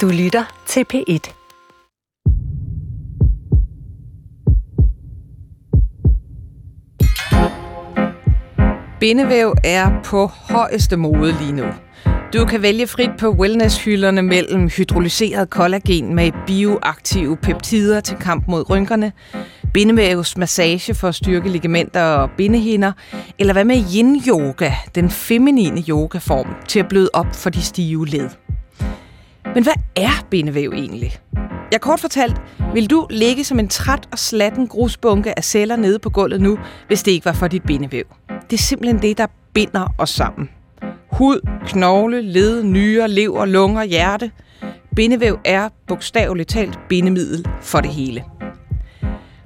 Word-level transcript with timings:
Du 0.00 0.08
lytter 0.08 0.44
til 0.66 0.84
P1. 0.94 1.32
Bindevæv 9.00 9.54
er 9.64 10.02
på 10.04 10.26
højeste 10.26 10.96
mode 10.96 11.34
lige 11.40 11.52
nu. 11.52 11.64
Du 12.32 12.44
kan 12.44 12.62
vælge 12.62 12.86
frit 12.86 13.10
på 13.18 13.30
wellnesshylderne 13.30 14.22
mellem 14.22 14.68
hydrolyseret 14.68 15.50
kollagen 15.50 16.14
med 16.14 16.30
bioaktive 16.46 17.36
peptider 17.36 18.00
til 18.00 18.16
kamp 18.16 18.48
mod 18.48 18.70
rynkerne, 18.70 19.12
bindevævs 19.74 20.36
massage 20.36 20.94
for 20.94 21.08
at 21.08 21.14
styrke 21.14 21.48
ligamenter 21.48 22.02
og 22.02 22.30
bindehinder, 22.36 22.92
eller 23.38 23.52
hvad 23.52 23.64
med 23.64 23.76
yin-yoga, 23.76 24.72
den 24.94 25.10
feminine 25.10 25.84
yogaform, 25.88 26.54
til 26.68 26.80
at 26.80 26.88
bløde 26.88 27.10
op 27.12 27.34
for 27.34 27.50
de 27.50 27.62
stive 27.62 28.06
led. 28.06 28.43
Men 29.54 29.62
hvad 29.62 29.72
er 29.96 30.26
bindevæv 30.30 30.72
egentlig? 30.74 31.18
Jeg 31.72 31.80
kort 31.80 32.00
fortalt, 32.00 32.42
vil 32.74 32.90
du 32.90 33.06
ligge 33.10 33.44
som 33.44 33.58
en 33.58 33.68
træt 33.68 34.08
og 34.12 34.18
slatten 34.18 34.68
grusbunke 34.68 35.38
af 35.38 35.44
celler 35.44 35.76
nede 35.76 35.98
på 35.98 36.10
gulvet 36.10 36.40
nu, 36.40 36.58
hvis 36.86 37.02
det 37.02 37.12
ikke 37.12 37.24
var 37.24 37.32
for 37.32 37.48
dit 37.48 37.62
bindevæv. 37.62 38.04
Det 38.50 38.56
er 38.56 38.62
simpelthen 38.62 39.02
det, 39.02 39.18
der 39.18 39.26
binder 39.52 39.94
os 39.98 40.10
sammen. 40.10 40.50
Hud, 41.12 41.48
knogle, 41.66 42.22
led, 42.22 42.62
nyrer, 42.62 43.06
lever, 43.06 43.44
lunger, 43.44 43.84
hjerte. 43.84 44.30
Bindevæv 44.96 45.38
er 45.44 45.68
bogstaveligt 45.86 46.48
talt 46.48 46.78
bindemiddel 46.88 47.46
for 47.62 47.80
det 47.80 47.90
hele. 47.90 48.24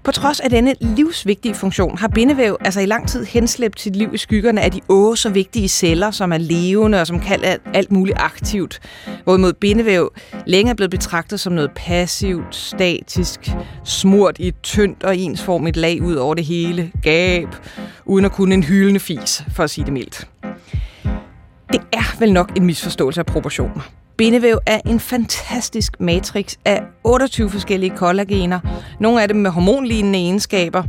På 0.04 0.12
trods 0.12 0.40
af 0.40 0.50
denne 0.50 0.74
livsvigtige 0.80 1.54
funktion 1.54 1.98
har 1.98 2.08
bindevæv 2.08 2.56
altså 2.60 2.80
i 2.80 2.86
lang 2.86 3.08
tid 3.08 3.24
henslæbt 3.24 3.80
sit 3.80 3.96
liv 3.96 4.14
i 4.14 4.18
skyggerne 4.18 4.60
af 4.60 4.70
de 4.70 4.80
åh 4.88 5.16
så 5.16 5.30
vigtige 5.30 5.68
celler, 5.68 6.10
som 6.10 6.32
er 6.32 6.38
levende 6.38 7.00
og 7.00 7.06
som 7.06 7.20
kan 7.20 7.40
alt 7.74 7.92
muligt 7.92 8.18
aktivt. 8.20 8.80
Hvorimod 9.24 9.52
bindevæv 9.52 10.12
længe 10.46 10.70
er 10.70 10.74
blevet 10.74 10.90
betragtet 10.90 11.40
som 11.40 11.52
noget 11.52 11.70
passivt, 11.76 12.54
statisk, 12.54 13.50
smurt 13.84 14.38
i 14.38 14.48
et 14.48 14.62
tyndt 14.62 15.04
og 15.04 15.16
ensformigt 15.16 15.76
lag 15.76 16.02
ud 16.02 16.14
over 16.14 16.34
det 16.34 16.44
hele, 16.44 16.92
gab, 17.02 17.48
uden 18.04 18.24
at 18.24 18.32
kunne 18.32 18.54
en 18.54 18.62
hyldende 18.62 19.00
fis, 19.00 19.42
for 19.54 19.64
at 19.64 19.70
sige 19.70 19.84
det 19.84 19.92
mildt. 19.92 20.28
Det 21.72 21.80
er 21.92 22.18
vel 22.18 22.32
nok 22.32 22.56
en 22.56 22.64
misforståelse 22.64 23.20
af 23.20 23.26
proportioner. 23.26 23.97
Bindevæv 24.18 24.58
er 24.66 24.80
en 24.86 25.00
fantastisk 25.00 26.00
matrix 26.00 26.54
af 26.64 26.82
28 27.04 27.50
forskellige 27.50 27.96
kollagener. 27.96 28.60
Nogle 29.00 29.22
af 29.22 29.28
dem 29.28 29.36
med 29.36 29.50
hormonlignende 29.50 30.18
egenskaber, 30.18 30.82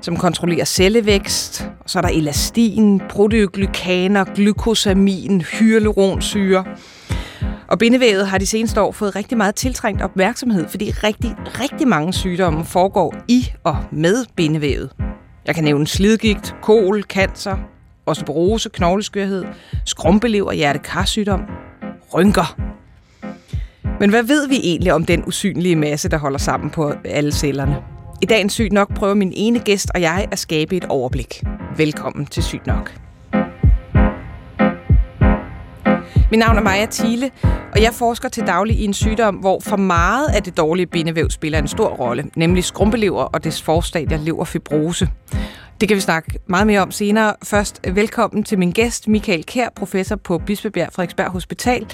som 0.00 0.16
kontrollerer 0.16 0.64
cellevækst. 0.64 1.70
Og 1.80 1.90
så 1.90 1.98
er 1.98 2.02
der 2.02 2.08
elastin, 2.08 3.00
proteoglykaner, 3.08 4.24
glykosamin, 4.24 5.40
hyaluronsyre. 5.40 6.64
Og 7.68 7.78
bindevævet 7.78 8.26
har 8.26 8.38
de 8.38 8.46
seneste 8.46 8.80
år 8.80 8.92
fået 8.92 9.16
rigtig 9.16 9.38
meget 9.38 9.54
tiltrængt 9.54 10.02
opmærksomhed, 10.02 10.68
fordi 10.68 10.90
rigtig, 10.90 11.36
rigtig 11.60 11.88
mange 11.88 12.12
sygdomme 12.12 12.64
foregår 12.64 13.14
i 13.28 13.52
og 13.64 13.76
med 13.92 14.24
bindevævet. 14.36 14.90
Jeg 15.46 15.54
kan 15.54 15.64
nævne 15.64 15.86
slidgigt, 15.86 16.54
kol, 16.62 17.02
cancer, 17.02 17.56
osteoporose, 18.06 18.68
knogleskørhed, 18.68 19.44
skrumpelever, 19.84 20.52
hjertekarsygdom, 20.52 21.40
rynker. 22.14 22.56
Men 24.00 24.10
hvad 24.10 24.22
ved 24.22 24.48
vi 24.48 24.56
egentlig 24.62 24.92
om 24.92 25.04
den 25.04 25.24
usynlige 25.26 25.76
masse, 25.76 26.08
der 26.08 26.18
holder 26.18 26.38
sammen 26.38 26.70
på 26.70 26.92
alle 27.04 27.32
cellerne? 27.32 27.76
I 28.22 28.26
dagens 28.26 28.52
Sygt 28.52 28.72
Nok 28.72 28.94
prøver 28.94 29.14
min 29.14 29.32
ene 29.36 29.58
gæst 29.58 29.90
og 29.94 30.00
jeg 30.00 30.28
at 30.30 30.38
skabe 30.38 30.76
et 30.76 30.84
overblik. 30.84 31.42
Velkommen 31.76 32.26
til 32.26 32.42
Sygt 32.42 32.66
Nok. 32.66 32.94
Mit 36.30 36.38
navn 36.38 36.56
er 36.56 36.62
Maja 36.62 36.86
Thiele, 36.90 37.30
og 37.72 37.82
jeg 37.82 37.94
forsker 37.94 38.28
til 38.28 38.46
daglig 38.46 38.78
i 38.78 38.84
en 38.84 38.94
sygdom, 38.94 39.34
hvor 39.34 39.60
for 39.60 39.76
meget 39.76 40.28
af 40.28 40.42
det 40.42 40.56
dårlige 40.56 40.86
bindevæv 40.86 41.30
spiller 41.30 41.58
en 41.58 41.68
stor 41.68 41.88
rolle, 41.88 42.24
nemlig 42.36 42.64
skrumpelever 42.64 43.22
og 43.22 43.44
dets 43.44 43.62
forstadier 43.62 44.18
leverfibrose. 44.18 45.08
Det 45.80 45.88
kan 45.88 45.96
vi 45.96 46.00
snakke 46.00 46.38
meget 46.46 46.66
mere 46.66 46.80
om 46.80 46.90
senere. 46.90 47.34
Først 47.42 47.80
øh, 47.86 47.96
velkommen 47.96 48.44
til 48.44 48.58
min 48.58 48.72
gæst, 48.72 49.08
Michael 49.08 49.44
Kær, 49.44 49.68
professor 49.76 50.16
på 50.16 50.38
Bispebjerg 50.38 50.92
Frederiksberg 50.92 51.30
Hospital, 51.30 51.86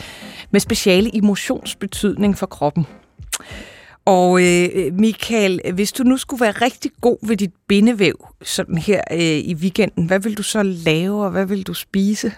med 0.50 0.60
speciale 0.60 1.10
i 1.10 1.20
motionsbetydning 1.20 2.38
for 2.38 2.46
kroppen. 2.46 2.86
Og 4.04 4.42
øh, 4.42 4.68
øh, 4.74 4.92
Michael, 4.92 5.60
hvis 5.74 5.92
du 5.92 6.02
nu 6.02 6.16
skulle 6.16 6.41
være 6.41 6.52
rigtig 6.52 6.91
god 7.00 7.28
ved 7.28 7.36
dit 7.36 7.50
bindevæv 7.68 8.28
sådan 8.42 8.78
her 8.78 9.02
øh, 9.12 9.20
i 9.20 9.54
weekenden, 9.54 10.06
hvad 10.06 10.20
vil 10.20 10.36
du 10.36 10.42
så 10.42 10.62
lave, 10.62 11.24
og 11.24 11.30
hvad 11.30 11.47
vil 11.47 11.62
du 11.62 11.74
spise? 11.74 12.32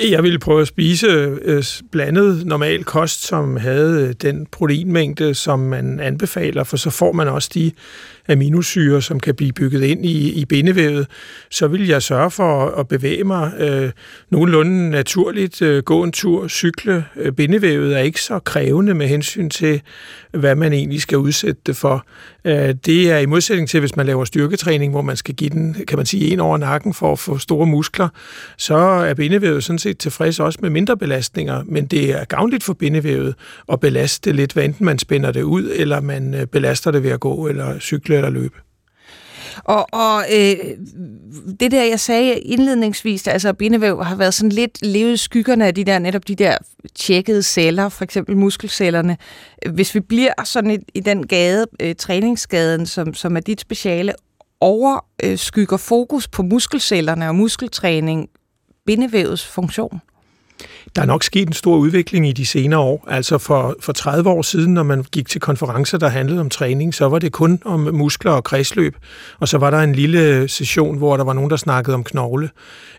Jeg 0.00 0.22
ville 0.22 0.38
prøve 0.38 0.60
at 0.60 0.68
spise 0.68 1.06
øh, 1.42 1.64
blandet 1.92 2.46
normal 2.46 2.84
kost, 2.84 3.26
som 3.26 3.56
havde 3.56 4.08
øh, 4.08 4.14
den 4.22 4.46
proteinmængde, 4.46 5.34
som 5.34 5.58
man 5.58 6.00
anbefaler, 6.00 6.64
for 6.64 6.76
så 6.76 6.90
får 6.90 7.12
man 7.12 7.28
også 7.28 7.50
de 7.54 7.72
aminosyre, 8.28 9.02
som 9.02 9.20
kan 9.20 9.34
blive 9.34 9.52
bygget 9.52 9.82
ind 9.82 10.06
i, 10.06 10.32
i 10.32 10.44
bindevævet, 10.44 11.06
så 11.50 11.68
vil 11.68 11.86
jeg 11.86 12.02
sørge 12.02 12.30
for 12.30 12.66
at 12.66 12.88
bevæge 12.88 13.24
mig 13.24 13.52
øh, 13.58 13.90
nogenlunde 14.30 14.90
naturligt, 14.90 15.62
øh, 15.62 15.82
gå 15.82 16.02
en 16.02 16.12
tur, 16.12 16.48
cykle. 16.48 17.04
Øh, 17.16 17.32
bindevævet 17.32 17.96
er 17.96 17.98
ikke 17.98 18.22
så 18.22 18.38
krævende 18.38 18.94
med 18.94 19.06
hensyn 19.06 19.50
til, 19.50 19.82
hvad 20.30 20.54
man 20.54 20.72
egentlig 20.72 21.00
skal 21.00 21.18
udsætte 21.18 21.60
det 21.66 21.76
for. 21.76 22.06
Øh, 22.44 22.74
det 22.86 23.10
er 23.10 23.18
i 23.18 23.26
modsætning 23.26 23.68
til, 23.68 23.80
hvis 23.80 23.96
man 23.96 24.06
laver 24.06 24.24
styrketræning, 24.24 24.92
hvor 24.92 25.02
man 25.02 25.16
skal 25.16 25.34
give 25.34 25.50
den, 25.50 25.76
kan 25.88 25.96
man 25.96 26.06
sige, 26.06 26.32
en 26.32 26.40
over 26.40 26.56
nakken 26.56 26.94
for 26.94 27.12
at 27.12 27.18
få 27.18 27.38
store 27.38 27.66
muskler, 27.66 28.08
så 28.58 28.76
er 28.76 29.14
bindevævet 29.14 29.64
sådan 29.64 29.78
set 29.78 29.98
tilfreds 29.98 30.40
også 30.40 30.58
med 30.62 30.70
mindre 30.70 30.96
belastninger, 30.96 31.62
men 31.66 31.86
det 31.86 32.10
er 32.10 32.24
gavnligt 32.24 32.64
for 32.64 32.72
bindevævet 32.72 33.34
at 33.72 33.80
belaste 33.80 34.30
det 34.30 34.36
lidt, 34.36 34.52
hvad 34.52 34.64
enten 34.64 34.86
man 34.86 34.98
spænder 34.98 35.32
det 35.32 35.42
ud, 35.42 35.70
eller 35.74 36.00
man 36.00 36.34
øh, 36.34 36.46
belaster 36.46 36.90
det 36.90 37.02
ved 37.02 37.10
at 37.10 37.20
gå 37.20 37.48
eller 37.48 37.78
cykle 37.78 38.13
cykle 38.14 38.16
eller 38.16 38.30
løbe. 38.30 38.54
Og, 39.64 39.86
og 39.92 40.24
øh, 40.32 40.56
det 41.60 41.70
der, 41.70 41.84
jeg 41.84 42.00
sagde 42.00 42.38
indledningsvis, 42.38 43.26
altså 43.28 43.52
bindevæv 43.52 44.04
har 44.04 44.16
været 44.16 44.34
sådan 44.34 44.52
lidt 44.52 44.86
levet 44.86 45.20
skyggerne 45.20 45.66
af 45.66 45.74
de 45.74 45.84
der, 45.84 45.98
netop 45.98 46.28
de 46.28 46.34
der 46.34 46.56
tjekkede 46.94 47.42
celler, 47.42 47.88
for 47.88 48.04
eksempel 48.04 48.36
muskelcellerne. 48.36 49.16
Hvis 49.72 49.94
vi 49.94 50.00
bliver 50.00 50.32
sådan 50.44 50.70
i, 50.70 50.78
i 50.94 51.00
den 51.00 51.26
gade, 51.26 51.66
øh, 51.80 51.94
træningsgaden, 51.94 52.86
som, 52.86 53.14
som 53.14 53.36
er 53.36 53.40
dit 53.40 53.60
speciale, 53.60 54.12
overskygger 54.60 55.74
øh, 55.74 55.80
fokus 55.80 56.28
på 56.28 56.42
muskelcellerne 56.42 57.28
og 57.28 57.34
muskeltræning 57.34 58.28
bindevævets 58.86 59.46
funktion? 59.46 60.00
Der 60.96 61.02
er 61.02 61.06
nok 61.06 61.22
sket 61.22 61.48
en 61.48 61.52
stor 61.52 61.76
udvikling 61.76 62.28
i 62.28 62.32
de 62.32 62.46
senere 62.46 62.80
år. 62.80 63.04
Altså 63.08 63.38
for, 63.38 63.76
for 63.80 63.92
30 63.92 64.30
år 64.30 64.42
siden, 64.42 64.74
når 64.74 64.82
man 64.82 65.04
gik 65.12 65.28
til 65.28 65.40
konferencer, 65.40 65.98
der 65.98 66.08
handlede 66.08 66.40
om 66.40 66.50
træning, 66.50 66.94
så 66.94 67.08
var 67.08 67.18
det 67.18 67.32
kun 67.32 67.60
om 67.64 67.80
muskler 67.80 68.32
og 68.32 68.44
kredsløb. 68.44 68.96
Og 69.40 69.48
så 69.48 69.58
var 69.58 69.70
der 69.70 69.78
en 69.78 69.94
lille 69.94 70.48
session, 70.48 70.98
hvor 70.98 71.16
der 71.16 71.24
var 71.24 71.32
nogen, 71.32 71.50
der 71.50 71.56
snakkede 71.56 71.94
om 71.94 72.04
knogle. 72.04 72.50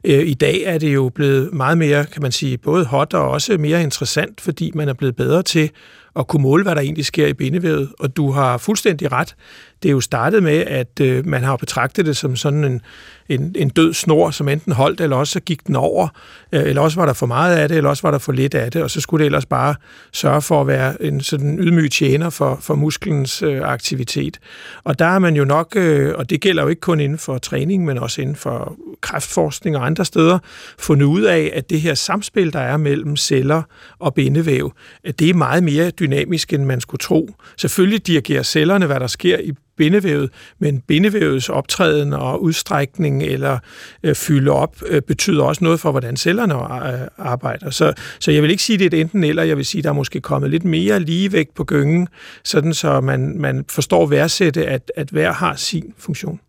Øh, 0.04 0.28
I 0.28 0.34
dag 0.34 0.62
er 0.66 0.78
det 0.78 0.94
jo 0.94 1.12
blevet 1.16 1.54
meget 1.54 1.78
mere, 1.78 2.06
kan 2.06 2.22
man 2.22 2.32
sige, 2.32 2.58
både 2.58 2.86
hot 2.86 3.14
og 3.14 3.30
også 3.30 3.58
mere 3.58 3.84
interessant, 3.84 4.42
fordi 4.42 4.72
man 4.76 4.90
er 4.90 4.94
blevet 4.94 5.16
bedre 5.16 5.44
til 5.44 5.72
at 6.16 6.28
kunne 6.28 6.42
måle, 6.42 6.64
hvad 6.64 6.76
der 6.76 6.82
egentlig 6.82 7.06
sker 7.06 7.28
i 7.28 7.34
bindevævet. 7.34 7.90
Og 8.00 8.18
du 8.18 8.32
har 8.32 8.58
fuldstændig 8.58 9.12
ret. 9.12 9.36
Det 9.84 9.90
er 9.90 9.94
jo 9.94 10.02
startet 10.02 10.44
med, 10.44 10.58
at 10.58 11.00
øh, 11.02 11.28
man 11.28 11.44
har 11.44 11.56
betragtet 11.56 12.06
det 12.06 12.18
som 12.18 12.36
sådan 12.36 12.64
en, 12.64 12.82
en, 13.30 13.56
en 13.56 13.70
død 13.70 13.94
snor, 13.94 14.32
som 14.32 14.50
enten 14.50 14.72
holdt, 14.72 15.02
eller 15.02 15.16
også 15.16 15.34
så 15.34 15.40
gik 15.40 15.68
den 15.68 15.76
over, 15.76 16.08
øh, 16.52 16.64
eller 16.64 16.82
også 16.82 17.00
var 17.00 17.06
der 17.06 17.14
for 17.14 17.26
meget 17.26 17.56
af 17.56 17.68
det, 17.68 17.78
eller 17.78 17.90
også 17.90 18.04
var 18.04 18.12
der 18.12 18.18
for 18.18 18.32
lidt 18.32 18.56
af 18.56 18.72
det, 18.72 18.84
og 18.84 18.92
så 18.92 19.02
skulle 19.02 19.22
det 19.22 19.26
ellers 19.26 19.46
bare 19.46 19.76
sørge 20.14 20.42
for 20.42 20.62
at 20.62 20.68
være 20.68 21.04
en 21.04 21.22
sådan 21.22 21.60
ydmyg 21.60 21.92
tjener 21.92 22.30
for, 22.30 22.58
for 22.62 22.76
musklens 22.76 23.42
øh, 23.42 23.62
aktivitet. 23.64 24.40
Og 24.84 25.00
der 25.00 25.06
er 25.06 25.20
man 25.20 25.36
jo 25.36 25.46
nok, 25.46 25.74
øh, 25.76 26.14
og 26.16 26.30
det 26.30 26.42
gælder 26.42 26.64
jo 26.64 26.70
ikke 26.70 26.82
kun 26.82 27.00
inden 27.00 27.18
for 27.18 27.38
træning, 27.38 27.86
men 27.86 27.98
også 27.98 28.22
inden 28.22 28.36
for 28.36 28.78
kræftforskning 29.02 29.78
og 29.78 29.86
andre 29.86 30.06
steder, 30.06 30.40
fundet 30.80 31.06
ud 31.06 31.22
af, 31.22 31.52
at 31.54 31.70
det 31.70 31.82
her 31.82 31.94
samspil, 31.94 32.54
der 32.54 32.60
er 32.60 32.78
mellem 32.78 33.18
celler 33.18 33.62
og 34.00 34.14
bindevæv, 34.14 34.74
at 35.04 35.20
det 35.20 35.30
er 35.30 35.34
meget 35.34 35.64
mere 35.64 35.92
dynamisk, 36.06 36.54
end 36.54 36.66
man 36.66 36.82
skulle 36.82 37.00
tro. 37.00 37.30
Selvfølgelig 37.58 38.08
dirigerer 38.08 38.44
cellerne, 38.44 38.86
hvad 38.86 39.00
der 39.00 39.08
sker 39.08 39.38
i 39.38 39.52
bindevævet, 39.78 40.30
men 40.60 40.80
bindevævets 40.80 41.50
optræden 41.50 42.14
og 42.14 42.44
udstrækning 42.44 43.24
eller 43.24 43.60
øh, 44.04 44.16
fylde 44.16 44.52
op 44.52 44.76
øh, 44.88 45.02
betyder 45.02 45.44
også 45.44 45.64
noget 45.64 45.80
for, 45.80 45.92
hvordan 45.92 46.18
cellerne 46.18 46.54
øh, 46.54 47.08
arbejder. 47.18 47.70
Så, 47.70 47.94
så 48.20 48.32
jeg 48.32 48.42
vil 48.42 48.52
ikke 48.52 48.64
sige, 48.64 48.78
det 48.78 48.94
er 48.94 48.98
et 48.98 49.02
enten 49.02 49.24
eller, 49.24 49.44
jeg 49.44 49.58
vil 49.58 49.66
sige, 49.66 49.82
der 49.82 49.90
er 49.90 49.94
måske 49.94 50.22
kommet 50.22 50.52
lidt 50.52 50.66
mere 50.66 51.00
ligevægt 51.00 51.56
på 51.56 51.64
gyngen, 51.64 52.08
sådan 52.44 52.74
så 52.74 53.02
man, 53.02 53.40
man 53.40 53.66
forstår 53.70 54.06
værdsætte, 54.06 54.66
at, 54.66 54.92
at 54.96 55.10
hver 55.10 55.32
har 55.32 55.56
sin 55.56 55.94
funktion. 55.98 56.40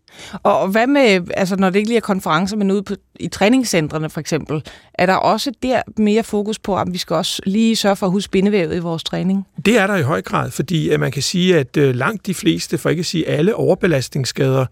Og 0.43 0.67
hvad 0.67 0.87
med, 0.87 1.27
altså 1.33 1.55
når 1.55 1.69
det 1.69 1.79
ikke 1.79 1.89
lige 1.89 1.97
er 1.97 2.01
konferencer, 2.01 2.57
men 2.57 2.71
ude 2.71 2.83
på, 2.83 2.93
i 3.19 3.27
træningscentrene 3.27 4.09
for 4.09 4.19
eksempel, 4.19 4.63
er 4.93 5.05
der 5.05 5.15
også 5.15 5.51
der 5.63 5.81
mere 5.97 6.23
fokus 6.23 6.59
på, 6.59 6.77
at 6.77 6.87
vi 6.91 6.97
skal 6.97 7.15
også 7.15 7.41
lige 7.45 7.75
sørge 7.75 7.95
for 7.95 8.05
at 8.05 8.11
huske 8.11 8.31
bindevævet 8.31 8.75
i 8.75 8.79
vores 8.79 9.03
træning? 9.03 9.47
Det 9.65 9.79
er 9.79 9.87
der 9.87 9.95
i 9.95 10.01
høj 10.01 10.21
grad, 10.21 10.51
fordi 10.51 10.89
at 10.89 10.99
man 10.99 11.11
kan 11.11 11.23
sige, 11.23 11.57
at 11.57 11.77
øh, 11.77 11.95
langt 11.95 12.25
de 12.25 12.33
fleste, 12.33 12.77
for 12.77 12.89
ikke 12.89 12.99
at 12.99 13.05
sige 13.05 13.27
alle 13.27 13.55
overbelastningsskader, 13.55 14.65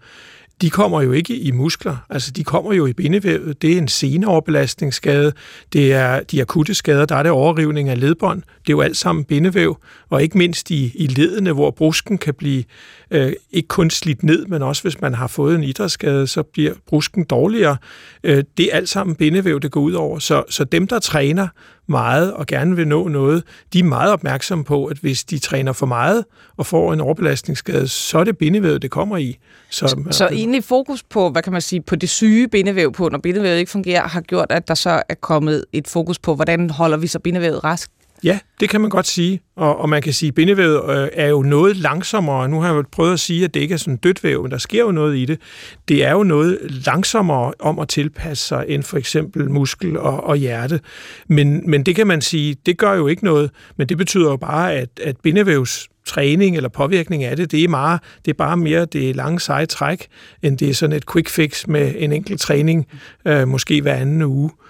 de 0.60 0.70
kommer 0.70 1.02
jo 1.02 1.12
ikke 1.12 1.36
i 1.36 1.50
muskler, 1.50 1.96
altså 2.10 2.30
de 2.30 2.44
kommer 2.44 2.72
jo 2.72 2.86
i 2.86 2.92
bindevævet. 2.92 3.62
Det 3.62 3.72
er 3.72 3.78
en 3.78 3.88
seneoverbelastningsskade, 3.88 5.32
det 5.72 5.92
er 5.92 6.20
de 6.20 6.40
akutte 6.40 6.74
skader, 6.74 7.04
der 7.04 7.16
er 7.16 7.22
det 7.22 7.32
overrivning 7.32 7.88
af 7.88 8.00
ledbånd, 8.00 8.42
det 8.42 8.72
er 8.72 8.76
jo 8.76 8.80
alt 8.80 8.96
sammen 8.96 9.24
bindevæv, 9.24 9.78
og 10.10 10.22
ikke 10.22 10.38
mindst 10.38 10.70
i, 10.70 10.92
i 10.94 11.06
ledene, 11.06 11.52
hvor 11.52 11.70
brusken 11.70 12.18
kan 12.18 12.34
blive 12.34 12.64
øh, 13.10 13.32
ikke 13.50 13.68
kun 13.68 13.90
slidt 13.90 14.22
ned, 14.22 14.46
men 14.46 14.62
også 14.62 14.82
hvis 14.82 15.00
man 15.00 15.14
har 15.14 15.26
fået 15.26 15.54
en 15.54 15.64
idrætsskade, 15.64 16.26
så 16.26 16.42
bliver 16.42 16.72
brusken 16.86 17.24
dårligere. 17.24 17.76
Øh, 18.24 18.44
det 18.56 18.66
er 18.72 18.76
alt 18.76 18.88
sammen 18.88 19.16
bindevæv, 19.16 19.60
det 19.60 19.70
går 19.70 19.80
ud 19.80 19.92
over. 19.92 20.18
Så, 20.18 20.44
så 20.50 20.64
dem, 20.64 20.86
der 20.86 20.98
træner 20.98 21.48
meget 21.88 22.32
og 22.32 22.46
gerne 22.46 22.76
vil 22.76 22.88
nå 22.88 23.08
noget, 23.08 23.44
de 23.72 23.78
er 23.78 23.84
meget 23.84 24.12
opmærksomme 24.12 24.64
på, 24.64 24.84
at 24.84 24.98
hvis 24.98 25.24
de 25.24 25.38
træner 25.38 25.72
for 25.72 25.86
meget 25.86 26.24
og 26.56 26.66
får 26.66 26.92
en 26.92 27.00
overbelastningsskade, 27.00 27.88
så 27.88 28.18
er 28.18 28.24
det 28.24 28.38
bindevævet, 28.38 28.82
det 28.82 28.90
kommer 28.90 29.16
i. 29.16 29.38
Så, 29.70 29.88
så, 29.88 29.96
så 30.10 30.28
egentlig 30.28 30.64
fokus 30.64 31.02
på, 31.02 31.30
hvad 31.30 31.42
kan 31.42 31.52
man 31.52 31.62
sige, 31.62 31.82
på 31.82 31.96
det 31.96 32.08
syge 32.08 32.48
bindevæv 32.48 32.92
på, 32.92 33.08
når 33.08 33.18
bindevævet 33.18 33.58
ikke 33.58 33.70
fungerer, 33.70 34.08
har 34.08 34.20
gjort, 34.20 34.46
at 34.50 34.68
der 34.68 34.74
så 34.74 35.02
er 35.08 35.14
kommet 35.14 35.64
et 35.72 35.88
fokus 35.88 36.18
på, 36.18 36.34
hvordan 36.34 36.70
holder 36.70 36.96
vi 36.96 37.06
så 37.06 37.18
bindevævet 37.18 37.64
rask? 37.64 37.90
Ja, 38.24 38.38
det 38.60 38.68
kan 38.68 38.80
man 38.80 38.90
godt 38.90 39.06
sige. 39.06 39.40
Og, 39.56 39.78
og 39.78 39.88
man 39.88 40.02
kan 40.02 40.12
sige, 40.12 40.28
at 40.28 40.34
bindevævet 40.34 40.82
øh, 40.90 41.08
er 41.12 41.28
jo 41.28 41.42
noget 41.42 41.76
langsommere. 41.76 42.48
Nu 42.48 42.60
har 42.60 42.68
jeg 42.68 42.76
jo 42.76 42.84
prøvet 42.92 43.12
at 43.12 43.20
sige, 43.20 43.44
at 43.44 43.54
det 43.54 43.60
ikke 43.60 43.72
er 43.72 43.78
sådan 43.78 43.96
dødt 43.96 44.24
væv, 44.24 44.42
men 44.42 44.50
der 44.50 44.58
sker 44.58 44.80
jo 44.80 44.90
noget 44.90 45.16
i 45.16 45.24
det. 45.24 45.40
Det 45.88 46.04
er 46.04 46.12
jo 46.12 46.22
noget 46.22 46.58
langsommere 46.86 47.52
om 47.58 47.78
at 47.78 47.88
tilpasse 47.88 48.46
sig 48.46 48.64
end 48.68 48.82
for 48.82 48.96
eksempel 48.96 49.50
muskel 49.50 49.98
og, 49.98 50.24
og 50.24 50.36
hjerte. 50.36 50.80
Men, 51.28 51.70
men 51.70 51.82
det 51.82 51.96
kan 51.96 52.06
man 52.06 52.20
sige, 52.20 52.56
det 52.66 52.78
gør 52.78 52.94
jo 52.94 53.06
ikke 53.06 53.24
noget. 53.24 53.50
Men 53.76 53.88
det 53.88 53.98
betyder 53.98 54.30
jo 54.30 54.36
bare, 54.36 54.74
at, 54.74 54.88
at 55.02 55.16
bindevævs 55.22 55.88
træning 56.06 56.56
eller 56.56 56.68
påvirkning 56.68 57.24
af 57.24 57.36
det, 57.36 57.50
det 57.50 57.64
er, 57.64 57.68
meget, 57.68 58.00
det 58.24 58.30
er 58.30 58.36
bare 58.36 58.56
mere 58.56 58.84
det 58.84 59.16
lange 59.16 59.40
seje 59.40 59.66
træk, 59.66 60.06
end 60.42 60.58
det 60.58 60.68
er 60.68 60.74
sådan 60.74 60.96
et 60.96 61.10
quick 61.12 61.28
fix 61.28 61.66
med 61.66 61.94
en 61.98 62.12
enkelt 62.12 62.40
træning, 62.40 62.86
øh, 63.24 63.48
måske 63.48 63.82
hver 63.82 63.94
anden 63.94 64.22
uge. 64.22 64.50
Øh, 64.50 64.65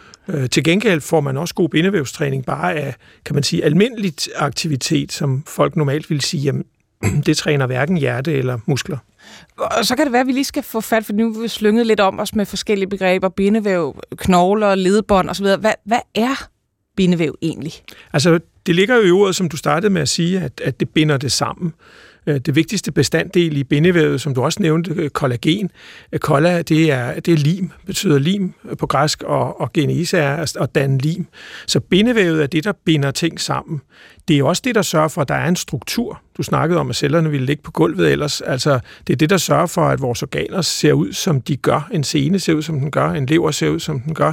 til 0.50 0.64
gengæld 0.64 1.00
får 1.00 1.20
man 1.20 1.37
også 1.37 1.55
god 1.55 1.69
bindevævstræning 1.69 2.44
bare 2.44 2.75
af, 2.75 2.94
kan 3.25 3.34
man 3.34 3.43
sige, 3.43 3.64
almindelig 3.64 4.12
aktivitet, 4.37 5.12
som 5.12 5.44
folk 5.46 5.76
normalt 5.76 6.11
vil 6.11 6.20
sige, 6.20 6.43
jamen, 6.43 6.64
det 7.26 7.37
træner 7.37 7.67
hverken 7.67 7.96
hjerte 7.96 8.32
eller 8.32 8.58
muskler. 8.67 8.99
Og 9.56 9.87
så 9.87 9.96
kan 9.96 10.05
det 10.05 10.12
være, 10.12 10.20
at 10.20 10.26
vi 10.26 10.32
lige 10.32 10.44
skal 10.44 10.62
få 10.62 10.81
fat, 10.81 11.05
for 11.05 11.12
nu 11.12 11.32
har 11.32 11.40
vi 11.40 11.49
slynget 11.49 11.87
lidt 11.87 12.00
om 12.00 12.19
os 12.19 12.34
med 12.34 12.46
forskellige 12.46 12.88
begreber, 12.88 13.28
bindevæv, 13.28 14.00
knogler, 14.17 14.75
ledbånd 14.75 15.31
osv. 15.31 15.46
Hvad, 15.46 15.75
hvad 15.84 16.00
er 16.14 16.49
bindevæv 16.96 17.38
egentlig? 17.43 17.72
Altså, 18.12 18.40
det 18.67 18.75
ligger 18.75 18.96
jo 18.96 19.02
i 19.02 19.11
ordet, 19.11 19.37
som 19.37 19.49
du 19.49 19.56
startede 19.56 19.93
med 19.93 20.02
at 20.02 20.08
sige, 20.08 20.40
at, 20.40 20.61
at 20.64 20.81
det 20.81 20.88
binder 20.88 21.17
det 21.17 21.32
sammen. 21.32 21.75
Øh, 22.26 22.40
det 22.40 22.55
vigtigste 22.55 22.93
bestanddel 22.93 23.56
i 23.56 23.64
bindevævet, 23.64 24.20
som 24.20 24.34
du 24.34 24.43
også 24.43 24.62
nævnte, 24.62 24.93
øh, 24.96 25.11
kollagen. 25.11 25.70
Øh, 26.12 26.19
kolla, 26.19 26.62
det 26.62 26.93
er, 26.93 27.20
det 27.20 27.34
er 27.34 27.38
lim, 27.38 27.70
betyder 27.87 28.19
lim 28.19 28.55
på 28.78 28.87
græsk, 28.87 29.23
og, 29.23 29.61
og 29.61 29.73
genese 29.73 30.19
er 30.19 30.37
altså, 30.37 30.58
at 30.58 30.75
danne 30.75 30.99
lim. 30.99 31.26
Så 31.67 31.81
bindevævet 31.81 32.43
er 32.43 32.46
det, 32.46 32.64
der 32.64 32.73
binder 32.84 33.11
ting 33.11 33.40
sammen. 33.40 33.81
Det 34.28 34.38
er 34.38 34.44
også 34.44 34.62
det, 34.64 34.75
der 34.75 34.82
sørger 34.82 35.08
for, 35.08 35.20
at 35.20 35.28
der 35.28 35.34
er 35.34 35.49
en 35.49 35.56
struktur. 35.56 36.20
Du 36.37 36.43
snakkede 36.43 36.81
om, 36.81 36.90
at 36.90 36.96
cellerne 36.96 37.31
ville 37.31 37.46
ligge 37.46 37.62
på 37.62 37.70
gulvet 37.70 38.12
ellers. 38.12 38.40
Altså, 38.40 38.81
det 39.06 39.12
er 39.12 39.17
det, 39.17 39.31
der 39.31 39.37
sørger 39.37 39.67
for, 39.67 39.82
at 39.82 40.00
vores 40.00 40.22
organer 40.22 40.62
ser 40.62 40.93
ud, 40.93 41.12
som 41.12 41.40
de 41.40 41.56
gør. 41.56 41.88
En 41.93 42.05
sene 42.05 42.38
ser 42.38 42.55
ud, 42.55 42.62
som 42.62 42.81
den 42.81 42.90
gør. 42.90 43.11
En 43.11 43.26
lever 43.26 43.50
ser 43.50 43.69
ud, 43.69 43.81
som 43.81 44.00
den 44.00 44.14
gør. 44.14 44.32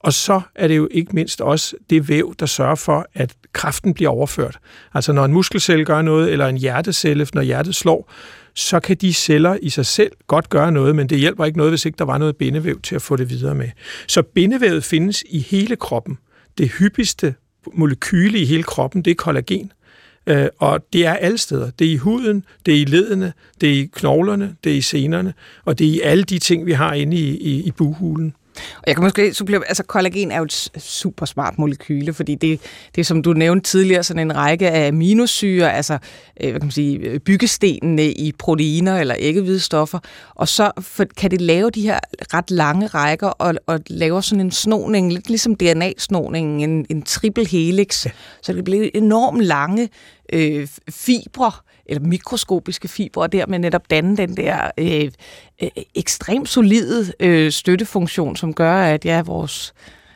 Og 0.00 0.12
så 0.12 0.40
er 0.54 0.68
det 0.68 0.76
jo 0.76 0.88
ikke 0.90 1.12
mindst 1.14 1.40
også 1.40 1.76
det 1.90 2.08
væv, 2.08 2.34
der 2.38 2.46
sørger 2.46 2.74
for, 2.74 3.06
at 3.14 3.34
kraften 3.52 3.94
bliver 3.94 4.10
overført. 4.10 4.58
Altså 4.94 5.12
når 5.12 5.24
en 5.24 5.32
muskelcelle 5.32 5.84
gør 5.84 6.02
noget, 6.02 6.32
eller 6.32 6.46
en 6.46 6.56
hjertecelle, 6.56 7.26
når 7.34 7.42
hjertet 7.42 7.74
slår, 7.74 8.12
så 8.54 8.80
kan 8.80 8.96
de 8.96 9.12
celler 9.12 9.56
i 9.62 9.68
sig 9.68 9.86
selv 9.86 10.12
godt 10.26 10.48
gøre 10.48 10.72
noget, 10.72 10.96
men 10.96 11.08
det 11.08 11.18
hjælper 11.18 11.44
ikke 11.44 11.58
noget, 11.58 11.72
hvis 11.72 11.84
ikke 11.84 11.96
der 11.98 12.04
var 12.04 12.18
noget 12.18 12.36
bindevæv 12.36 12.80
til 12.80 12.94
at 12.94 13.02
få 13.02 13.16
det 13.16 13.30
videre 13.30 13.54
med. 13.54 13.68
Så 14.06 14.22
bindevævet 14.22 14.84
findes 14.84 15.24
i 15.30 15.38
hele 15.38 15.76
kroppen. 15.76 16.18
Det 16.58 16.68
hyppigste 16.68 17.34
molekyle 17.74 18.38
i 18.38 18.44
hele 18.44 18.62
kroppen, 18.62 19.02
det 19.02 19.10
er 19.10 19.14
kollagen. 19.14 19.72
Øh, 20.26 20.48
og 20.58 20.80
det 20.92 21.06
er 21.06 21.12
alle 21.12 21.38
steder. 21.38 21.70
Det 21.70 21.86
er 21.86 21.90
i 21.90 21.96
huden, 21.96 22.44
det 22.66 22.74
er 22.74 22.78
i 22.78 22.84
ledene, 22.84 23.32
det 23.60 23.68
er 23.68 23.74
i 23.74 23.90
knoglerne, 23.92 24.56
det 24.64 24.72
er 24.72 24.76
i 24.76 24.80
senerne, 24.80 25.34
og 25.64 25.78
det 25.78 25.86
er 25.86 25.92
i 25.92 26.00
alle 26.00 26.24
de 26.24 26.38
ting, 26.38 26.66
vi 26.66 26.72
har 26.72 26.92
inde 26.92 27.16
i, 27.16 27.36
i, 27.36 27.62
i 27.62 27.70
buhulen. 27.70 28.34
Og 28.76 28.84
jeg 28.86 28.94
kan 28.94 29.04
måske 29.04 29.34
supplere, 29.34 29.62
altså 29.68 29.82
kollagen 29.82 30.32
er 30.32 30.38
jo 30.38 30.44
et 30.44 30.70
super 30.78 31.26
smart 31.26 31.58
molekyle, 31.58 32.14
fordi 32.14 32.34
det, 32.34 32.60
det 32.94 33.00
er, 33.00 33.04
som 33.04 33.22
du 33.22 33.32
nævnte 33.32 33.70
tidligere, 33.70 34.02
sådan 34.02 34.30
en 34.30 34.36
række 34.36 34.70
af 34.70 34.88
aminosyre, 34.88 35.74
altså 35.74 35.98
øh, 36.40 36.50
hvad 36.50 36.60
kan 36.60 36.66
man 36.66 36.70
sige, 36.70 37.18
byggestenene 37.20 38.12
i 38.12 38.32
proteiner 38.38 38.98
eller 38.98 39.14
æggehvidstoffer, 39.18 39.98
og 40.34 40.48
så 40.48 40.72
kan 41.16 41.30
det 41.30 41.40
lave 41.40 41.70
de 41.70 41.82
her 41.82 41.98
ret 42.34 42.50
lange 42.50 42.86
rækker 42.86 43.28
og, 43.28 43.54
og 43.66 43.80
lave 43.86 44.22
sådan 44.22 44.40
en 44.40 44.50
snoning, 44.50 45.12
lidt 45.12 45.28
ligesom 45.28 45.54
DNA-snoningen, 45.54 46.70
en, 46.70 46.86
en 46.90 47.02
triple 47.02 47.46
helix, 47.46 48.06
ja. 48.06 48.10
så 48.42 48.52
det 48.52 48.64
bliver 48.64 48.88
enormt 48.94 49.42
lange 49.42 49.88
øh, 50.32 50.68
fibre, 50.90 51.52
eller 51.86 52.02
mikroskopiske 52.02 52.88
fibre, 52.88 53.22
og 53.22 53.32
dermed 53.32 53.58
netop 53.58 53.90
danne 53.90 54.16
den 54.16 54.36
der 54.36 54.70
øh, 54.78 55.10
øh, 55.62 55.68
ekstremt 55.94 56.48
solide 56.48 57.12
øh, 57.20 57.52
støttefunktion, 57.52 58.36
som 58.36 58.54
gør, 58.54 58.74
at 58.74 59.04
ja, 59.04 59.22
vores 59.22 59.74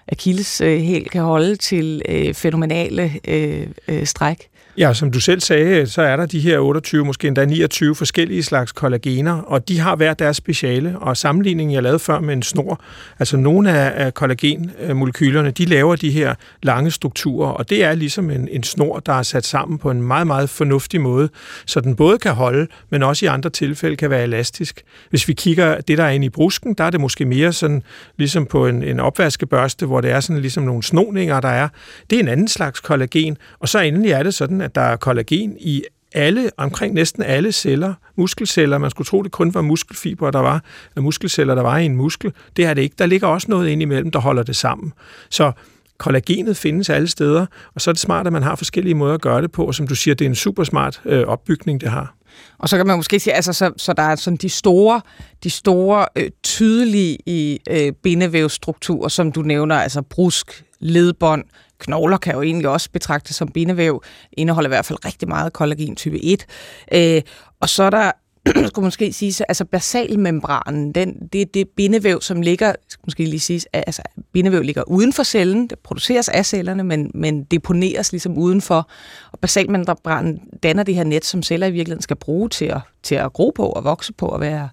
Achilles 0.08 0.60
øh, 0.60 0.78
helt 0.80 1.10
kan 1.10 1.22
holde 1.22 1.56
til 1.56 2.02
øh, 2.08 2.34
fænomenale 2.34 3.12
øh, 3.28 3.66
øh, 3.88 4.06
stræk. 4.06 4.48
Ja, 4.78 4.94
som 4.94 5.10
du 5.10 5.20
selv 5.20 5.40
sagde, 5.40 5.86
så 5.86 6.02
er 6.02 6.16
der 6.16 6.26
de 6.26 6.40
her 6.40 6.58
28, 6.58 7.04
måske 7.04 7.28
endda 7.28 7.44
29 7.44 7.94
forskellige 7.94 8.42
slags 8.42 8.72
kollagener, 8.72 9.32
og 9.32 9.68
de 9.68 9.78
har 9.78 9.96
hver 9.96 10.14
deres 10.14 10.36
speciale, 10.36 10.98
og 10.98 11.16
sammenligningen, 11.16 11.74
jeg 11.74 11.82
lavede 11.82 11.98
før 11.98 12.20
med 12.20 12.34
en 12.34 12.42
snor, 12.42 12.80
altså 13.18 13.36
nogle 13.36 13.70
af, 13.70 14.14
kollagenmolekylerne, 14.14 15.50
de 15.50 15.64
laver 15.64 15.96
de 15.96 16.10
her 16.10 16.34
lange 16.62 16.90
strukturer, 16.90 17.48
og 17.48 17.70
det 17.70 17.84
er 17.84 17.94
ligesom 17.94 18.30
en, 18.30 18.48
en 18.48 18.62
snor, 18.62 18.98
der 18.98 19.12
er 19.12 19.22
sat 19.22 19.46
sammen 19.46 19.78
på 19.78 19.90
en 19.90 20.02
meget, 20.02 20.26
meget 20.26 20.50
fornuftig 20.50 21.00
måde, 21.00 21.28
så 21.66 21.80
den 21.80 21.96
både 21.96 22.18
kan 22.18 22.32
holde, 22.32 22.66
men 22.90 23.02
også 23.02 23.26
i 23.26 23.28
andre 23.28 23.50
tilfælde 23.50 23.96
kan 23.96 24.10
være 24.10 24.22
elastisk. 24.22 24.82
Hvis 25.10 25.28
vi 25.28 25.32
kigger 25.32 25.80
det, 25.80 25.98
der 25.98 26.04
er 26.04 26.10
inde 26.10 26.26
i 26.26 26.30
brusken, 26.30 26.74
der 26.74 26.84
er 26.84 26.90
det 26.90 27.00
måske 27.00 27.24
mere 27.24 27.52
sådan, 27.52 27.82
ligesom 28.16 28.46
på 28.46 28.66
en, 28.66 28.82
en 28.82 29.00
opvaskebørste, 29.00 29.86
hvor 29.86 30.00
det 30.00 30.10
er 30.10 30.20
sådan 30.20 30.42
ligesom 30.42 30.62
nogle 30.62 30.82
snoninger, 30.82 31.40
der 31.40 31.48
er. 31.48 31.68
Det 32.10 32.16
er 32.16 32.22
en 32.22 32.28
anden 32.28 32.48
slags 32.48 32.80
kollagen, 32.80 33.36
og 33.58 33.68
så 33.68 33.78
endelig 33.78 34.10
er 34.10 34.22
det 34.22 34.34
sådan, 34.34 34.63
at 34.64 34.74
der 34.74 34.80
er 34.80 34.96
kollagen 34.96 35.56
i 35.60 35.82
alle, 36.14 36.50
omkring 36.56 36.94
næsten 36.94 37.22
alle 37.22 37.52
celler, 37.52 37.94
muskelceller. 38.16 38.78
Man 38.78 38.90
skulle 38.90 39.06
tro, 39.06 39.22
det 39.22 39.32
kun 39.32 39.54
var 39.54 39.62
muskelfiber, 39.62 40.30
der 40.30 40.38
var, 40.38 40.64
eller 40.90 41.02
muskelceller, 41.02 41.54
der 41.54 41.62
var 41.62 41.78
i 41.78 41.84
en 41.84 41.96
muskel. 41.96 42.32
Det 42.56 42.64
er 42.64 42.74
det 42.74 42.82
ikke. 42.82 42.94
Der 42.98 43.06
ligger 43.06 43.28
også 43.28 43.46
noget 43.50 43.68
ind 43.68 43.82
imellem, 43.82 44.10
der 44.10 44.18
holder 44.18 44.42
det 44.42 44.56
sammen. 44.56 44.92
Så 45.30 45.52
kollagenet 45.98 46.56
findes 46.56 46.90
alle 46.90 47.08
steder, 47.08 47.46
og 47.74 47.80
så 47.80 47.90
er 47.90 47.92
det 47.92 48.00
smart, 48.00 48.26
at 48.26 48.32
man 48.32 48.42
har 48.42 48.56
forskellige 48.56 48.94
måder 48.94 49.14
at 49.14 49.20
gøre 49.20 49.42
det 49.42 49.52
på, 49.52 49.64
og 49.64 49.74
som 49.74 49.86
du 49.86 49.94
siger, 49.94 50.14
det 50.14 50.24
er 50.24 50.28
en 50.28 50.34
super 50.34 50.64
smart 50.64 51.00
øh, 51.04 51.26
opbygning, 51.26 51.80
det 51.80 51.88
har. 51.88 52.14
Og 52.58 52.68
så 52.68 52.76
kan 52.76 52.86
man 52.86 52.96
måske 52.96 53.20
sige, 53.20 53.34
altså, 53.34 53.52
så, 53.52 53.72
så 53.76 53.92
der 53.92 54.02
er 54.02 54.16
sådan 54.16 54.36
de 54.36 54.48
store, 54.48 55.00
de 55.44 55.50
store 55.50 56.06
øh, 56.16 56.30
tydelige 56.42 57.18
i 57.26 57.60
øh, 57.70 57.92
bindevævsstrukturer, 57.92 59.08
som 59.08 59.32
du 59.32 59.42
nævner, 59.42 59.76
altså 59.76 60.02
brusk, 60.02 60.64
ledbånd, 60.80 61.44
knogler 61.84 62.16
kan 62.16 62.34
jo 62.34 62.42
egentlig 62.42 62.68
også 62.68 62.90
betragtes 62.90 63.36
som 63.36 63.48
bindevæv, 63.48 64.02
indeholder 64.32 64.68
i 64.68 64.74
hvert 64.74 64.84
fald 64.84 65.04
rigtig 65.04 65.28
meget 65.28 65.52
kollagen 65.52 65.96
type 65.96 66.24
1. 66.24 66.46
Øh, 66.92 67.22
og 67.60 67.68
så 67.68 67.82
er 67.82 67.90
der 67.90 68.12
skulle 68.68 68.84
måske 68.84 69.12
sige, 69.12 69.44
altså 69.48 69.64
basalmembranen, 69.64 70.92
den, 70.92 71.28
det 71.32 71.54
det 71.54 71.68
bindevæv, 71.68 72.20
som 72.20 72.42
ligger, 72.42 72.72
måske 73.04 73.24
lige 73.24 73.40
sige, 73.40 73.60
altså 73.72 74.02
bindevæv 74.32 74.62
ligger 74.62 74.82
uden 74.82 75.12
for 75.12 75.22
cellen, 75.22 75.68
det 75.68 75.78
produceres 75.78 76.28
af 76.28 76.46
cellerne, 76.46 76.84
men, 76.84 77.10
men 77.14 77.44
deponeres 77.44 78.12
ligesom 78.12 78.38
udenfor, 78.38 78.90
og 79.32 79.38
basalmembranen 79.38 80.40
danner 80.62 80.82
det 80.82 80.94
her 80.94 81.04
net, 81.04 81.24
som 81.24 81.42
celler 81.42 81.66
i 81.66 81.70
virkeligheden 81.70 82.02
skal 82.02 82.16
bruge 82.16 82.48
til 82.48 82.64
at, 82.64 82.80
til 83.02 83.14
at 83.14 83.32
gro 83.32 83.52
på 83.56 83.66
og 83.66 83.84
vokse 83.84 84.12
på 84.12 84.26
og 84.26 84.40
være, 84.40 84.68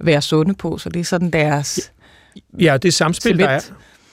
være 0.00 0.22
sunde 0.22 0.54
på, 0.54 0.78
så 0.78 0.88
det 0.88 1.00
er 1.00 1.04
sådan 1.04 1.30
deres... 1.30 1.92
Ja, 2.60 2.76
det 2.76 2.94
samspil, 2.94 3.38
der 3.38 3.48
er, 3.48 3.60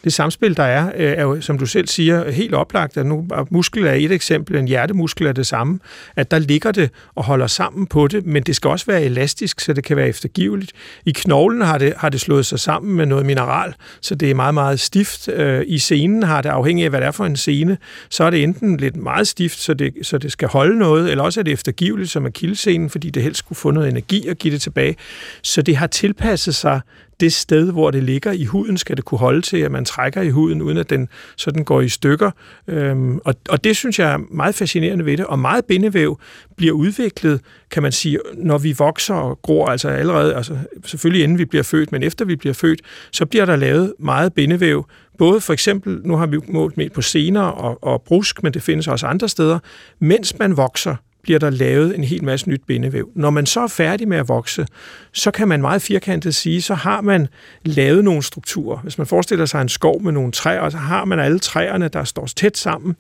det 0.04 0.14
samspil, 0.14 0.58
der 0.58 0.64
er, 0.64 0.92
øh, 0.96 1.12
er 1.18 1.22
jo, 1.22 1.42
som 1.42 1.58
du 1.58 1.66
selv 1.66 1.88
siger, 1.88 2.32
helt 2.32 2.54
oplagt, 2.54 2.98
at 2.98 3.06
nu 3.06 3.28
muskel 3.50 3.86
er 3.86 3.94
et 3.94 4.12
eksempel, 4.12 4.56
en 4.56 4.68
hjertemuskel 4.68 5.28
er 5.28 5.32
det 5.32 5.48
samme, 5.48 5.80
at 6.16 6.32
der 6.32 6.40
ligger 6.40 6.72
det 6.72 6.90
og 7.16 7.24
holder 7.24 7.48
sammen 7.48 7.88
på 7.88 8.08
det, 8.08 8.26
men 8.26 8.44
det 8.44 8.56
skal 8.56 8.70
også 8.70 8.86
være 8.86 9.04
elastisk, 9.04 9.60
så 9.60 9.74
det 9.74 9.84
kan 9.84 9.98
være 9.98 10.08
eftergiveligt. 10.08 10.72
I 11.06 11.12
knoglen 11.12 11.62
har 11.62 11.78
det, 11.78 11.94
har 11.98 12.10
det 12.10 12.22
slået 12.22 12.46
sig 12.46 12.60
sammen 12.60 12.96
med 12.96 13.06
noget 13.06 13.26
mineral, 13.26 13.74
så 14.02 14.16
det 14.16 14.32
er 14.32 14.36
meget, 14.36 14.54
meget 14.54 14.80
stift. 14.80 15.28
Øh, 15.28 15.64
I 15.68 15.78
scenen 15.80 16.24
har 16.24 16.42
det, 16.42 16.50
afhængig 16.50 16.84
af 16.84 16.90
hvad 16.90 17.02
det 17.02 17.08
er 17.08 17.12
for 17.12 17.26
en 17.26 17.36
scene, 17.36 17.78
så 18.10 18.24
er 18.24 18.30
det 18.30 18.44
enten 18.44 18.78
lidt 18.78 18.96
meget 18.96 19.28
stift, 19.28 19.60
så 19.60 19.74
det, 19.74 19.94
så 20.02 20.18
det 20.18 20.32
skal 20.32 20.48
holde 20.48 20.80
noget, 20.80 21.12
eller 21.12 21.24
også 21.24 21.40
er 21.40 21.44
det 21.44 21.54
eftergiveligt, 21.54 22.12
som 22.12 22.26
er 22.26 22.30
kildesenen, 22.30 22.90
fordi 22.90 23.10
det 23.10 23.24
helst 23.24 23.40
skulle 23.40 23.58
få 23.58 23.72
noget 23.72 23.90
energi 23.90 24.28
og 24.28 24.36
give 24.36 24.54
det 24.54 24.62
tilbage. 24.62 24.96
Så 25.44 25.62
det 25.62 25.78
har 25.78 25.88
tilpasset 25.88 26.56
sig 26.56 26.82
det 27.22 27.34
sted, 27.34 27.72
hvor 27.72 27.92
det 27.92 28.04
ligger 28.04 28.32
i 28.32 28.46
huden, 28.46 28.78
skal 28.78 28.98
det 28.98 29.06
kunne 29.06 29.20
holde 29.20 29.42
til, 29.42 29.58
at 29.58 29.72
man 29.72 29.86
trækker 29.86 30.22
i 30.22 30.30
huden, 30.30 30.62
uden 30.62 30.78
at 30.78 30.90
den 30.90 31.10
sådan 31.36 31.64
går 31.64 31.82
i 31.82 31.90
stykker. 31.90 32.32
Øhm, 32.68 33.20
og, 33.26 33.36
og 33.50 33.64
det 33.64 33.78
synes 33.78 34.00
jeg 34.00 34.12
er 34.12 34.18
meget 34.32 34.56
fascinerende 34.56 35.06
ved 35.06 35.18
det, 35.18 35.26
og 35.26 35.40
meget 35.40 35.66
bindevæv 35.66 36.20
bliver 36.58 36.74
udviklet, 36.74 37.42
kan 37.72 37.84
man 37.84 37.92
sige, 37.92 38.20
når 38.34 38.58
vi 38.58 38.76
vokser 38.78 39.14
og 39.14 39.40
gror, 39.42 39.68
altså 39.68 39.90
allerede, 39.90 40.36
altså 40.36 40.58
selvfølgelig 40.86 41.24
inden 41.24 41.38
vi 41.38 41.46
bliver 41.46 41.64
født, 41.64 41.92
men 41.92 42.04
efter 42.04 42.26
vi 42.26 42.36
bliver 42.36 42.54
født, 42.54 42.82
så 43.12 43.26
bliver 43.26 43.46
der 43.46 43.56
lavet 43.56 43.94
meget 44.00 44.34
bindevæv, 44.34 44.86
både 45.18 45.42
for 45.42 45.54
eksempel, 45.54 46.02
nu 46.04 46.16
har 46.16 46.26
vi 46.26 46.38
målt 46.48 46.78
med 46.78 46.90
på 46.90 47.02
sener 47.02 47.42
og, 47.42 47.84
og 47.84 48.02
brusk, 48.02 48.44
men 48.44 48.54
det 48.54 48.62
findes 48.64 48.88
også 48.88 49.08
andre 49.08 49.30
steder, 49.30 49.60
mens 50.00 50.40
man 50.40 50.58
vokser, 50.58 50.96
bliver 51.24 51.40
der 51.40 51.50
lavet 51.50 51.96
en 51.96 52.04
hel 52.04 52.24
masse 52.24 52.50
nyt 52.50 52.62
bindevæv. 52.68 53.10
Når 53.16 53.30
man 53.30 53.46
så 53.46 53.60
er 53.60 53.68
færdig 53.68 54.08
med 54.08 54.18
at 54.18 54.28
vokse, 54.28 54.68
så 55.14 55.32
kan 55.32 55.48
man 55.48 55.62
meget 55.62 55.82
firkantet 55.82 56.36
sige, 56.36 56.62
så 56.62 56.74
har 56.74 57.02
man 57.02 57.28
lavet 57.66 58.04
nogle 58.04 58.24
strukturer. 58.24 58.78
Hvis 58.78 58.98
man 58.98 59.08
forestiller 59.08 59.46
sig 59.46 59.62
en 59.62 59.70
skov 59.70 60.02
med 60.02 60.12
nogle 60.12 60.32
træer, 60.32 60.70
så 60.70 60.78
har 60.78 61.06
man 61.06 61.20
alle 61.20 61.40
træerne, 61.40 61.88
der 61.88 62.04
står 62.04 62.26
tæt 62.26 62.58
sammen. 62.58 62.96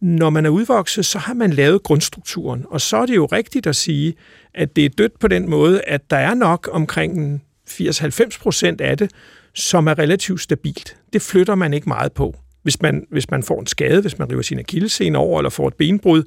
Når 0.00 0.30
man 0.30 0.46
er 0.46 0.50
udvokset, 0.50 1.06
så 1.06 1.18
har 1.18 1.34
man 1.34 1.50
lavet 1.50 1.82
grundstrukturen, 1.82 2.64
og 2.70 2.80
så 2.80 2.96
er 2.96 3.06
det 3.06 3.16
jo 3.16 3.26
rigtigt 3.26 3.66
at 3.66 3.76
sige, 3.76 4.14
at 4.54 4.76
det 4.76 4.84
er 4.84 4.88
dødt 4.88 5.18
på 5.18 5.28
den 5.28 5.50
måde, 5.50 5.80
at 5.86 6.10
der 6.10 6.16
er 6.16 6.34
nok 6.34 6.68
omkring 6.72 7.42
80-90 7.70 8.40
procent 8.40 8.80
af 8.80 8.98
det, 8.98 9.10
som 9.54 9.86
er 9.86 9.98
relativt 9.98 10.40
stabilt. 10.40 10.96
Det 11.12 11.22
flytter 11.22 11.54
man 11.54 11.74
ikke 11.74 11.88
meget 11.88 12.12
på. 12.12 12.36
Hvis 12.62 12.82
man, 12.82 13.06
hvis 13.10 13.30
man 13.30 13.42
får 13.42 13.60
en 13.60 13.66
skade, 13.66 14.00
hvis 14.00 14.18
man 14.18 14.30
river 14.30 14.42
sin 14.42 14.58
akillescene 14.58 15.18
over 15.18 15.40
eller 15.40 15.50
får 15.50 15.68
et 15.68 15.74
benbrud, 15.74 16.22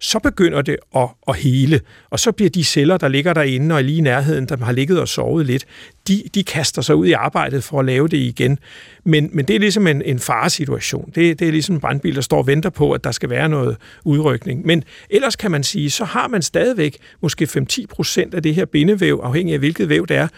så 0.00 0.18
begynder 0.18 0.62
det 0.62 0.76
at, 0.96 1.08
at 1.28 1.36
hele. 1.36 1.80
Og 2.10 2.20
så 2.20 2.32
bliver 2.32 2.50
de 2.50 2.64
celler, 2.64 2.96
der 2.96 3.08
ligger 3.08 3.32
derinde 3.32 3.74
og 3.74 3.84
lige 3.84 3.98
i 3.98 4.00
nærheden, 4.00 4.46
der 4.46 4.56
har 4.56 4.72
ligget 4.72 5.00
og 5.00 5.08
sovet 5.08 5.46
lidt, 5.46 5.66
de, 6.08 6.22
de 6.34 6.44
kaster 6.44 6.82
sig 6.82 6.96
ud 6.96 7.06
i 7.06 7.12
arbejdet 7.12 7.64
for 7.64 7.80
at 7.80 7.84
lave 7.84 8.08
det 8.08 8.16
igen. 8.16 8.58
Men, 9.04 9.30
men 9.32 9.44
det 9.44 9.56
er 9.56 9.60
ligesom 9.60 9.86
en, 9.86 10.02
en 10.02 10.18
faresituation. 10.18 11.12
Det, 11.14 11.38
det 11.38 11.48
er 11.48 11.52
ligesom 11.52 11.74
en 11.74 11.80
brandbil, 11.80 12.14
der 12.14 12.20
står 12.20 12.38
og 12.38 12.46
venter 12.46 12.70
på, 12.70 12.92
at 12.92 13.04
der 13.04 13.12
skal 13.12 13.30
være 13.30 13.48
noget 13.48 13.76
udrykning. 14.04 14.66
Men 14.66 14.84
ellers 15.10 15.36
kan 15.36 15.50
man 15.50 15.62
sige, 15.62 15.90
så 15.90 16.04
har 16.04 16.28
man 16.28 16.42
stadigvæk 16.42 16.96
måske 17.22 17.44
5-10 17.44 17.86
procent 17.90 18.34
af 18.34 18.42
det 18.42 18.54
her 18.54 18.64
bindevæv, 18.64 19.20
afhængig 19.24 19.52
af 19.52 19.58
hvilket 19.58 19.88
væv 19.88 20.06
det 20.06 20.16
er, 20.16 20.28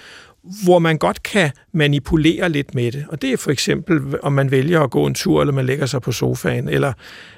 hvor 0.64 0.78
man 0.78 0.98
godt 0.98 1.22
kan 1.22 1.50
manipulere 1.72 2.48
lidt 2.48 2.74
med 2.74 2.92
det. 2.92 3.04
Og 3.08 3.22
det 3.22 3.32
er 3.32 3.36
for 3.36 3.50
eksempel, 3.50 4.00
om 4.22 4.32
man 4.32 4.50
vælger 4.50 4.80
at 4.80 4.90
gå 4.90 5.06
en 5.06 5.14
tur, 5.14 5.40
eller 5.40 5.52
man 5.52 5.66
lægger 5.66 5.86
sig 5.86 6.02
på 6.02 6.12
sofaen, 6.12 6.68
eller 6.68 6.92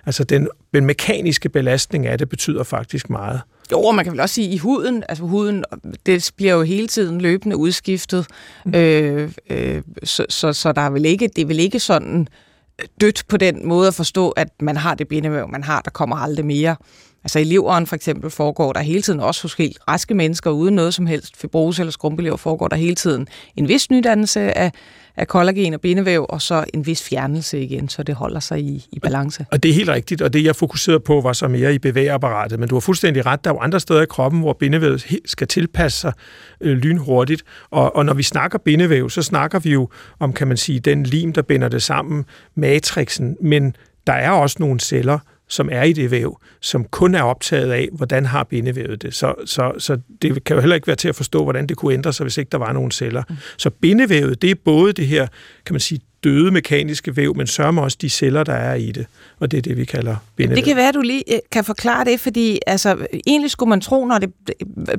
altså 0.06 0.25
den, 0.25 0.49
den 0.75 0.87
mekaniske 0.87 1.49
belastning 1.49 2.06
af 2.06 2.18
det 2.18 2.28
betyder 2.28 2.62
faktisk 2.62 3.11
meget. 3.11 3.40
Jo, 3.73 3.80
og 3.80 3.94
man 3.94 4.04
kan 4.04 4.12
vel 4.12 4.20
også 4.20 4.34
sige, 4.34 4.49
at 4.49 4.54
i 4.54 4.58
huden, 4.58 5.04
altså 5.08 5.25
huden, 5.25 5.64
det 6.06 6.30
bliver 6.37 6.52
jo 6.52 6.62
hele 6.62 6.87
tiden 6.87 7.20
løbende 7.20 7.56
udskiftet, 7.56 8.26
mm. 8.64 8.75
øh, 8.75 9.32
øh, 9.50 9.82
så, 10.02 10.26
så, 10.28 10.52
så 10.52 10.73
der 10.73 10.80
er 10.80 10.90
vel 10.90 11.04
ikke, 11.04 11.28
det 11.37 11.42
er 11.42 11.46
vel 11.46 11.61
ikke 11.61 11.80
sådan 11.80 12.28
dødt 13.00 13.25
på 13.28 13.37
den 13.37 13.68
måde 13.68 13.88
at 13.88 13.94
forstå, 13.94 14.30
at 14.30 14.49
man 14.61 14.76
har 14.76 14.94
det 14.94 15.08
bindevæv, 15.08 15.49
man 15.49 15.62
har, 15.62 15.80
der 15.80 15.90
kommer 15.90 16.16
aldrig 16.16 16.46
mere. 16.46 16.76
Altså 17.25 17.38
i 17.38 17.45
leveren 17.45 17.87
for 17.87 17.97
eksempel 17.97 18.31
foregår 18.31 18.73
der 18.73 18.81
hele 18.81 19.02
tiden, 19.02 19.21
også 19.21 19.43
hos 19.43 19.54
helt 19.54 19.78
raske 19.88 20.14
mennesker, 20.14 20.50
uden 20.50 20.75
noget 20.75 20.95
som 20.95 21.07
helst 21.07 21.37
fibrose 21.37 21.83
eller 21.83 21.93
skrumpelever, 21.93 22.37
foregår 22.37 22.69
der 22.69 22.76
hele 22.76 22.95
tiden 22.95 23.28
en 23.57 23.69
vis 23.69 23.90
nydannelse 23.90 24.59
af, 24.59 24.73
af 25.16 25.28
kollagen 25.28 25.75
og 25.75 25.81
bindevæv, 25.81 26.26
og 26.28 26.43
så 26.43 26.64
en 26.75 26.87
vis 26.87 27.02
fjernelse 27.02 27.61
igen, 27.61 27.88
så 27.88 28.02
det 28.02 28.14
holder 28.14 28.40
sig 28.40 28.61
i, 28.61 28.87
i 28.93 28.99
balance. 28.99 29.47
Og 29.50 29.62
det 29.62 29.69
er 29.69 29.75
helt 29.75 29.88
rigtigt, 29.88 30.23
og 30.23 30.33
det 30.33 30.45
jeg 30.45 30.57
fokuserede 30.57 31.00
på 31.00 31.21
var 31.21 31.33
så 31.33 31.49
mere 31.49 31.75
i 31.75 31.78
bevægeapparatet, 31.78 32.61
men 32.61 32.69
du 32.69 32.75
har 32.75 32.81
fuldstændig 32.81 33.26
ret, 33.26 33.45
der 33.45 33.50
er 33.50 33.54
jo 33.54 33.61
andre 33.61 33.81
steder 33.81 34.02
i 34.02 34.07
kroppen, 34.07 34.40
hvor 34.40 34.52
bindevævet 34.52 35.07
skal 35.26 35.47
tilpasse 35.47 36.00
sig 36.00 36.12
øh, 36.61 36.76
lynhurtigt, 36.76 37.43
og, 37.71 37.97
og 37.97 38.04
når 38.07 38.14
vi 38.14 38.23
snakker 38.23 38.59
bindevæv, 38.59 39.11
så 39.11 39.23
snakker 39.23 39.59
vi 39.59 39.71
jo 39.71 39.88
om, 40.21 40.33
kan 40.33 40.49
man 40.49 40.57
sige, 40.57 40.81
den 40.81 41.02
lim, 41.02 41.33
der 41.33 41.43
binder 41.43 41.69
det 41.69 41.83
sammen, 41.83 42.25
matrixen, 42.54 43.37
men 43.40 43.76
der 44.07 44.12
er 44.12 44.31
også 44.31 44.57
nogle 44.61 44.81
celler, 44.81 45.19
som 45.48 45.68
er 45.72 45.82
i 45.82 45.92
det 45.92 46.10
væv, 46.10 46.40
som 46.60 46.84
kun 46.84 47.14
er 47.14 47.22
optaget 47.22 47.72
af, 47.72 47.88
hvordan 47.92 48.26
har 48.26 48.44
bindevævet 48.44 49.02
det. 49.02 49.14
Så, 49.14 49.34
så, 49.46 49.72
så 49.78 49.98
det 50.22 50.44
kan 50.44 50.56
jo 50.56 50.60
heller 50.60 50.74
ikke 50.74 50.86
være 50.86 50.96
til 50.96 51.08
at 51.08 51.16
forstå, 51.16 51.42
hvordan 51.42 51.66
det 51.66 51.76
kunne 51.76 51.94
ændre 51.94 52.12
sig, 52.12 52.24
hvis 52.24 52.38
ikke 52.38 52.50
der 52.50 52.58
var 52.58 52.72
nogen 52.72 52.90
celler. 52.90 53.22
Mm. 53.28 53.36
Så 53.56 53.70
bindevævet, 53.70 54.42
det 54.42 54.50
er 54.50 54.54
både 54.64 54.92
det 54.92 55.06
her, 55.06 55.26
kan 55.66 55.74
man 55.74 55.80
sige, 55.80 56.00
døde 56.24 56.50
mekaniske 56.50 57.16
væv, 57.16 57.36
men 57.36 57.46
sørger 57.46 57.80
også 57.80 57.98
de 58.00 58.08
celler, 58.08 58.44
der 58.44 58.52
er 58.52 58.74
i 58.74 58.92
det. 58.92 59.06
Og 59.38 59.50
det 59.50 59.58
er 59.58 59.62
det, 59.62 59.76
vi 59.76 59.84
kalder 59.84 60.16
bindevæv. 60.36 60.56
Det 60.56 60.64
kan 60.64 60.76
være, 60.76 60.88
at 60.88 60.94
du 60.94 61.00
lige 61.00 61.34
øh, 61.34 61.38
kan 61.52 61.64
forklare 61.64 62.04
det, 62.04 62.20
fordi 62.20 62.60
altså, 62.66 63.06
egentlig 63.26 63.50
skulle 63.50 63.70
man 63.70 63.80
tro, 63.80 64.06
når 64.06 64.18
det 64.18 64.32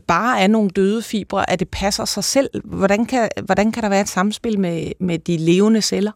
bare 0.08 0.42
er 0.42 0.48
nogle 0.48 0.70
døde 0.70 1.02
fibre, 1.02 1.50
at 1.50 1.60
det 1.60 1.70
passer 1.70 2.06
sig 2.06 2.24
selv. 2.24 2.50
Hvordan 2.64 3.06
kan, 3.06 3.30
hvordan 3.44 3.72
kan 3.72 3.84
der 3.84 3.90
være 3.90 4.02
et 4.02 4.10
samspil 4.10 4.60
med, 4.60 4.92
med 5.00 5.20
de 5.20 5.38
levende 5.38 5.82
celler? 5.82 6.12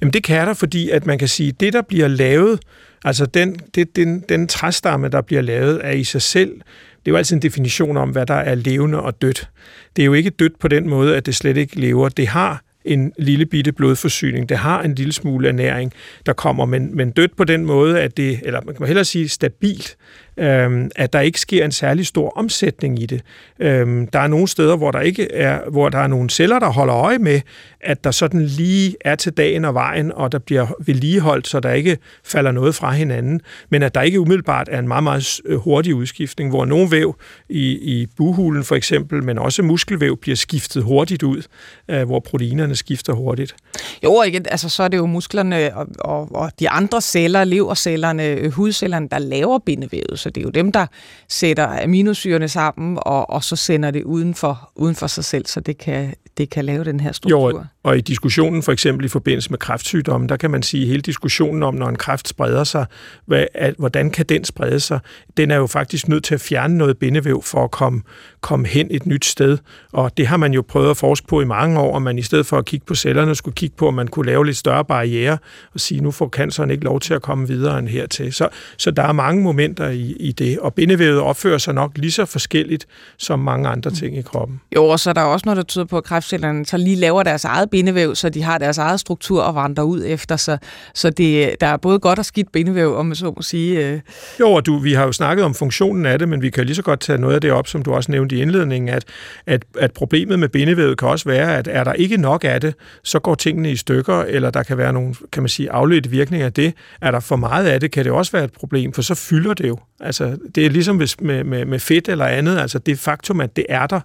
Jamen 0.00 0.12
det 0.12 0.24
kan 0.24 0.46
der, 0.46 0.54
fordi 0.54 0.90
at 0.90 1.06
man 1.06 1.18
kan 1.18 1.28
sige, 1.28 1.48
at 1.48 1.60
det, 1.60 1.72
der 1.72 1.82
bliver 1.82 2.08
lavet, 2.08 2.60
Altså 3.06 3.26
den, 3.26 3.56
det, 3.74 3.96
den, 3.96 4.20
den 4.28 4.48
træstamme, 4.48 5.08
der 5.08 5.20
bliver 5.20 5.42
lavet, 5.42 5.80
er 5.84 5.90
i 5.90 6.04
sig 6.04 6.22
selv, 6.22 6.50
det 6.50 7.10
er 7.10 7.12
jo 7.12 7.16
altid 7.16 7.36
en 7.36 7.42
definition 7.42 7.96
om, 7.96 8.10
hvad 8.10 8.26
der 8.26 8.34
er 8.34 8.54
levende 8.54 9.02
og 9.02 9.22
dødt. 9.22 9.50
Det 9.96 10.02
er 10.02 10.06
jo 10.06 10.12
ikke 10.12 10.30
dødt 10.30 10.58
på 10.58 10.68
den 10.68 10.88
måde, 10.88 11.16
at 11.16 11.26
det 11.26 11.34
slet 11.34 11.56
ikke 11.56 11.80
lever. 11.80 12.08
Det 12.08 12.28
har 12.28 12.62
en 12.84 13.12
lille 13.18 13.46
bitte 13.46 13.72
blodforsyning. 13.72 14.48
Det 14.48 14.56
har 14.56 14.82
en 14.82 14.94
lille 14.94 15.12
smule 15.12 15.48
ernæring, 15.48 15.92
der 16.26 16.32
kommer, 16.32 16.64
men, 16.64 16.96
men 16.96 17.10
dødt 17.10 17.36
på 17.36 17.44
den 17.44 17.66
måde, 17.66 18.00
at 18.00 18.16
det, 18.16 18.40
eller 18.42 18.60
man 18.66 18.74
kan 18.74 18.86
hellere 18.86 19.04
sige 19.04 19.28
stabilt, 19.28 19.96
øh, 20.36 20.90
at 20.96 21.12
der 21.12 21.20
ikke 21.20 21.40
sker 21.40 21.64
en 21.64 21.72
særlig 21.72 22.06
stor 22.06 22.32
omsætning 22.36 23.02
i 23.02 23.06
det. 23.06 23.22
Øh, 23.60 24.06
der 24.12 24.18
er 24.18 24.26
nogle 24.26 24.48
steder, 24.48 24.76
hvor 24.76 24.90
der 24.90 25.00
ikke 25.00 25.32
er, 25.32 25.70
hvor 25.70 25.88
der 25.88 25.98
er 25.98 26.06
nogle 26.06 26.30
celler, 26.30 26.58
der 26.58 26.68
holder 26.68 26.94
øje 26.96 27.18
med, 27.18 27.40
at 27.80 28.04
der 28.04 28.10
sådan 28.10 28.42
lige 28.42 28.96
er 29.00 29.14
til 29.14 29.32
dagen 29.32 29.64
og 29.64 29.74
vejen, 29.74 30.12
og 30.12 30.32
der 30.32 30.38
bliver 30.38 30.66
vedligeholdt, 30.86 31.48
så 31.48 31.60
der 31.60 31.72
ikke 31.72 31.98
falder 32.24 32.52
noget 32.52 32.74
fra 32.74 32.92
hinanden, 32.92 33.40
men 33.70 33.82
at 33.82 33.94
der 33.94 34.02
ikke 34.02 34.20
umiddelbart 34.20 34.68
er 34.70 34.78
en 34.78 34.88
meget, 34.88 35.04
meget 35.04 35.40
øh, 35.44 35.58
hurtig 35.58 35.94
udskiftning, 35.94 36.50
hvor 36.50 36.64
nogle 36.64 36.90
væv 36.90 37.16
i, 37.48 37.72
i 37.72 38.06
buhulen 38.16 38.64
for 38.64 38.74
eksempel, 38.74 39.24
men 39.24 39.38
også 39.38 39.62
muskelvæv 39.62 40.16
bliver 40.16 40.36
skiftet 40.36 40.82
hurtigt 40.82 41.22
ud, 41.22 41.42
øh, 41.88 42.02
hvor 42.02 42.20
proteinerne 42.20 42.76
skifter 42.76 43.12
hurtigt. 43.12 43.56
Jo, 44.04 44.22
ikke? 44.22 44.42
Altså, 44.50 44.68
så 44.68 44.82
er 44.82 44.88
det 44.88 44.96
jo 44.96 45.06
musklerne 45.06 45.76
og, 45.76 45.86
og, 45.98 46.34
og 46.34 46.50
de 46.60 46.70
andre 46.70 47.00
celler, 47.00 47.44
levercellerne, 47.44 48.26
øh, 48.26 48.52
hudcellerne, 48.52 49.08
der 49.08 49.18
laver 49.18 49.58
bindevævet, 49.58 50.18
så 50.26 50.30
det 50.30 50.40
er 50.40 50.44
jo 50.44 50.50
dem, 50.50 50.72
der 50.72 50.86
sætter 51.28 51.82
aminosyrene 51.82 52.48
sammen, 52.48 52.98
og, 53.00 53.30
og 53.30 53.44
så 53.44 53.56
sender 53.56 53.90
det 53.90 54.02
uden 54.04 54.34
for, 54.34 54.72
uden 54.76 54.94
for 54.94 55.06
sig 55.06 55.24
selv, 55.24 55.46
så 55.46 55.60
det 55.60 55.78
kan, 55.78 56.14
det 56.38 56.50
kan 56.50 56.64
lave 56.64 56.84
den 56.84 57.00
her 57.00 57.12
struktur. 57.12 57.50
Jo, 57.50 57.64
og 57.82 57.98
i 57.98 58.00
diskussionen 58.00 58.62
for 58.62 58.72
eksempel 58.72 59.04
i 59.04 59.08
forbindelse 59.08 59.50
med 59.50 59.58
kræftsygdomme, 59.58 60.26
der 60.26 60.36
kan 60.36 60.50
man 60.50 60.62
sige, 60.62 60.82
at 60.82 60.88
hele 60.88 61.02
diskussionen 61.02 61.62
om, 61.62 61.74
når 61.74 61.88
en 61.88 61.96
kræft 61.96 62.28
spreder 62.28 62.64
sig, 62.64 62.86
hvad, 63.26 63.46
at, 63.54 63.74
hvordan 63.78 64.10
kan 64.10 64.26
den 64.26 64.44
sprede 64.44 64.80
sig, 64.80 65.00
den 65.36 65.50
er 65.50 65.56
jo 65.56 65.66
faktisk 65.66 66.08
nødt 66.08 66.24
til 66.24 66.34
at 66.34 66.40
fjerne 66.40 66.78
noget 66.78 66.98
bindevæv 66.98 67.42
for 67.42 67.64
at 67.64 67.70
komme, 67.70 68.02
komme 68.46 68.66
hen 68.66 68.88
et 68.90 69.06
nyt 69.06 69.24
sted. 69.24 69.58
Og 69.92 70.16
det 70.16 70.26
har 70.26 70.36
man 70.36 70.52
jo 70.52 70.62
prøvet 70.68 70.90
at 70.90 70.96
forske 70.96 71.26
på 71.26 71.40
i 71.40 71.44
mange 71.44 71.80
år, 71.80 71.94
og 71.94 72.02
man 72.02 72.18
i 72.18 72.22
stedet 72.22 72.46
for 72.46 72.58
at 72.58 72.64
kigge 72.64 72.86
på 72.86 72.94
cellerne, 72.94 73.34
skulle 73.34 73.54
kigge 73.54 73.76
på, 73.76 73.88
om 73.88 73.94
man 73.94 74.08
kunne 74.08 74.26
lave 74.26 74.46
lidt 74.46 74.56
større 74.56 74.84
barriere 74.84 75.38
og 75.74 75.80
sige, 75.80 76.00
nu 76.00 76.10
får 76.10 76.28
canceren 76.28 76.70
ikke 76.70 76.84
lov 76.84 77.00
til 77.00 77.14
at 77.14 77.22
komme 77.22 77.48
videre 77.48 77.78
end 77.78 77.88
hertil. 77.88 78.32
Så, 78.32 78.48
så 78.76 78.90
der 78.90 79.02
er 79.02 79.12
mange 79.12 79.42
momenter 79.42 79.88
i, 79.88 80.16
i 80.20 80.32
det, 80.32 80.58
og 80.58 80.74
bindevævet 80.74 81.20
opfører 81.20 81.58
sig 81.58 81.74
nok 81.74 81.92
lige 81.96 82.12
så 82.12 82.24
forskelligt 82.24 82.86
som 83.18 83.38
mange 83.38 83.68
andre 83.68 83.90
ting 83.90 84.18
i 84.18 84.22
kroppen. 84.22 84.60
Jo, 84.74 84.84
og 84.84 85.00
så 85.00 85.10
er 85.10 85.14
der 85.14 85.22
også 85.22 85.42
noget, 85.46 85.56
der 85.56 85.62
tyder 85.62 85.84
på, 85.84 85.96
at 85.98 86.04
kræftcellerne 86.04 86.66
så 86.66 86.76
lige 86.76 86.96
laver 86.96 87.22
deres 87.22 87.44
eget 87.44 87.70
bindevæv, 87.70 88.14
så 88.14 88.28
de 88.28 88.42
har 88.42 88.58
deres 88.58 88.78
eget 88.78 89.00
struktur 89.00 89.42
og 89.42 89.54
vandrer 89.54 89.84
ud 89.84 90.02
efter 90.06 90.36
sig. 90.36 90.58
Så 90.94 91.10
det, 91.10 91.60
der 91.60 91.66
er 91.66 91.76
både 91.76 91.98
godt 91.98 92.18
og 92.18 92.24
skidt 92.24 92.52
bindevæv, 92.52 92.96
om 92.96 93.06
man 93.06 93.16
så 93.16 93.32
må 93.36 93.42
sige. 93.42 93.86
Øh. 93.86 94.00
Jo, 94.40 94.52
og 94.52 94.66
du, 94.66 94.78
vi 94.78 94.92
har 94.92 95.04
jo 95.04 95.12
snakket 95.12 95.44
om 95.44 95.54
funktionen 95.54 96.06
af 96.06 96.18
det, 96.18 96.28
men 96.28 96.42
vi 96.42 96.50
kan 96.50 96.66
lige 96.66 96.76
så 96.76 96.82
godt 96.82 97.00
tage 97.00 97.18
noget 97.18 97.34
af 97.34 97.40
det 97.40 97.52
op, 97.52 97.66
som 97.66 97.82
du 97.82 97.92
også 97.92 98.12
nævnte 98.12 98.35
i 98.36 98.42
indledningen, 98.42 98.88
at, 98.88 99.04
at, 99.46 99.64
at 99.78 99.92
problemet 99.92 100.38
med 100.38 100.48
bindevævet 100.48 100.98
kan 100.98 101.08
også 101.08 101.28
være, 101.28 101.56
at 101.56 101.68
er 101.70 101.84
der 101.84 101.92
ikke 101.92 102.16
nok 102.16 102.44
af 102.44 102.60
det, 102.60 102.74
så 103.04 103.18
går 103.18 103.34
tingene 103.34 103.70
i 103.70 103.76
stykker, 103.76 104.22
eller 104.22 104.50
der 104.50 104.62
kan 104.62 104.78
være 104.78 104.92
nogle, 104.92 105.14
kan 105.32 105.42
man 105.42 105.48
sige, 105.48 105.70
afledte 105.70 106.10
virkninger 106.10 106.46
af 106.46 106.52
det. 106.52 106.74
Er 107.00 107.10
der 107.10 107.20
for 107.20 107.36
meget 107.36 107.66
af 107.66 107.80
det, 107.80 107.90
kan 107.90 108.04
det 108.04 108.12
også 108.12 108.32
være 108.32 108.44
et 108.44 108.52
problem, 108.52 108.92
for 108.92 109.02
så 109.02 109.14
fylder 109.14 109.54
det 109.54 109.68
jo. 109.68 109.78
Altså, 110.00 110.38
det 110.54 110.66
er 110.66 110.70
ligesom 110.70 110.96
med, 110.96 111.44
med, 111.44 111.64
med 111.64 111.78
fedt 111.78 112.08
eller 112.08 112.24
andet, 112.24 112.58
altså 112.58 112.78
det 112.78 112.98
faktum, 112.98 113.40
at 113.40 113.56
det 113.56 113.66
er 113.68 113.86
der, 113.86 114.00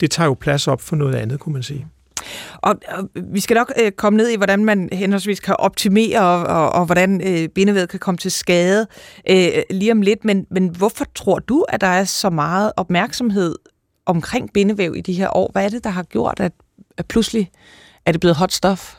det 0.00 0.10
tager 0.10 0.26
jo 0.26 0.34
plads 0.34 0.68
op 0.68 0.80
for 0.80 0.96
noget 0.96 1.14
andet, 1.14 1.40
kunne 1.40 1.52
man 1.52 1.62
sige. 1.62 1.86
Og, 2.56 2.74
og 2.88 3.08
vi 3.32 3.40
skal 3.40 3.54
nok 3.54 3.72
øh, 3.82 3.92
komme 3.92 4.16
ned 4.16 4.28
i, 4.28 4.36
hvordan 4.36 4.64
man 4.64 4.88
henholdsvis 4.92 5.40
kan 5.40 5.56
optimere, 5.58 6.20
og, 6.20 6.42
og, 6.42 6.72
og 6.72 6.86
hvordan 6.86 7.20
øh, 7.24 7.48
bindevævet 7.48 7.88
kan 7.88 8.00
komme 8.00 8.18
til 8.18 8.30
skade 8.30 8.86
øh, 9.30 9.48
lige 9.70 9.92
om 9.92 10.02
lidt. 10.02 10.24
Men, 10.24 10.46
men 10.50 10.68
hvorfor 10.68 11.04
tror 11.14 11.38
du, 11.38 11.64
at 11.68 11.80
der 11.80 11.86
er 11.86 12.04
så 12.04 12.30
meget 12.30 12.72
opmærksomhed 12.76 13.54
omkring 14.06 14.52
bindevæv 14.52 14.94
i 14.96 15.00
de 15.00 15.12
her 15.12 15.36
år? 15.36 15.50
Hvad 15.52 15.64
er 15.64 15.68
det, 15.68 15.84
der 15.84 15.90
har 15.90 16.02
gjort, 16.02 16.40
at, 16.40 16.52
at 16.96 17.06
pludselig 17.06 17.50
er 18.06 18.12
det 18.12 18.20
blevet 18.20 18.36
hot 18.36 18.52
stuff? 18.52 18.94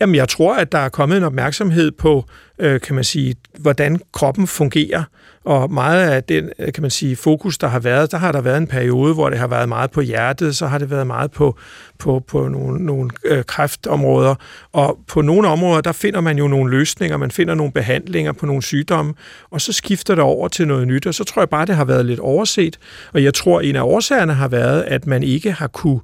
Jamen, 0.00 0.14
jeg 0.14 0.28
tror, 0.28 0.56
at 0.56 0.72
der 0.72 0.78
er 0.78 0.88
kommet 0.88 1.18
en 1.18 1.24
opmærksomhed 1.24 1.90
på 1.90 2.24
øh, 2.58 2.80
kan 2.80 2.94
man 2.94 3.04
sige, 3.04 3.34
hvordan 3.58 4.00
kroppen 4.12 4.46
fungerer. 4.46 5.04
Og 5.44 5.72
meget 5.72 6.10
af 6.10 6.24
den, 6.24 6.50
øh, 6.58 6.72
kan 6.72 6.82
man 6.82 6.90
sige, 6.90 7.16
fokus, 7.16 7.58
der 7.58 7.66
har 7.66 7.78
været, 7.78 8.12
der 8.12 8.18
har 8.18 8.32
der 8.32 8.40
været 8.40 8.58
en 8.58 8.66
periode, 8.66 9.14
hvor 9.14 9.30
det 9.30 9.38
har 9.38 9.46
været 9.46 9.68
meget 9.68 9.90
på 9.90 10.00
hjertet, 10.00 10.56
så 10.56 10.66
har 10.66 10.78
det 10.78 10.90
været 10.90 11.06
meget 11.06 11.30
på, 11.30 11.56
på, 11.98 12.24
på 12.28 12.48
nogle, 12.48 12.84
nogle 12.84 13.10
øh, 13.24 13.44
kræftområder. 13.44 14.34
Og 14.72 14.98
på 15.08 15.22
nogle 15.22 15.48
områder, 15.48 15.80
der 15.80 15.92
finder 15.92 16.20
man 16.20 16.38
jo 16.38 16.48
nogle 16.48 16.70
løsninger, 16.70 17.16
man 17.16 17.30
finder 17.30 17.54
nogle 17.54 17.72
behandlinger 17.72 18.32
på 18.32 18.46
nogle 18.46 18.62
sygdomme, 18.62 19.14
og 19.50 19.60
så 19.60 19.72
skifter 19.72 20.14
det 20.14 20.24
over 20.24 20.48
til 20.48 20.66
noget 20.66 20.88
nyt, 20.88 21.06
og 21.06 21.14
så 21.14 21.24
tror 21.24 21.42
jeg 21.42 21.48
bare, 21.48 21.66
det 21.66 21.76
har 21.76 21.84
været 21.84 22.06
lidt 22.06 22.20
overset. 22.20 22.78
Og 23.12 23.24
jeg 23.24 23.34
tror, 23.34 23.60
en 23.60 23.76
af 23.76 23.82
årsagerne 23.82 24.34
har 24.34 24.48
været, 24.48 24.82
at 24.82 25.06
man 25.06 25.22
ikke 25.22 25.52
har 25.52 25.66
kunne 25.66 26.00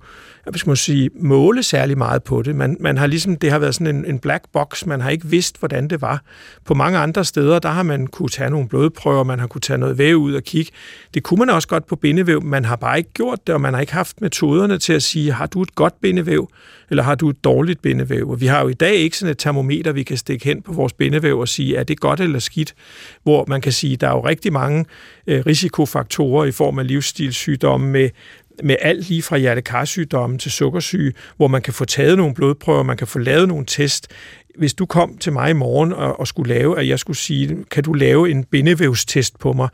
hvad 0.50 0.58
skal 0.58 0.70
man 0.70 0.76
sige, 0.76 1.10
måle 1.20 1.62
særlig 1.62 1.98
meget 1.98 2.22
på 2.22 2.42
det. 2.42 2.56
Man, 2.56 2.76
man 2.80 2.98
har 2.98 3.06
ligesom, 3.06 3.36
det 3.36 3.50
har 3.50 3.58
været 3.58 3.74
sådan 3.74 3.96
en, 3.96 4.04
en 4.04 4.18
black 4.18 4.44
box, 4.52 4.86
man 4.86 5.00
har 5.00 5.10
ikke 5.10 5.26
vidst, 5.26 5.58
hvordan 5.58 5.88
det 5.88 6.00
var. 6.00 6.22
På 6.64 6.74
mange 6.74 6.98
andre 6.98 7.24
steder, 7.24 7.58
der 7.58 7.68
har 7.68 7.82
man 7.82 8.06
kunne 8.06 8.28
tage 8.28 8.50
nogle 8.50 8.68
blodprøver, 8.68 9.24
man 9.24 9.38
har 9.38 9.46
kunne 9.46 9.60
tage 9.60 9.78
noget 9.78 9.98
væv 9.98 10.16
ud 10.16 10.34
og 10.34 10.42
kigge. 10.42 10.72
Det 11.14 11.22
kunne 11.22 11.38
man 11.38 11.50
også 11.50 11.68
godt 11.68 11.86
på 11.86 11.96
bindevæv, 11.96 12.42
man 12.42 12.64
har 12.64 12.76
bare 12.76 12.98
ikke 12.98 13.12
gjort 13.12 13.46
det, 13.46 13.54
og 13.54 13.60
man 13.60 13.74
har 13.74 13.80
ikke 13.80 13.92
haft 13.92 14.20
metoderne 14.20 14.78
til 14.78 14.92
at 14.92 15.02
sige, 15.02 15.32
har 15.32 15.46
du 15.46 15.62
et 15.62 15.74
godt 15.74 16.00
bindevæv, 16.00 16.50
eller 16.90 17.02
har 17.02 17.14
du 17.14 17.30
et 17.30 17.44
dårligt 17.44 17.82
bindevæv? 17.82 18.30
Og 18.30 18.40
vi 18.40 18.46
har 18.46 18.60
jo 18.62 18.68
i 18.68 18.74
dag 18.74 18.94
ikke 18.94 19.18
sådan 19.18 19.30
et 19.30 19.38
termometer, 19.38 19.92
vi 19.92 20.02
kan 20.02 20.16
stikke 20.16 20.44
hen 20.44 20.62
på 20.62 20.72
vores 20.72 20.92
bindevæv 20.92 21.38
og 21.38 21.48
sige, 21.48 21.76
er 21.76 21.84
det 21.84 22.00
godt 22.00 22.20
eller 22.20 22.38
skidt? 22.38 22.74
Hvor 23.22 23.44
man 23.48 23.60
kan 23.60 23.72
sige, 23.72 23.96
der 23.96 24.08
er 24.08 24.12
jo 24.12 24.26
rigtig 24.26 24.52
mange 24.52 24.84
øh, 25.26 25.42
risikofaktorer 25.46 26.44
i 26.44 26.52
form 26.52 26.78
af 26.78 26.86
livsstilssygdomme 26.86 27.88
med 27.88 28.10
med 28.62 28.76
alt 28.80 29.08
lige 29.08 29.22
fra 29.22 29.36
hjertekarsygdomme 29.36 30.38
til 30.38 30.50
sukkersyge, 30.50 31.12
hvor 31.36 31.48
man 31.48 31.62
kan 31.62 31.72
få 31.75 31.84
taget 31.84 32.16
nogle 32.16 32.34
blodprøver, 32.34 32.82
man 32.82 32.96
kan 32.96 33.06
få 33.06 33.18
lavet 33.18 33.48
nogle 33.48 33.66
test. 33.66 34.08
Hvis 34.58 34.75
du 34.75 34.86
kom 34.86 35.18
til 35.18 35.32
mig 35.32 35.50
i 35.50 35.52
morgen 35.52 35.92
og, 35.92 36.20
og 36.20 36.28
skulle 36.28 36.54
lave, 36.54 36.78
at 36.78 36.88
jeg 36.88 36.98
skulle 36.98 37.16
sige, 37.16 37.64
kan 37.70 37.82
du 37.82 37.92
lave 37.92 38.30
en 38.30 38.44
bindevævstest 38.44 39.38
på 39.38 39.52
mig? 39.52 39.68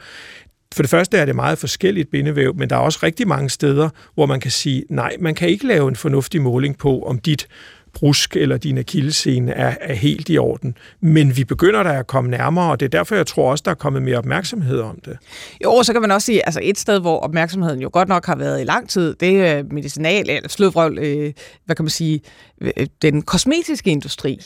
For 0.74 0.82
det 0.82 0.90
første 0.90 1.18
er 1.18 1.24
det 1.24 1.36
meget 1.36 1.58
forskelligt 1.58 2.10
bindevæv, 2.10 2.54
men 2.56 2.70
der 2.70 2.76
er 2.76 2.80
også 2.80 2.98
rigtig 3.02 3.28
mange 3.28 3.50
steder, 3.50 3.88
hvor 4.14 4.26
man 4.26 4.40
kan 4.40 4.50
sige, 4.50 4.84
nej, 4.90 5.16
man 5.20 5.34
kan 5.34 5.48
ikke 5.48 5.66
lave 5.66 5.88
en 5.88 5.96
fornuftig 5.96 6.42
måling 6.42 6.78
på, 6.78 7.02
om 7.02 7.18
dit 7.18 7.48
brusk 7.94 8.36
eller 8.36 8.56
din 8.56 8.78
akillescene 8.78 9.52
er, 9.52 9.74
er 9.80 9.94
helt 9.94 10.28
i 10.28 10.38
orden. 10.38 10.76
Men 11.00 11.36
vi 11.36 11.44
begynder 11.44 11.82
da 11.82 11.98
at 11.98 12.06
komme 12.06 12.30
nærmere, 12.30 12.70
og 12.70 12.80
det 12.80 12.86
er 12.86 12.98
derfor, 12.98 13.14
jeg 13.14 13.26
tror 13.26 13.50
også, 13.50 13.62
der 13.64 13.70
er 13.70 13.74
kommet 13.74 14.02
mere 14.02 14.18
opmærksomhed 14.18 14.80
om 14.80 14.98
det. 15.04 15.18
Jo, 15.64 15.82
så 15.82 15.92
kan 15.92 16.02
man 16.02 16.10
også 16.10 16.26
sige, 16.26 16.46
altså 16.46 16.60
et 16.62 16.78
sted, 16.78 17.00
hvor 17.00 17.18
opmærksomheden 17.18 17.80
jo 17.80 17.90
godt 17.92 18.08
nok 18.08 18.26
har 18.26 18.36
været 18.36 18.60
i 18.60 18.64
lang 18.64 18.88
tid, 18.88 19.14
det 19.14 19.46
er 19.46 19.62
medicinal, 19.70 20.30
eller 20.30 20.48
slødvrøvl, 20.48 20.98
øh, 20.98 21.32
hvad 21.64 21.76
kan 21.76 21.84
man 21.84 21.90
sige, 21.90 22.20
øh, 22.60 22.86
den 23.02 23.22
kosmetiske 23.22 23.90
industri. 23.90 24.40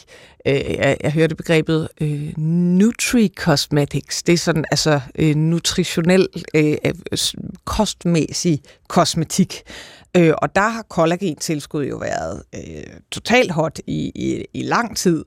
Øh, 0.46 0.54
jeg, 0.54 0.96
jeg 1.02 1.12
hørte 1.12 1.34
begrebet 1.34 1.88
øh, 2.00 2.28
Nutri-Cosmetics. 2.78 4.22
Det 4.26 4.32
er 4.32 4.36
sådan, 4.36 4.64
altså 4.70 5.00
øh, 5.18 5.34
nutritionel, 5.34 6.28
øh, 6.54 6.76
øh 6.84 6.94
kostmæssig 7.64 8.60
kosmetik. 8.88 9.62
Øh, 10.16 10.34
og 10.42 10.56
der 10.56 10.68
har 10.68 10.82
kollagentilskud 10.82 11.84
jo 11.84 11.96
været 11.96 12.42
øh, 12.54 13.00
totalt 13.10 13.50
hot 13.50 13.78
i, 13.86 14.12
i, 14.14 14.44
i 14.54 14.62
lang 14.62 14.96
tid. 14.96 15.24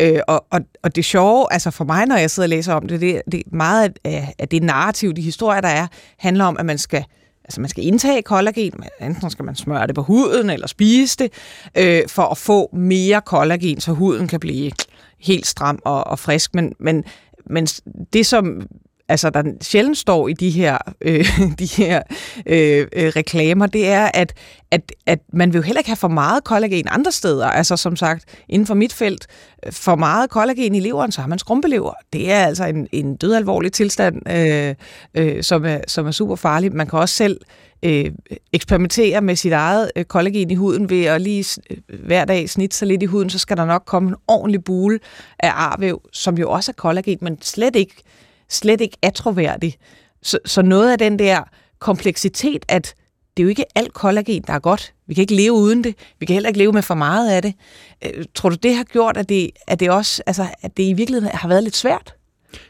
Øh, 0.00 0.20
og, 0.28 0.46
og, 0.50 0.60
og 0.82 0.96
det 0.96 1.04
sjove, 1.04 1.52
altså 1.52 1.70
for 1.70 1.84
mig, 1.84 2.06
når 2.06 2.16
jeg 2.16 2.30
sidder 2.30 2.44
og 2.44 2.50
læser 2.50 2.74
om 2.74 2.88
det, 2.88 3.00
det, 3.00 3.22
det 3.32 3.42
meget 3.52 3.98
af, 4.04 4.34
af 4.38 4.48
det 4.48 4.62
narrativ, 4.62 5.12
de 5.14 5.22
historier, 5.22 5.60
der 5.60 5.68
er, 5.68 5.86
handler 6.18 6.44
om, 6.44 6.56
at 6.58 6.66
man 6.66 6.78
skal 6.78 7.04
Altså 7.44 7.60
man 7.60 7.70
skal 7.70 7.84
indtage 7.86 8.22
kollagen, 8.22 8.72
enten 9.00 9.30
skal 9.30 9.44
man 9.44 9.54
smøre 9.54 9.86
det 9.86 9.94
på 9.94 10.02
huden 10.02 10.50
eller 10.50 10.66
spise 10.66 11.16
det, 11.18 11.32
øh, 11.74 12.08
for 12.08 12.22
at 12.22 12.38
få 12.38 12.70
mere 12.72 13.20
kollagen, 13.20 13.80
så 13.80 13.92
huden 13.92 14.28
kan 14.28 14.40
blive 14.40 14.72
helt 15.18 15.46
stram 15.46 15.78
og, 15.84 16.06
og 16.06 16.18
frisk. 16.18 16.54
Men, 16.54 16.74
men, 16.80 17.04
men 17.46 17.66
det, 18.12 18.26
som 18.26 18.62
altså 19.08 19.30
der 19.30 19.42
sjældent 19.62 19.98
står 19.98 20.28
i 20.28 20.32
de 20.32 20.50
her, 20.50 20.78
øh, 21.00 21.38
de 21.58 21.66
her 21.66 22.02
øh, 22.46 22.86
øh, 22.92 23.12
reklamer, 23.16 23.66
det 23.66 23.88
er, 23.88 24.10
at, 24.14 24.34
at, 24.70 24.92
at 25.06 25.18
man 25.32 25.52
vil 25.52 25.58
jo 25.58 25.62
heller 25.62 25.80
ikke 25.80 25.90
have 25.90 25.96
for 25.96 26.08
meget 26.08 26.44
kollagen 26.44 26.86
andre 26.90 27.12
steder. 27.12 27.46
Altså 27.46 27.76
som 27.76 27.96
sagt, 27.96 28.24
inden 28.48 28.66
for 28.66 28.74
mit 28.74 28.92
felt, 28.92 29.26
øh, 29.66 29.72
for 29.72 29.96
meget 29.96 30.30
kollagen 30.30 30.74
i 30.74 30.80
leveren, 30.80 31.12
så 31.12 31.20
har 31.20 31.28
man 31.28 31.38
skrumpelever. 31.38 31.92
Det 32.12 32.32
er 32.32 32.46
altså 32.46 32.64
en, 32.64 32.88
en 32.92 33.16
dødalvorlig 33.16 33.72
tilstand, 33.72 34.30
øh, 34.30 34.74
øh, 35.14 35.42
som, 35.42 35.64
er, 35.64 35.78
som 35.88 36.06
er 36.06 36.10
super 36.10 36.36
farlig. 36.36 36.74
Man 36.74 36.86
kan 36.86 36.98
også 36.98 37.14
selv 37.14 37.40
øh, 37.82 38.10
eksperimentere 38.52 39.20
med 39.20 39.36
sit 39.36 39.52
eget 39.52 39.90
øh, 39.96 40.04
kollagen 40.04 40.50
i 40.50 40.54
huden 40.54 40.90
ved 40.90 41.04
at 41.04 41.20
lige 41.20 41.60
øh, 41.70 41.76
hver 42.06 42.24
dag 42.24 42.50
snitte 42.50 42.76
sig 42.76 42.88
lidt 42.88 43.02
i 43.02 43.06
huden, 43.06 43.30
så 43.30 43.38
skal 43.38 43.56
der 43.56 43.64
nok 43.64 43.82
komme 43.86 44.08
en 44.08 44.16
ordentlig 44.28 44.64
bule 44.64 44.98
af 45.38 45.50
arvæv, 45.54 46.02
som 46.12 46.38
jo 46.38 46.50
også 46.50 46.72
er 46.72 46.74
kollagen, 46.74 47.18
men 47.20 47.42
slet 47.42 47.76
ikke 47.76 47.94
slet 48.50 48.80
ikke 48.80 48.96
atroværdig. 49.02 49.76
Så, 50.22 50.38
så 50.44 50.62
noget 50.62 50.92
af 50.92 50.98
den 50.98 51.18
der 51.18 51.42
kompleksitet, 51.78 52.64
at 52.68 52.94
det 53.36 53.42
er 53.42 53.44
jo 53.44 53.48
ikke 53.48 53.64
alt 53.74 53.92
kollagen, 53.92 54.42
der 54.46 54.52
er 54.52 54.58
godt. 54.58 54.94
Vi 55.06 55.14
kan 55.14 55.22
ikke 55.22 55.34
leve 55.34 55.52
uden 55.52 55.84
det. 55.84 55.94
Vi 56.20 56.26
kan 56.26 56.34
heller 56.34 56.48
ikke 56.48 56.58
leve 56.58 56.72
med 56.72 56.82
for 56.82 56.94
meget 56.94 57.30
af 57.30 57.42
det. 57.42 57.54
Øh, 58.04 58.24
tror 58.34 58.48
du, 58.48 58.56
det 58.56 58.74
har 58.76 58.84
gjort, 58.84 59.16
at 59.16 59.28
det, 59.28 59.50
at 59.66 59.80
det 59.80 59.90
også, 59.90 60.22
altså, 60.26 60.46
at 60.62 60.76
det 60.76 60.82
i 60.82 60.92
virkeligheden 60.92 61.36
har 61.36 61.48
været 61.48 61.62
lidt 61.62 61.76
svært? 61.76 62.14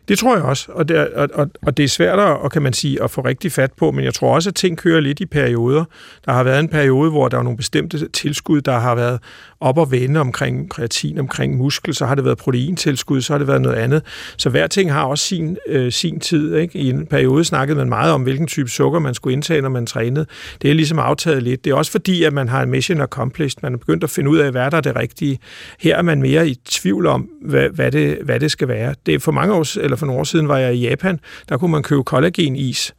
Det 0.08 0.18
tror 0.18 0.36
jeg 0.36 0.44
også, 0.44 0.72
og 0.72 0.88
det 0.88 0.96
er, 0.98 1.26
og, 1.34 1.50
og 1.62 1.76
det 1.76 1.84
er 1.84 1.88
svært 1.88 2.18
at, 2.44 2.52
kan 2.52 2.62
man 2.62 2.72
sige, 2.72 3.02
at 3.02 3.10
få 3.10 3.20
rigtig 3.20 3.52
fat 3.52 3.72
på, 3.72 3.90
men 3.90 4.04
jeg 4.04 4.14
tror 4.14 4.34
også, 4.34 4.50
at 4.50 4.54
ting 4.54 4.78
kører 4.78 5.00
lidt 5.00 5.20
i 5.20 5.26
perioder. 5.26 5.84
Der 6.24 6.32
har 6.32 6.42
været 6.42 6.60
en 6.60 6.68
periode, 6.68 7.10
hvor 7.10 7.28
der 7.28 7.38
er 7.38 7.42
nogle 7.42 7.56
bestemte 7.56 8.08
tilskud, 8.08 8.60
der 8.60 8.78
har 8.78 8.94
været 8.94 9.20
op 9.60 9.78
og 9.78 9.90
vende 9.90 10.20
omkring 10.20 10.70
kreatin, 10.70 11.18
omkring 11.18 11.56
muskel, 11.56 11.94
så 11.94 12.06
har 12.06 12.14
det 12.14 12.24
været 12.24 12.38
proteintilskud, 12.38 13.20
så 13.20 13.32
har 13.32 13.38
det 13.38 13.48
været 13.48 13.62
noget 13.62 13.76
andet. 13.76 14.02
Så 14.36 14.50
hver 14.50 14.66
ting 14.66 14.92
har 14.92 15.04
også 15.04 15.24
sin, 15.24 15.56
øh, 15.68 15.92
sin 15.92 16.20
tid. 16.20 16.56
Ikke? 16.56 16.78
I 16.78 16.90
en 16.90 17.06
periode 17.06 17.44
snakkede 17.44 17.78
man 17.78 17.88
meget 17.88 18.12
om, 18.12 18.22
hvilken 18.22 18.46
type 18.46 18.70
sukker 18.70 18.98
man 19.00 19.14
skulle 19.14 19.32
indtage, 19.32 19.60
når 19.60 19.68
man 19.68 19.86
trænede. 19.86 20.26
Det 20.62 20.70
er 20.70 20.74
ligesom 20.74 20.98
aftaget 20.98 21.42
lidt. 21.42 21.64
Det 21.64 21.70
er 21.70 21.74
også 21.74 21.90
fordi, 21.90 22.22
at 22.22 22.32
man 22.32 22.48
har 22.48 22.62
en 22.62 22.70
mission 22.70 23.00
accomplished. 23.00 23.58
Man 23.62 23.74
er 23.74 23.78
begyndt 23.78 24.04
at 24.04 24.10
finde 24.10 24.30
ud 24.30 24.38
af, 24.38 24.50
hvad 24.50 24.70
der 24.70 24.76
er 24.76 24.80
det 24.80 24.96
rigtige. 24.96 25.38
Her 25.80 25.96
er 25.96 26.02
man 26.02 26.22
mere 26.22 26.48
i 26.48 26.54
tvivl 26.64 27.06
om, 27.06 27.28
hvad, 27.42 27.68
hvad, 27.68 27.92
det, 27.92 28.18
hvad 28.24 28.40
det 28.40 28.50
skal 28.50 28.68
være. 28.68 28.94
Det 29.06 29.14
er 29.14 29.18
for 29.18 29.32
mange 29.32 29.54
år, 29.54 29.62
eller 29.76 29.96
for 29.96 30.06
nogle 30.06 30.20
år 30.20 30.24
siden 30.24 30.48
var 30.48 30.58
jeg 30.58 30.74
i 30.74 30.88
Japan. 30.88 31.20
Der 31.48 31.58
kunne 31.58 31.70
man 31.70 31.82
købe 31.82 32.04
kollagenis 32.04 32.94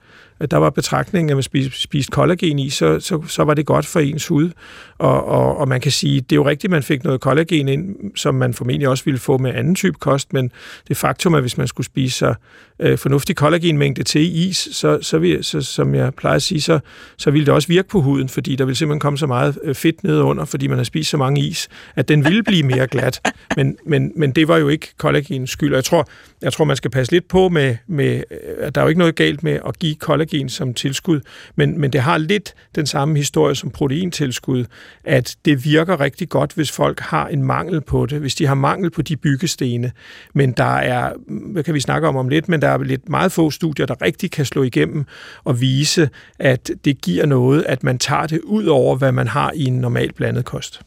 der 0.52 0.58
var 0.58 0.70
betragtningen, 0.70 1.30
at 1.30 1.36
man 1.36 1.44
spiste, 1.44 1.82
spiste 1.82 2.12
kollagen 2.12 2.60
i, 2.60 2.70
så, 2.70 3.00
så, 3.00 3.22
så 3.28 3.44
var 3.44 3.54
det 3.54 3.66
godt 3.66 3.86
for 3.86 4.00
ens 4.00 4.28
hud. 4.28 4.50
Og, 4.98 5.26
og, 5.26 5.58
og 5.58 5.68
man 5.68 5.82
kan 5.82 5.92
sige, 5.92 6.22
det 6.22 6.32
er 6.32 6.36
jo 6.36 6.46
rigtigt, 6.46 6.66
at 6.66 6.72
man 6.72 6.84
fik 6.84 7.04
noget 7.04 7.22
kollagen 7.22 7.68
ind, 7.68 7.96
som 8.16 8.36
man 8.36 8.54
formentlig 8.54 8.88
også 8.88 9.06
ville 9.06 9.20
få 9.20 9.38
med 9.38 9.54
anden 9.56 9.76
type 9.76 9.98
kost, 10.00 10.34
men 10.34 10.52
det 10.88 10.98
faktum, 10.98 11.36
at 11.36 11.42
hvis 11.42 11.58
man 11.58 11.68
skulle 11.68 11.86
spise 11.86 12.18
sig 12.18 12.36
øh, 12.80 12.98
fornuftig 12.98 13.36
kollagenmængde 13.36 14.04
til 14.04 14.48
is, 14.48 14.70
så, 14.72 15.00
så, 15.02 15.18
vil, 15.18 15.44
så 15.44 15.62
som 15.62 15.96
jeg 15.96 16.14
plejer 16.14 16.36
at 16.36 16.42
sige, 16.42 16.62
så, 16.62 16.80
så 17.18 17.32
ville 17.32 17.46
det 17.46 17.54
også 17.54 17.68
virke 17.68 17.88
på 17.88 18.02
huden, 18.02 18.30
fordi 18.30 18.56
der 18.56 18.66
vil 18.66 18.76
simpelthen 18.76 19.00
komme 19.00 19.18
så 19.18 19.28
meget 19.28 19.60
øh, 19.64 19.76
fedt 19.76 20.04
ned 20.04 20.20
under, 20.20 20.46
fordi 20.46 20.68
man 20.68 20.78
har 20.78 20.84
spist 20.84 21.10
så 21.10 21.18
mange 21.18 21.42
is, 21.42 21.68
at 21.96 22.08
den 22.08 22.26
ville 22.26 22.44
blive 22.44 22.64
mere 22.64 22.88
glat. 22.88 23.34
Men, 23.56 23.78
men, 23.86 24.12
men 24.16 24.32
det 24.32 24.48
var 24.48 24.58
jo 24.58 24.68
ikke 24.68 24.88
kollagens 24.98 25.50
skyld, 25.50 25.72
og 25.72 25.76
jeg 25.76 25.84
tror, 25.84 26.08
jeg 26.42 26.54
tror, 26.54 26.66
man 26.66 26.76
skal 26.76 26.92
passe 26.92 27.12
lidt 27.12 27.28
på 27.28 27.50
med, 27.50 27.76
med 27.88 28.24
øh, 28.32 28.40
at 28.60 28.76
der 28.76 28.82
er 28.82 28.86
jo 28.86 28.90
ikke 28.90 29.00
noget 29.00 29.16
galt 29.16 29.44
med 29.44 29.60
at 29.68 29.80
give 29.80 29.96
kollagen 30.10 30.50
som 30.50 30.74
tilskud, 30.74 31.22
men, 31.56 31.80
men 31.80 31.94
det 31.94 32.02
har 32.02 32.18
lidt 32.18 32.54
den 32.76 32.86
samme 32.86 33.18
historie 33.18 33.56
som 33.56 33.70
proteintilskud, 33.70 34.66
at 35.04 35.36
det 35.46 35.66
virker 35.66 36.00
rigtig 36.00 36.30
godt, 36.30 36.54
hvis 36.54 36.72
folk 36.72 37.00
har 37.00 37.28
en 37.28 37.44
mangel 37.44 37.82
på 37.82 38.06
det, 38.06 38.20
hvis 38.20 38.36
de 38.36 38.48
har 38.48 38.56
mangel 38.56 38.90
på 38.90 39.02
de 39.02 39.18
byggestene. 39.18 39.92
Men 40.34 40.52
der 40.52 40.64
er, 40.64 41.14
hvad 41.28 41.64
kan 41.64 41.74
vi 41.74 41.80
snakke 41.80 42.08
om 42.08 42.16
om 42.16 42.30
lidt, 42.30 42.50
men 42.50 42.62
der 42.62 42.68
er 42.68 42.78
lidt 42.78 43.10
meget 43.10 43.32
få 43.32 43.52
studier, 43.52 43.86
der 43.86 44.02
rigtig 44.02 44.32
kan 44.32 44.46
slå 44.46 44.64
igennem 44.64 45.06
og 45.44 45.62
vise, 45.62 46.10
at 46.40 46.72
det 46.86 47.02
giver 47.02 47.26
noget, 47.26 47.64
at 47.64 47.84
man 47.84 47.98
tager 47.98 48.28
det 48.28 48.42
ud 48.42 48.66
over, 48.66 48.96
hvad 48.96 49.12
man 49.12 49.28
har 49.28 49.52
i 49.56 49.64
en 49.64 49.80
normal 49.80 50.14
blandet 50.14 50.46
kost. 50.46 50.82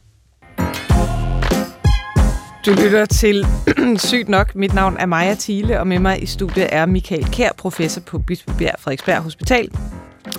Du 2.65 2.71
lytter 2.71 3.05
til 3.05 3.45
Sygt 4.09 4.29
nok. 4.29 4.55
Mit 4.55 4.73
navn 4.73 4.97
er 4.99 5.05
Maja 5.05 5.35
Thiele, 5.39 5.79
og 5.79 5.87
med 5.87 5.99
mig 5.99 6.23
i 6.23 6.25
studiet 6.25 6.67
er 6.71 6.85
Michael 6.85 7.25
Kær, 7.25 7.49
professor 7.57 8.01
på 8.01 8.19
Bispebjerg 8.19 8.75
Frederiksberg 8.79 9.17
Hospital 9.17 9.69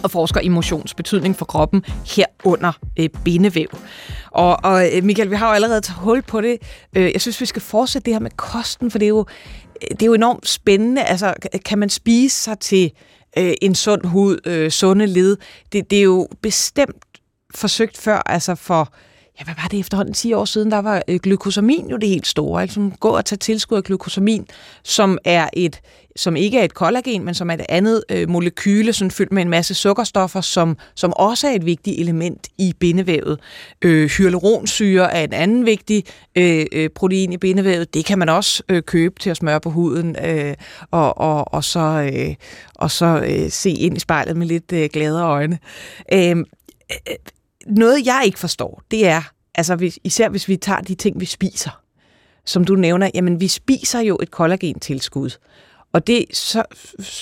og 0.03 0.11
forsker 0.11 0.41
i 0.41 0.49
motions 0.49 0.95
betydning 0.95 1.37
for 1.37 1.45
kroppen 1.45 1.85
herunder 2.17 2.73
øh, 2.99 3.09
bindevæv. 3.25 3.67
Og, 4.31 4.65
og 4.65 4.97
øh, 4.97 5.05
Michael, 5.05 5.31
vi 5.31 5.37
har 5.37 5.49
jo 5.49 5.55
allerede 5.55 5.81
taget 5.81 5.99
hul 6.01 6.23
på 6.23 6.41
det. 6.41 6.59
Øh, 6.97 7.13
jeg 7.13 7.21
synes, 7.21 7.41
vi 7.41 7.47
skal 7.47 7.63
fortsætte 7.63 8.07
det 8.07 8.15
her 8.15 8.21
med 8.21 8.31
kosten, 8.31 8.91
for 8.91 8.99
det 8.99 9.07
er 9.07 9.11
jo, 9.11 9.27
øh, 9.83 9.89
det 9.91 10.03
er 10.03 10.07
jo 10.07 10.15
enormt 10.15 10.49
spændende. 10.49 11.03
Altså, 11.03 11.35
kan 11.65 11.79
man 11.79 11.89
spise 11.89 12.43
sig 12.43 12.59
til 12.59 12.93
øh, 13.39 13.53
en 13.63 13.75
sund 13.75 14.07
hud, 14.07 14.39
øh, 14.47 14.71
sunde 14.71 15.07
led? 15.07 15.37
Det, 15.73 15.91
det 15.91 15.99
er 15.99 16.03
jo 16.03 16.29
bestemt 16.43 17.05
forsøgt 17.55 17.99
før, 17.99 18.23
altså 18.27 18.55
for 18.55 18.95
ja, 19.39 19.45
hvad 19.45 19.55
var 19.63 19.69
det 19.71 19.81
efterhånden 19.81 20.15
10 20.15 20.33
år 20.33 20.45
siden, 20.45 20.71
der 20.71 20.79
var 20.79 21.03
øh, 21.09 21.21
glykosamin 21.23 21.89
jo 21.91 21.97
det 21.97 22.09
helt 22.09 22.27
store. 22.27 22.63
Ikke? 22.63 22.75
Som 22.75 22.91
gå 22.91 23.09
og 23.09 23.25
tage 23.25 23.37
tilskud 23.37 23.77
af 23.77 23.85
glykosamin, 23.85 24.47
som 24.83 25.19
er 25.25 25.49
et, 25.53 25.81
som 26.17 26.37
ikke 26.37 26.59
er 26.59 26.65
et 26.65 26.75
kollagen, 26.75 27.25
men 27.25 27.35
som 27.35 27.51
er 27.51 27.55
et 27.55 27.67
andet 27.69 28.05
øh, 28.11 28.29
molekyle, 28.29 28.93
sådan 28.93 29.11
fyldt 29.11 29.33
med 29.33 29.43
en 29.43 29.49
masse 29.49 29.75
sukkerstoffer, 29.75 30.41
som, 30.41 30.77
som 30.95 31.13
også 31.13 31.49
er 31.49 31.53
et 31.53 31.67
vigtigt 31.67 32.01
element 32.01 32.49
i 32.59 32.75
bindevævet. 32.81 33.41
Øh, 33.83 34.11
hyaluronsyre 34.11 35.15
er 35.15 35.25
en 35.25 35.33
anden 35.33 35.67
vigtig 35.67 36.05
øh, 36.37 36.67
øh, 36.73 36.91
protein 36.91 37.33
i 37.33 37.37
bindevævet. 37.37 37.95
Det 37.95 38.05
kan 38.05 38.19
man 38.19 38.29
også 38.29 38.63
øh, 38.69 38.83
købe 38.83 39.21
til 39.21 39.31
at 39.31 39.37
smøre 39.37 39.61
på 39.61 39.71
huden, 39.71 40.17
øh, 40.25 40.55
og, 40.91 41.19
og, 41.19 41.55
og 41.55 41.65
så, 41.65 42.11
øh, 42.15 42.35
og 42.75 42.91
så 42.91 43.25
øh, 43.29 43.51
se 43.51 43.71
ind 43.71 43.97
i 43.97 44.01
spejlet 44.01 44.37
med 44.37 44.47
lidt 44.47 44.73
øh, 44.73 44.89
glade 44.93 45.23
øjne. 45.23 45.59
Øh, 46.13 46.31
øh, 46.31 47.17
noget, 47.67 48.07
jeg 48.07 48.23
ikke 48.25 48.39
forstår, 48.39 48.83
det 48.91 49.07
er, 49.07 49.23
altså 49.55 49.77
hvis, 49.77 49.99
især 50.05 50.29
hvis 50.29 50.49
vi 50.49 50.57
tager 50.57 50.81
de 50.81 50.95
ting, 50.95 51.21
vi 51.21 51.27
spiser, 51.27 51.81
som 52.45 52.65
du 52.65 52.75
nævner, 52.75 53.11
jamen 53.15 53.41
vi 53.41 53.49
spiser 53.49 54.01
jo 54.01 54.19
et 54.23 54.31
kollagentilskud. 54.31 55.31
Og 55.93 56.07
det, 56.07 56.25
så, 56.33 56.63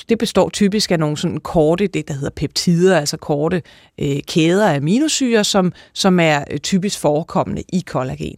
det 0.09 0.18
består 0.18 0.48
typisk 0.48 0.90
af 0.90 0.98
nogle 0.98 1.16
sådan 1.16 1.40
korte, 1.40 1.87
det 1.87 2.09
der 2.09 2.14
hedder 2.14 2.31
peptider, 2.31 2.98
altså 2.98 3.16
korte 3.16 3.62
øh, 4.00 4.16
kæder 4.28 4.68
af 4.68 4.76
aminosyre, 4.76 5.44
som, 5.44 5.72
som 5.92 6.20
er 6.20 6.44
øh, 6.50 6.59
typisk 6.59 6.98
forekommende 6.98 7.62
i 7.72 7.81
kollagen. 7.87 8.37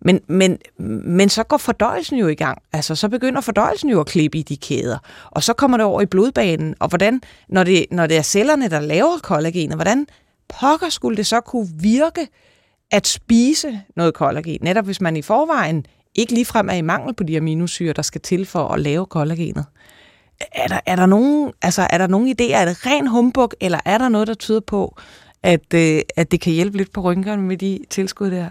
Men, 0.00 0.20
men, 0.28 0.58
men 1.04 1.28
så 1.28 1.42
går 1.42 1.56
fordøjelsen 1.56 2.18
jo 2.18 2.28
i 2.28 2.34
gang. 2.34 2.62
Altså, 2.72 2.94
så 2.94 3.08
begynder 3.08 3.40
fordøjelsen 3.40 3.90
jo 3.90 4.00
at 4.00 4.06
klippe 4.06 4.38
i 4.38 4.42
de 4.42 4.56
kæder. 4.56 4.98
Og 5.30 5.42
så 5.42 5.52
kommer 5.52 5.76
det 5.76 5.86
over 5.86 6.00
i 6.00 6.06
blodbanen. 6.06 6.74
Og 6.80 6.88
hvordan, 6.88 7.20
når 7.48 7.64
det, 7.64 7.86
når 7.90 8.06
det 8.06 8.16
er 8.16 8.22
cellerne, 8.22 8.70
der 8.70 8.80
laver 8.80 9.18
kollagenet, 9.22 9.76
hvordan 9.76 10.06
pokker 10.48 10.88
skulle 10.88 11.16
det 11.16 11.26
så 11.26 11.40
kunne 11.40 11.68
virke 11.80 12.28
at 12.90 13.06
spise 13.06 13.80
noget 13.96 14.14
kollagen, 14.14 14.58
netop 14.62 14.84
hvis 14.84 15.00
man 15.00 15.16
i 15.16 15.22
forvejen 15.22 15.86
ikke 16.14 16.34
ligefrem 16.34 16.68
er 16.68 16.74
i 16.74 16.80
mangel 16.80 17.14
på 17.14 17.24
de 17.24 17.36
aminosyre, 17.36 17.92
der 17.92 18.02
skal 18.02 18.20
til 18.20 18.46
for 18.46 18.68
at 18.68 18.80
lave 18.80 19.06
kollagenet. 19.06 19.64
Er 20.52 20.68
der, 20.68 20.80
er 20.86 20.96
der, 20.96 21.06
nogen, 21.06 21.52
altså, 21.62 21.86
er 21.90 21.98
der 21.98 22.06
nogen 22.06 22.28
idéer? 22.28 22.54
Er 22.54 22.64
det 22.64 22.86
ren 22.86 23.06
humbug, 23.06 23.50
eller 23.60 23.80
er 23.84 23.98
der 23.98 24.08
noget, 24.08 24.28
der 24.28 24.34
tyder 24.34 24.60
på, 24.60 24.96
at, 25.42 25.74
øh, 25.74 26.00
at 26.16 26.30
det 26.30 26.40
kan 26.40 26.52
hjælpe 26.52 26.76
lidt 26.76 26.92
på 26.92 27.00
rynkerne 27.00 27.42
med 27.42 27.56
de 27.56 27.78
tilskud 27.90 28.30
der? 28.30 28.50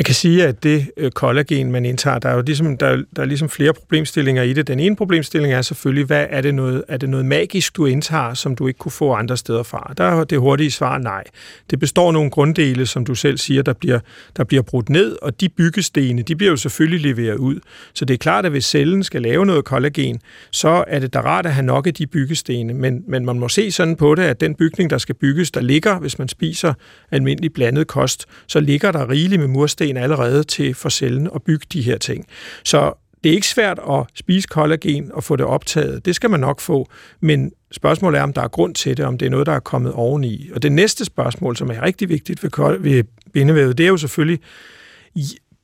Jeg 0.00 0.04
kan 0.04 0.14
sige, 0.14 0.46
at 0.46 0.62
det 0.62 0.90
øh, 0.96 1.10
kollagen, 1.10 1.72
man 1.72 1.84
indtager, 1.84 2.18
der 2.18 2.28
er 2.28 2.34
jo 2.34 2.42
ligesom, 2.42 2.76
der, 2.76 2.86
er, 2.86 3.02
der 3.16 3.22
er 3.22 3.26
ligesom 3.26 3.48
flere 3.48 3.72
problemstillinger 3.72 4.42
i 4.42 4.52
det. 4.52 4.66
Den 4.66 4.80
ene 4.80 4.96
problemstilling 4.96 5.52
er 5.52 5.62
selvfølgelig, 5.62 6.04
hvad 6.04 6.26
er 6.30 6.40
det 6.40 6.54
noget, 6.54 6.84
er 6.88 6.96
det 6.96 7.08
noget 7.08 7.26
magisk, 7.26 7.76
du 7.76 7.86
indtager, 7.86 8.34
som 8.34 8.56
du 8.56 8.66
ikke 8.66 8.78
kunne 8.78 8.92
få 8.92 9.12
andre 9.12 9.36
steder 9.36 9.62
fra? 9.62 9.92
Der 9.96 10.04
er 10.04 10.24
det 10.24 10.38
hurtige 10.38 10.70
svar 10.70 10.98
nej. 10.98 11.24
Det 11.70 11.78
består 11.78 12.06
af 12.06 12.12
nogle 12.12 12.30
grunddele, 12.30 12.86
som 12.86 13.04
du 13.04 13.14
selv 13.14 13.38
siger, 13.38 13.62
der 13.62 13.72
bliver, 13.72 13.98
der 14.36 14.44
bliver 14.44 14.62
brudt 14.62 14.88
ned, 14.88 15.16
og 15.22 15.40
de 15.40 15.48
byggestene, 15.48 16.22
de 16.22 16.36
bliver 16.36 16.50
jo 16.50 16.56
selvfølgelig 16.56 17.14
leveret 17.14 17.36
ud. 17.36 17.60
Så 17.94 18.04
det 18.04 18.14
er 18.14 18.18
klart, 18.18 18.44
at 18.44 18.50
hvis 18.50 18.64
cellen 18.64 19.04
skal 19.04 19.22
lave 19.22 19.46
noget 19.46 19.64
kollagen, 19.64 20.20
så 20.50 20.84
er 20.86 20.98
det 20.98 21.14
da 21.14 21.20
rart 21.20 21.46
at 21.46 21.54
have 21.54 21.66
nok 21.66 21.86
af 21.86 21.94
de 21.94 22.06
byggestene. 22.06 22.74
Men, 22.74 23.04
men 23.08 23.24
man 23.24 23.38
må 23.38 23.48
se 23.48 23.70
sådan 23.70 23.96
på 23.96 24.14
det, 24.14 24.22
at 24.22 24.40
den 24.40 24.54
bygning, 24.54 24.90
der 24.90 24.98
skal 24.98 25.14
bygges, 25.14 25.50
der 25.50 25.60
ligger, 25.60 25.98
hvis 25.98 26.18
man 26.18 26.28
spiser 26.28 26.74
almindelig 27.10 27.52
blandet 27.52 27.86
kost, 27.86 28.26
så 28.46 28.60
ligger 28.60 28.92
der 28.92 29.10
rigeligt 29.10 29.40
med 29.40 29.48
mursten 29.48 29.89
kollagen 29.90 30.10
allerede 30.10 30.44
til 30.44 30.74
for 30.74 30.88
cellen 30.88 31.28
at 31.34 31.42
bygge 31.42 31.66
de 31.72 31.82
her 31.82 31.98
ting. 31.98 32.26
Så 32.64 32.92
det 33.24 33.30
er 33.30 33.34
ikke 33.34 33.46
svært 33.46 33.78
at 33.90 34.06
spise 34.14 34.48
kollagen 34.48 35.10
og 35.12 35.24
få 35.24 35.36
det 35.36 35.46
optaget. 35.46 36.04
Det 36.04 36.14
skal 36.14 36.30
man 36.30 36.40
nok 36.40 36.60
få, 36.60 36.86
men 37.20 37.52
spørgsmålet 37.72 38.18
er, 38.18 38.22
om 38.22 38.32
der 38.32 38.42
er 38.42 38.48
grund 38.48 38.74
til 38.74 38.96
det, 38.96 39.04
om 39.04 39.18
det 39.18 39.26
er 39.26 39.30
noget, 39.30 39.46
der 39.46 39.52
er 39.52 39.60
kommet 39.60 39.92
oveni. 39.92 40.50
Og 40.54 40.62
det 40.62 40.72
næste 40.72 41.04
spørgsmål, 41.04 41.56
som 41.56 41.70
er 41.70 41.82
rigtig 41.82 42.08
vigtigt 42.08 42.42
ved, 42.42 42.78
ved 42.78 43.04
bindevævet, 43.32 43.78
det 43.78 43.84
er 43.84 43.88
jo 43.88 43.96
selvfølgelig, 43.96 44.40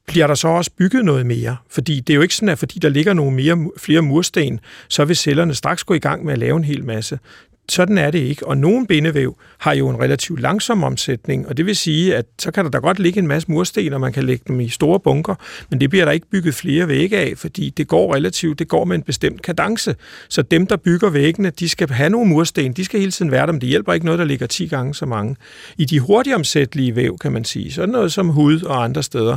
bliver 0.06 0.26
der 0.26 0.34
så 0.34 0.48
også 0.48 0.70
bygget 0.78 1.04
noget 1.04 1.26
mere? 1.26 1.56
Fordi 1.70 2.00
det 2.00 2.12
er 2.12 2.14
jo 2.14 2.22
ikke 2.22 2.34
sådan, 2.34 2.48
at 2.48 2.58
fordi 2.58 2.78
der 2.78 2.88
ligger 2.88 3.12
nogle 3.12 3.36
mere, 3.36 3.70
flere 3.78 4.02
mursten, 4.02 4.60
så 4.88 5.04
vil 5.04 5.16
cellerne 5.16 5.54
straks 5.54 5.84
gå 5.84 5.94
i 5.94 5.98
gang 5.98 6.24
med 6.24 6.32
at 6.32 6.38
lave 6.38 6.56
en 6.56 6.64
hel 6.64 6.84
masse 6.84 7.18
sådan 7.68 7.98
er 7.98 8.10
det 8.10 8.18
ikke. 8.18 8.46
Og 8.46 8.56
nogle 8.56 8.86
bindevæv 8.86 9.36
har 9.58 9.74
jo 9.74 9.88
en 9.88 10.00
relativt 10.00 10.40
langsom 10.40 10.84
omsætning, 10.84 11.48
og 11.48 11.56
det 11.56 11.66
vil 11.66 11.76
sige, 11.76 12.16
at 12.16 12.26
så 12.38 12.50
kan 12.50 12.64
der 12.64 12.70
da 12.70 12.78
godt 12.78 12.98
ligge 12.98 13.18
en 13.18 13.26
masse 13.26 13.50
mursten, 13.50 13.92
og 13.92 14.00
man 14.00 14.12
kan 14.12 14.24
lægge 14.24 14.44
dem 14.48 14.60
i 14.60 14.68
store 14.68 15.00
bunker, 15.00 15.34
men 15.70 15.80
det 15.80 15.90
bliver 15.90 16.04
der 16.04 16.12
ikke 16.12 16.26
bygget 16.30 16.54
flere 16.54 16.88
vægge 16.88 17.18
af, 17.18 17.32
fordi 17.36 17.70
det 17.70 17.88
går 17.88 18.14
relativt, 18.14 18.58
det 18.58 18.68
går 18.68 18.84
med 18.84 18.96
en 18.96 19.02
bestemt 19.02 19.42
kadence. 19.42 19.94
Så 20.28 20.42
dem, 20.42 20.66
der 20.66 20.76
bygger 20.76 21.10
væggene, 21.10 21.50
de 21.50 21.68
skal 21.68 21.90
have 21.90 22.10
nogle 22.10 22.28
mursten, 22.28 22.72
de 22.72 22.84
skal 22.84 23.00
hele 23.00 23.12
tiden 23.12 23.30
være 23.30 23.46
der, 23.46 23.52
men 23.52 23.60
det 23.60 23.68
hjælper 23.68 23.92
ikke 23.92 24.06
noget, 24.06 24.18
der 24.18 24.24
ligger 24.24 24.46
10 24.46 24.66
gange 24.66 24.94
så 24.94 25.06
mange. 25.06 25.36
I 25.78 25.84
de 25.84 26.00
hurtigomsættelige 26.00 26.96
væv, 26.96 27.18
kan 27.18 27.32
man 27.32 27.44
sige, 27.44 27.72
sådan 27.72 27.88
noget 27.88 28.12
som 28.12 28.28
hud 28.28 28.62
og 28.62 28.84
andre 28.84 29.02
steder, 29.02 29.36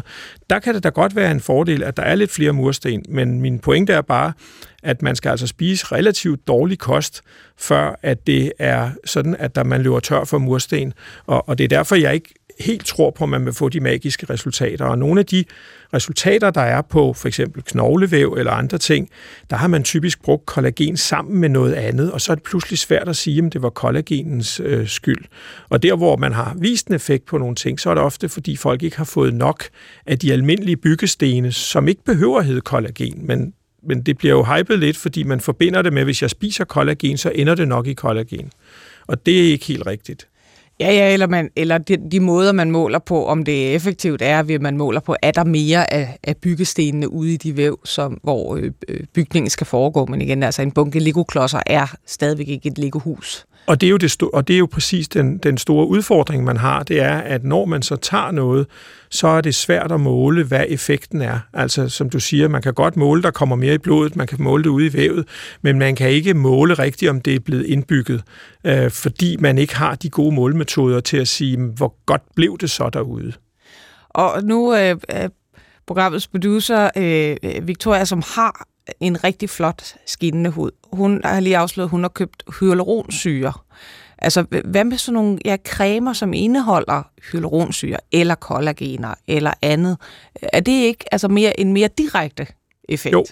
der 0.50 0.60
kan 0.60 0.76
det 0.76 0.84
da 0.84 0.90
godt 0.90 1.16
være 1.16 1.32
en 1.32 1.40
fordel, 1.40 1.84
at 1.84 1.98
der 1.98 2.04
er 2.04 2.16
lidt 2.16 2.32
flere 2.32 2.52
mursten, 2.52 3.06
men 3.10 3.42
min 3.42 3.60
pointe 3.60 3.94
er 3.94 4.02
bare, 4.02 4.34
at 4.84 5.02
man 5.02 5.16
skal 5.16 5.30
altså 5.30 5.48
spise 5.48 5.86
relativt 5.86 6.48
dårlig 6.48 6.80
kost, 6.80 7.22
før 7.58 8.00
at 8.04 8.28
det 8.28 8.52
er 8.60 8.92
sådan, 9.06 9.36
at 9.40 9.56
der 9.56 9.64
man 9.64 9.82
løber 9.82 10.00
tør 10.00 10.24
for 10.24 10.38
mursten. 10.38 10.94
Og, 11.26 11.50
og 11.50 11.58
det 11.58 11.64
er 11.64 11.68
derfor, 11.68 11.96
jeg 11.96 12.14
ikke 12.14 12.34
helt 12.60 12.86
tror 12.86 13.12
på, 13.12 13.24
at 13.24 13.30
man 13.30 13.46
vil 13.46 13.54
få 13.54 13.70
de 13.70 13.80
magiske 13.80 14.26
resultater. 14.30 14.86
Og 14.86 14.98
nogle 14.98 15.20
af 15.20 15.26
de 15.26 15.44
resultater, 15.94 16.52
der 16.52 16.62
er 16.62 16.82
på 16.82 17.14
for 17.14 17.28
eksempel 17.28 17.64
knoglevæv 17.64 18.36
eller 18.38 18.52
andre 18.52 18.78
ting, 18.78 19.10
der 19.50 19.56
har 19.56 19.68
man 19.68 19.84
typisk 19.84 20.22
brugt 20.24 20.46
kollagen 20.46 20.98
sammen 20.98 21.40
med 21.40 21.50
noget 21.50 21.74
andet, 21.74 22.12
og 22.12 22.22
så 22.22 22.32
er 22.32 22.36
det 22.36 22.44
pludselig 22.44 22.80
svært 22.80 23.10
at 23.10 23.16
sige, 23.16 23.42
om 23.42 23.50
det 23.50 23.62
var 23.62 23.70
kollagenens 23.70 24.62
øh, 24.64 24.88
skyld. 24.88 25.26
Og 25.70 25.84
der, 25.84 25.96
hvor 25.96 26.18
man 26.18 26.34
har 26.34 26.56
vist 26.58 26.88
en 26.88 26.94
effekt 26.94 27.26
på 27.26 27.38
nogle 27.38 27.56
ting, 27.56 27.80
så 27.80 27.90
er 27.90 27.94
det 27.94 28.04
ofte, 28.04 28.30
fordi 28.30 28.56
folk 28.56 28.84
ikke 28.84 28.98
har 28.98 29.04
fået 29.04 29.34
nok 29.34 29.64
af 30.06 30.20
de 30.20 30.34
almindelige 30.34 30.78
byggestene, 30.78 31.52
som 31.52 31.88
ikke 31.88 32.04
behøver 32.04 32.40
at 32.40 32.46
hedde 32.46 32.62
kollagen, 32.62 33.28
men 33.28 33.54
men 33.84 34.02
det 34.02 34.18
bliver 34.18 34.36
jo 34.36 34.44
hypet 34.44 34.80
lidt, 34.80 34.98
fordi 34.98 35.24
man 35.24 35.40
forbinder 35.40 35.82
det 35.82 35.94
med, 35.94 36.02
at 36.02 36.08
hvis 36.08 36.22
jeg 36.22 36.30
spiser 36.30 36.64
kollagen, 36.64 37.18
så 37.18 37.32
ender 37.36 37.56
det 37.56 37.68
nok 37.68 37.88
i 37.88 37.94
kollagen. 37.94 38.52
Og 39.08 39.26
det 39.26 39.40
er 39.40 39.52
ikke 39.52 39.66
helt 39.66 39.88
rigtigt. 39.88 40.28
Ja, 40.80 40.92
ja, 40.92 41.14
eller, 41.14 41.28
man, 41.28 41.50
eller 41.56 41.78
de, 41.78 41.98
de 42.12 42.20
måder, 42.20 42.52
man 42.52 42.72
måler 42.72 43.00
på, 43.00 43.26
om 43.26 43.44
det 43.44 43.70
er 43.70 43.76
effektivt, 43.76 44.22
er, 44.22 44.40
at 44.40 44.62
man 44.62 44.78
måler 44.78 45.00
på, 45.00 45.16
er 45.22 45.32
der 45.32 45.44
mere 45.44 45.94
af, 45.94 46.18
af 46.24 46.38
byggestenene 46.38 47.12
ude 47.12 47.34
i 47.34 47.38
de 47.38 47.58
væv, 47.58 47.80
som, 47.86 48.20
hvor 48.24 48.56
øh, 48.56 48.72
øh 48.88 49.00
bygningen 49.14 49.50
skal 49.50 49.68
foregå. 49.68 50.06
Men 50.06 50.22
igen, 50.22 50.44
altså 50.44 50.62
en 50.62 50.72
bunke 50.72 51.00
Lego-klodser 51.00 51.60
er 51.66 51.96
stadigvæk 52.06 52.48
ikke 52.48 52.68
et 52.68 52.78
legohus. 52.78 53.46
Og 53.70 53.82
det 53.82 53.88
er 53.88 53.92
jo, 53.92 53.98
det 53.98 54.22
og 54.22 54.48
det 54.48 54.54
er 54.54 54.58
jo 54.58 54.68
præcis 54.72 55.08
den, 55.08 55.38
den 55.38 55.58
store 55.58 55.88
udfordring, 55.88 56.44
man 56.44 56.58
har, 56.58 56.84
det 56.84 57.02
er, 57.02 57.18
at 57.18 57.44
når 57.44 57.66
man 57.66 57.82
så 57.82 57.96
tager 57.96 58.32
noget, 58.32 58.68
så 59.10 59.28
er 59.28 59.42
det 59.42 59.56
svært 59.56 59.92
at 59.92 60.00
måle, 60.00 60.44
hvad 60.44 60.66
effekten 60.68 61.22
er. 61.22 61.40
Altså, 61.54 61.90
som 61.90 62.10
du 62.10 62.20
siger, 62.20 62.48
man 62.48 62.62
kan 62.62 62.74
godt 62.74 62.98
måle, 62.98 63.22
der 63.22 63.32
kommer 63.32 63.56
mere 63.56 63.74
i 63.74 63.78
blodet, 63.78 64.16
man 64.16 64.28
kan 64.28 64.42
måle 64.42 64.64
det 64.64 64.70
ude 64.70 64.86
i 64.86 64.94
vævet, 64.94 65.28
men 65.62 65.80
man 65.80 65.96
kan 65.96 66.10
ikke 66.10 66.34
måle 66.34 66.74
rigtigt, 66.74 67.10
om 67.10 67.22
det 67.22 67.36
er 67.36 67.40
blevet 67.40 67.66
indbygget, 67.66 68.24
øh, 68.64 68.92
fordi 68.92 69.38
man 69.40 69.58
ikke 69.58 69.76
har 69.76 69.96
de 69.96 70.10
gode 70.10 70.36
målemetoder 70.36 71.00
til 71.00 71.18
at 71.18 71.28
sige, 71.28 71.58
hvor 71.58 71.96
godt 72.06 72.22
blev 72.36 72.58
det 72.58 72.70
så 72.70 72.90
derude. 72.94 73.34
Og 74.10 74.44
nu 74.44 74.76
øh, 74.76 74.96
øh 75.16 75.30
programmets 75.90 76.28
producer, 76.28 76.90
øh, 76.96 77.38
øh, 77.44 77.68
Victoria, 77.68 78.06
som 78.06 78.24
har 78.36 78.68
en 79.00 79.24
rigtig 79.24 79.50
flot 79.50 79.96
skinnende 80.06 80.50
hud. 80.50 80.72
Hun 80.94 81.22
har 81.24 81.40
lige 81.40 81.58
afsløret, 81.58 81.88
at 81.88 81.92
hun 81.92 82.02
har 82.02 82.10
købt 82.10 82.44
hyaluronsyre. 82.60 83.54
Altså, 84.18 84.46
hvad 84.66 84.84
med 84.84 84.98
sådan 84.98 85.14
nogle 85.14 85.40
ja, 85.46 85.58
cremer, 85.68 86.14
som 86.14 86.34
indeholder 86.34 87.04
hyaluronsyre, 87.32 87.98
eller 88.12 88.36
kollagener, 88.36 89.14
eller 89.28 89.54
andet? 89.62 89.98
Er 90.54 90.60
det 90.60 90.72
ikke 90.72 91.06
altså 91.12 91.28
mere 91.28 91.60
en 91.60 91.74
mere 91.74 91.90
direkte 91.98 92.48
effekt? 92.90 93.14
Jo, 93.14 93.26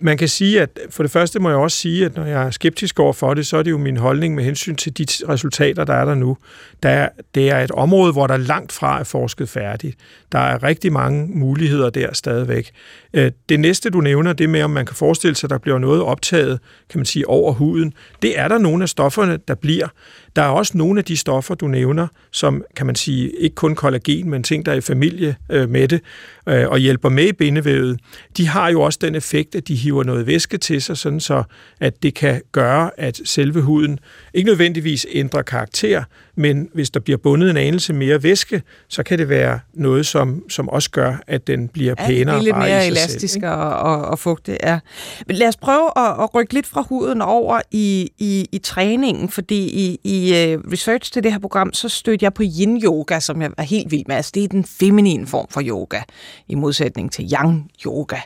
man 0.00 0.18
kan 0.18 0.28
sige, 0.28 0.62
at 0.62 0.78
for 0.90 1.02
det 1.02 1.12
første 1.12 1.38
må 1.40 1.48
jeg 1.48 1.58
også 1.58 1.76
sige, 1.76 2.04
at 2.04 2.16
når 2.16 2.24
jeg 2.24 2.46
er 2.46 2.50
skeptisk 2.50 3.00
over 3.00 3.12
for 3.12 3.34
det, 3.34 3.46
så 3.46 3.56
er 3.56 3.62
det 3.62 3.70
jo 3.70 3.78
min 3.78 3.96
holdning 3.96 4.34
med 4.34 4.44
hensyn 4.44 4.76
til 4.76 4.98
de 4.98 5.06
resultater, 5.28 5.84
der 5.84 5.94
er 5.94 6.04
der 6.04 6.14
nu. 6.14 6.36
Der, 6.82 7.08
det 7.34 7.50
er 7.50 7.58
et 7.58 7.70
område, 7.70 8.12
hvor 8.12 8.26
der 8.26 8.36
langt 8.36 8.72
fra 8.72 9.00
er 9.00 9.04
forsket 9.04 9.48
færdigt. 9.48 9.98
Der 10.32 10.38
er 10.38 10.62
rigtig 10.62 10.92
mange 10.92 11.26
muligheder 11.26 11.90
der 11.90 12.14
stadigvæk. 12.14 12.70
Øh, 13.14 13.32
det 13.48 13.60
næste, 13.60 13.90
du 13.90 14.00
nævner, 14.00 14.32
det 14.32 14.50
med, 14.50 14.62
om 14.62 14.70
man 14.70 14.86
kan 14.86 14.96
forestille 14.96 15.34
sig, 15.34 15.46
at 15.46 15.50
der 15.50 15.58
bliver 15.58 15.78
noget 15.78 16.02
optaget, 16.02 16.60
kan 16.90 16.98
man 16.98 17.06
sige, 17.06 17.28
over 17.28 17.52
huden, 17.52 17.92
det 18.22 18.38
er 18.38 18.48
der 18.48 18.58
nogle 18.58 18.82
af 18.82 18.88
stofferne, 18.88 19.38
der 19.48 19.54
bliver. 19.54 19.88
Der 20.36 20.42
er 20.42 20.48
også 20.48 20.78
nogle 20.78 20.98
af 20.98 21.04
de 21.04 21.16
stoffer, 21.16 21.54
du 21.54 21.68
nævner, 21.68 22.06
som, 22.30 22.64
kan 22.76 22.86
man 22.86 22.94
sige, 22.94 23.30
ikke 23.40 23.54
kun 23.54 23.74
kollagen, 23.74 24.30
men 24.30 24.42
ting, 24.42 24.66
der 24.66 24.72
er 24.72 24.76
i 24.76 24.80
familie 24.80 25.36
øh, 25.50 25.70
med 25.70 25.88
det, 25.88 26.00
øh, 26.48 26.68
og 26.68 26.78
hjælper 26.78 27.08
med 27.08 27.24
i 27.24 27.32
bindevævet, 27.32 28.00
de 28.36 28.46
har 28.46 28.68
jo 28.70 28.80
også 28.80 28.98
den 29.02 29.14
effekt, 29.14 29.54
at 29.54 29.68
de 29.68 29.74
hiver 29.74 30.04
noget 30.04 30.26
væske 30.26 30.58
til 30.58 30.82
sig, 30.82 30.96
sådan 30.96 31.20
så 31.20 31.42
at 31.80 32.02
det 32.02 32.14
kan 32.14 32.42
gøre, 32.52 32.90
at 32.96 33.20
selve 33.24 33.60
huden 33.60 33.98
ikke 34.34 34.50
nødvendigvis 34.50 35.06
ændrer 35.12 35.42
karakter, 35.42 36.04
men 36.36 36.68
hvis 36.72 36.90
der 36.90 37.00
bliver 37.00 37.16
bundet 37.16 37.50
en 37.50 37.56
anelse 37.56 37.92
mere 37.92 38.22
væske, 38.22 38.62
så 38.88 39.02
kan 39.02 39.18
det 39.18 39.28
være 39.28 39.60
noget, 39.74 40.06
som, 40.06 40.50
som 40.50 40.68
også 40.68 40.90
gør, 40.90 41.22
at 41.26 41.46
den 41.46 41.68
bliver 41.68 41.94
pænere. 41.94 42.34
Ja, 42.34 42.40
det 42.40 42.48
er 42.48 42.54
lidt 42.54 42.56
mere 42.56 42.86
elastisk 42.86 43.34
selv, 43.34 43.46
og, 43.46 43.78
og, 43.78 44.04
og 44.04 44.18
fugtig, 44.18 44.56
ja. 44.62 44.78
Men 45.26 45.36
lad 45.36 45.48
os 45.48 45.56
prøve 45.56 45.90
at, 45.96 46.22
at 46.22 46.34
rykke 46.34 46.54
lidt 46.54 46.66
fra 46.66 46.82
huden 46.88 47.22
over 47.22 47.60
i, 47.70 48.10
i, 48.18 48.48
i 48.52 48.58
træningen, 48.58 49.28
fordi 49.28 49.68
i, 49.68 50.00
i 50.04 50.30
uh, 50.54 50.72
research 50.72 51.12
til 51.12 51.22
det 51.22 51.32
her 51.32 51.38
program, 51.38 51.72
så 51.72 51.88
stødte 51.88 52.24
jeg 52.24 52.34
på 52.34 52.42
yin-yoga, 52.42 53.20
som 53.20 53.42
jeg 53.42 53.50
er 53.58 53.62
helt 53.62 53.90
vild 53.90 54.04
med. 54.08 54.16
Altså, 54.16 54.32
det 54.34 54.44
er 54.44 54.48
den 54.48 54.64
feminine 54.64 55.26
form 55.26 55.46
for 55.50 55.62
yoga, 55.64 56.00
i 56.48 56.54
modsætning 56.54 57.12
til 57.12 57.32
yang-yoga. 57.34 58.18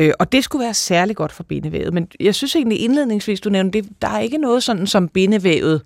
Uh, 0.00 0.08
og 0.18 0.32
det 0.32 0.44
skulle 0.44 0.64
være 0.64 0.74
særlig 0.74 1.16
godt 1.16 1.32
for 1.32 1.42
bindevævet. 1.42 1.94
Men 1.94 2.08
jeg 2.20 2.34
synes 2.34 2.56
egentlig 2.56 2.80
indledningsvis, 2.80 3.40
du 3.40 3.50
nævnte, 3.50 3.80
det, 3.80 3.88
der 4.02 4.08
er 4.08 4.20
ikke 4.20 4.38
noget 4.38 4.62
sådan 4.62 4.86
som 4.86 5.08
bindevævet 5.08 5.82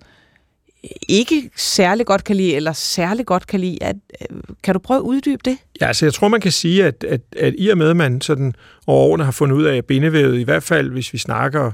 ikke 1.09 1.49
særlig 1.55 2.05
godt 2.05 2.23
kan 2.23 2.35
lide, 2.35 2.55
eller 2.55 2.73
særlig 2.73 3.25
godt 3.25 3.47
kan 3.47 3.59
lide. 3.59 3.83
At, 3.83 3.95
øh, 4.21 4.37
kan 4.63 4.73
du 4.73 4.79
prøve 4.79 4.97
at 4.97 5.01
uddybe 5.01 5.41
det? 5.45 5.57
Ja, 5.81 5.87
altså 5.87 6.05
jeg 6.05 6.13
tror, 6.13 6.27
man 6.27 6.41
kan 6.41 6.51
sige, 6.51 6.85
at, 6.85 7.03
at, 7.03 7.21
at 7.37 7.53
i 7.57 7.69
og 7.69 7.77
med, 7.77 7.89
at 7.89 7.95
man 7.95 8.21
sådan 8.21 8.53
over 8.87 9.07
årene 9.07 9.23
har 9.23 9.31
fundet 9.31 9.55
ud 9.55 9.63
af, 9.63 9.77
at 9.77 9.85
bindevævet, 9.85 10.39
i 10.39 10.43
hvert 10.43 10.63
fald 10.63 10.89
hvis 10.89 11.13
vi 11.13 11.17
snakker 11.17 11.71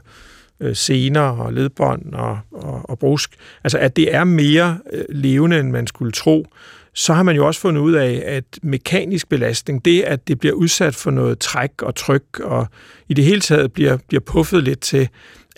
øh, 0.59 0.75
sener 0.75 1.21
og 1.21 1.53
ledbånd 1.53 2.13
og, 2.13 2.39
og, 2.51 2.89
og 2.89 2.99
brusk, 2.99 3.35
altså 3.63 3.77
at 3.77 3.95
det 3.95 4.15
er 4.15 4.23
mere 4.23 4.77
øh, 4.93 5.05
levende, 5.09 5.59
end 5.59 5.71
man 5.71 5.87
skulle 5.87 6.11
tro, 6.11 6.45
så 6.93 7.13
har 7.13 7.23
man 7.23 7.35
jo 7.35 7.47
også 7.47 7.61
fundet 7.61 7.81
ud 7.81 7.93
af, 7.93 8.23
at 8.25 8.43
mekanisk 8.63 9.29
belastning, 9.29 9.85
det 9.85 10.01
at 10.01 10.27
det 10.27 10.39
bliver 10.39 10.55
udsat 10.55 10.95
for 10.95 11.11
noget 11.11 11.39
træk 11.39 11.81
og 11.81 11.95
tryk, 11.95 12.39
og 12.39 12.67
i 13.09 13.13
det 13.13 13.25
hele 13.25 13.41
taget 13.41 13.73
bliver, 13.73 13.97
bliver 14.07 14.21
puffet 14.21 14.63
lidt 14.63 14.79
til, 14.79 15.09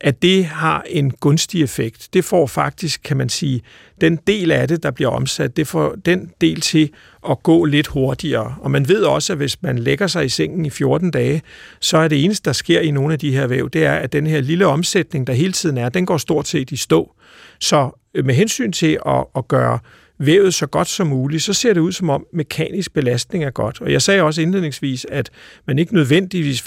at 0.04 0.22
det 0.22 0.46
har 0.46 0.84
en 0.90 1.12
gunstig 1.12 1.64
effekt. 1.64 2.10
Det 2.14 2.26
får 2.26 2.48
faktisk, 2.48 3.02
kan 3.04 3.18
man 3.18 3.30
sige, 3.30 3.62
den 4.02 4.16
del 4.28 4.52
af 4.52 4.68
det, 4.68 4.84
der 4.84 4.92
bliver 4.92 5.10
omsat, 5.10 5.58
det 5.58 5.68
får 5.68 5.96
den 6.06 6.32
del 6.42 6.62
til 6.62 6.90
at 7.30 7.44
gå 7.44 7.66
lidt 7.66 7.88
hurtigere. 7.88 8.56
Og 8.62 8.72
man 8.72 8.88
ved 8.88 9.04
også, 9.04 9.34
at 9.34 9.38
hvis 9.38 9.62
man 9.62 9.80
lægger 9.80 10.08
sig 10.08 10.26
i 10.26 10.30
sengen 10.30 10.66
i 10.66 10.70
14 10.70 11.12
dage, 11.12 11.42
så 11.80 11.98
er 11.98 12.08
det 12.08 12.24
eneste, 12.24 12.46
der 12.46 12.54
sker 12.54 12.80
i 12.80 12.92
nogle 12.92 13.14
af 13.14 13.20
de 13.20 13.32
her 13.32 13.48
væv, 13.48 13.70
det 13.70 13.86
er, 13.86 13.94
at 13.94 14.14
den 14.14 14.28
her 14.28 14.42
lille 14.42 14.66
omsætning, 14.66 15.28
der 15.28 15.34
hele 15.34 15.54
tiden 15.54 15.78
er, 15.78 15.90
den 15.90 16.06
går 16.06 16.18
stort 16.18 16.48
set 16.48 16.72
i 16.72 16.78
stå. 16.78 17.12
Så 17.60 17.90
øh, 18.14 18.26
med 18.26 18.36
hensyn 18.36 18.72
til 18.72 19.00
at, 19.06 19.26
at 19.36 19.48
gøre 19.48 19.80
vævet 20.18 20.54
så 20.54 20.68
godt 20.68 20.88
som 20.88 21.08
muligt, 21.08 21.44
så 21.44 21.54
ser 21.54 21.74
det 21.74 21.82
ud 21.82 21.92
som 21.92 22.10
om 22.10 22.26
mekanisk 22.34 22.94
belastning 22.94 23.44
er 23.44 23.52
godt. 23.52 23.82
Og 23.82 23.92
jeg 23.92 24.02
sagde 24.02 24.22
også 24.22 24.42
indledningsvis, 24.42 25.06
at 25.10 25.30
man 25.68 25.80
ikke 25.80 25.94
nødvendigvis 25.94 26.62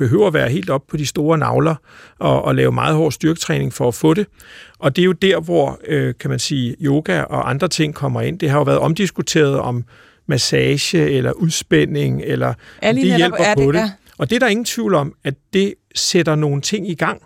behøver 0.00 0.26
at 0.26 0.34
være 0.34 0.48
helt 0.48 0.70
op 0.70 0.86
på 0.86 0.96
de 0.96 1.06
store 1.06 1.38
navler 1.38 1.74
og, 2.18 2.44
og 2.44 2.54
lave 2.54 2.72
meget 2.72 2.96
hård 2.96 3.12
styrketræning 3.12 3.72
for 3.72 3.88
at 3.88 3.94
få 3.94 4.14
det. 4.14 4.26
Og 4.78 4.96
det 4.96 5.02
er 5.02 5.06
jo 5.06 5.12
der, 5.12 5.40
hvor, 5.40 5.80
øh, 5.86 6.14
kan 6.20 6.30
man 6.30 6.38
sige, 6.38 6.76
yoga 6.80 7.22
og 7.22 7.50
andre 7.50 7.68
ting 7.68 7.94
kommer 7.94 8.20
ind. 8.20 8.38
Det 8.38 8.50
har 8.50 8.58
jo 8.58 8.62
været 8.62 8.78
omdiskuteret 8.78 9.58
om 9.58 9.84
massage 10.26 11.10
eller 11.10 11.32
udspænding, 11.32 12.22
eller 12.24 12.54
det 12.82 13.16
hjælper 13.16 13.36
er 13.38 13.54
det, 13.54 13.64
på 13.64 13.72
det. 13.72 13.78
Ja. 13.78 13.90
Og 14.18 14.30
det 14.30 14.36
er 14.36 14.40
der 14.40 14.48
ingen 14.48 14.64
tvivl 14.64 14.94
om, 14.94 15.14
at 15.24 15.34
det 15.52 15.74
sætter 15.94 16.34
nogle 16.34 16.60
ting 16.60 16.90
i 16.90 16.94
gang. 16.94 17.22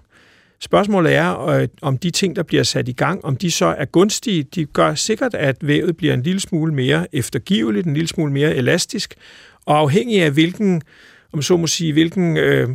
Spørgsmålet 0.61 1.15
er, 1.15 1.47
øh, 1.47 1.69
om 1.83 1.99
de 1.99 2.11
ting, 2.11 2.37
der 2.37 2.43
bliver 2.43 2.63
sat 2.63 2.89
i 2.89 2.93
gang, 2.93 3.25
om 3.25 3.37
de 3.37 3.51
så 3.51 3.67
er 3.67 3.85
gunstige. 3.85 4.43
De 4.43 4.65
gør 4.65 4.95
sikkert, 4.95 5.35
at 5.35 5.57
vævet 5.61 5.97
bliver 5.97 6.15
en 6.15 6.23
lille 6.23 6.41
smule 6.41 6.75
mere 6.75 7.07
eftergiveligt, 7.13 7.87
en 7.87 7.95
lille 7.95 8.09
smule 8.09 8.33
mere 8.33 8.55
elastisk, 8.55 9.15
og 9.67 9.79
afhængig 9.79 10.23
af 10.23 10.31
hvilken 10.31 10.83
om 11.35 11.43
så 11.43 11.57
må 11.57 11.67
sige, 11.67 11.93
hvilken 11.93 12.37
øh, 12.37 12.69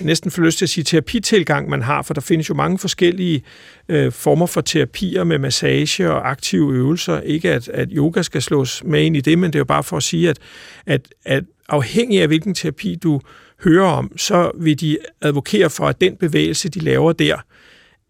næsten 0.00 0.30
får 0.30 0.42
lyst 0.42 0.58
til 0.58 0.64
at 0.64 0.70
sige 0.70 0.84
terapitilgang 0.84 1.68
man 1.68 1.82
har, 1.82 2.02
for 2.02 2.14
der 2.14 2.20
findes 2.20 2.48
jo 2.48 2.54
mange 2.54 2.78
forskellige 2.78 3.42
øh, 3.88 4.12
former 4.12 4.46
for 4.46 4.60
terapier 4.60 5.24
med 5.24 5.38
massage 5.38 6.10
og 6.10 6.30
aktive 6.30 6.74
øvelser. 6.74 7.20
Ikke 7.20 7.52
at, 7.52 7.68
at 7.68 7.88
yoga 7.92 8.22
skal 8.22 8.42
slås 8.42 8.84
med 8.84 9.02
ind 9.02 9.16
i 9.16 9.20
det, 9.20 9.38
men 9.38 9.52
det 9.52 9.54
er 9.54 9.60
jo 9.60 9.64
bare 9.64 9.84
for 9.84 9.96
at 9.96 10.02
sige, 10.02 10.28
at, 10.28 10.38
at, 10.86 11.08
at 11.24 11.44
afhængig 11.68 12.20
af 12.20 12.26
hvilken 12.26 12.54
terapi 12.54 12.94
du 12.94 13.20
hører 13.64 13.88
om, 13.88 14.18
så 14.18 14.50
vil 14.60 14.80
de 14.80 14.98
advokere 15.20 15.70
for, 15.70 15.88
at 15.88 16.00
den 16.00 16.16
bevægelse, 16.16 16.68
de 16.68 16.80
laver 16.80 17.12
der, 17.12 17.36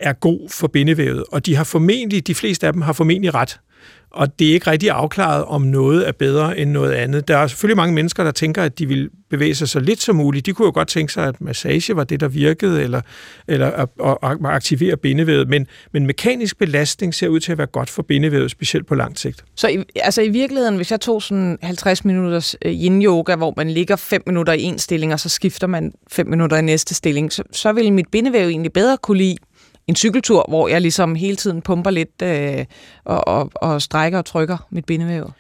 er 0.01 0.13
god 0.13 0.49
for 0.51 0.69
bindevævet. 0.69 1.25
Og 1.33 1.47
de 1.47 1.57
har 1.57 1.65
formentlig, 1.65 2.27
de 2.27 2.35
fleste 2.35 2.67
af 2.67 2.73
dem 2.73 2.83
har 2.83 2.93
formentlig 2.93 3.35
ret 3.35 3.61
og 4.15 4.39
det 4.39 4.49
er 4.49 4.53
ikke 4.53 4.71
rigtig 4.71 4.91
afklaret, 4.91 5.45
om 5.45 5.63
noget 5.63 6.09
er 6.09 6.13
bedre 6.13 6.59
end 6.59 6.71
noget 6.71 6.93
andet. 6.93 7.29
Der 7.29 7.37
er 7.37 7.47
selvfølgelig 7.47 7.77
mange 7.77 7.95
mennesker, 7.95 8.25
der 8.25 8.31
tænker, 8.31 8.63
at 8.63 8.79
de 8.79 8.87
vil 8.87 9.11
bevæge 9.31 9.55
sig 9.55 9.69
så 9.69 9.81
lidt 9.81 10.03
som 10.03 10.17
muligt. 10.17 10.47
De 10.47 10.53
kunne 10.53 10.67
jo 10.67 10.73
godt 10.75 10.89
tænke 10.89 11.13
sig, 11.13 11.27
at 11.27 11.41
massage 11.41 11.97
var 11.97 12.05
det, 12.05 12.21
der 12.21 12.29
virkede, 12.29 12.83
eller, 12.83 13.01
eller 13.49 13.71
at, 13.71 13.89
at 14.23 14.39
aktivere 14.45 14.97
bindevævet. 14.97 15.49
Men, 15.49 15.67
men 15.93 16.07
mekanisk 16.07 16.59
belastning 16.59 17.15
ser 17.15 17.29
ud 17.29 17.41
til 17.41 17.53
at 17.53 17.59
være 17.59 17.67
godt 17.67 17.91
for 17.91 18.03
bindevævet, 18.03 18.51
specielt 18.51 18.87
på 18.87 18.95
lang 18.95 19.19
sigt. 19.19 19.45
Så 19.57 19.69
i, 19.69 19.85
altså 19.97 20.23
i 20.23 20.29
virkeligheden, 20.29 20.77
hvis 20.77 20.91
jeg 20.91 21.01
tog 21.01 21.23
sådan 21.23 21.59
50 21.63 22.05
minutters 22.05 22.57
øh, 22.65 22.73
yin-yoga, 22.73 23.37
hvor 23.37 23.55
man 23.57 23.71
ligger 23.71 23.97
5 23.97 24.23
minutter 24.27 24.53
i 24.53 24.63
en 24.63 24.79
stilling, 24.79 25.13
og 25.13 25.21
så 25.21 25.29
skifter 25.29 25.67
man 25.67 25.93
5 26.11 26.27
minutter 26.27 26.57
i 26.57 26.63
næste 26.63 26.95
stilling, 26.95 27.33
så, 27.33 27.43
så 27.53 27.73
vil 27.73 27.93
mit 27.93 28.09
bindevæv 28.13 28.49
egentlig 28.49 28.73
bedre 28.73 28.99
kunne 29.03 29.19
lide 29.19 29.37
en 29.87 29.97
cykeltur, 29.97 30.45
hvor 30.49 30.69
jeg 30.69 30.81
ligesom 30.81 31.15
hele 31.15 31.37
tiden 31.37 31.63
pumper 31.63 31.91
lidt 31.91 32.23
øh, 32.23 32.65
og, 33.05 33.29
og, 33.29 33.51
og 33.55 33.83
strækker 33.83 34.19
og 34.19 34.25
trykker 34.25 34.67
mit 34.71 34.85
bindevæv? 34.85 35.33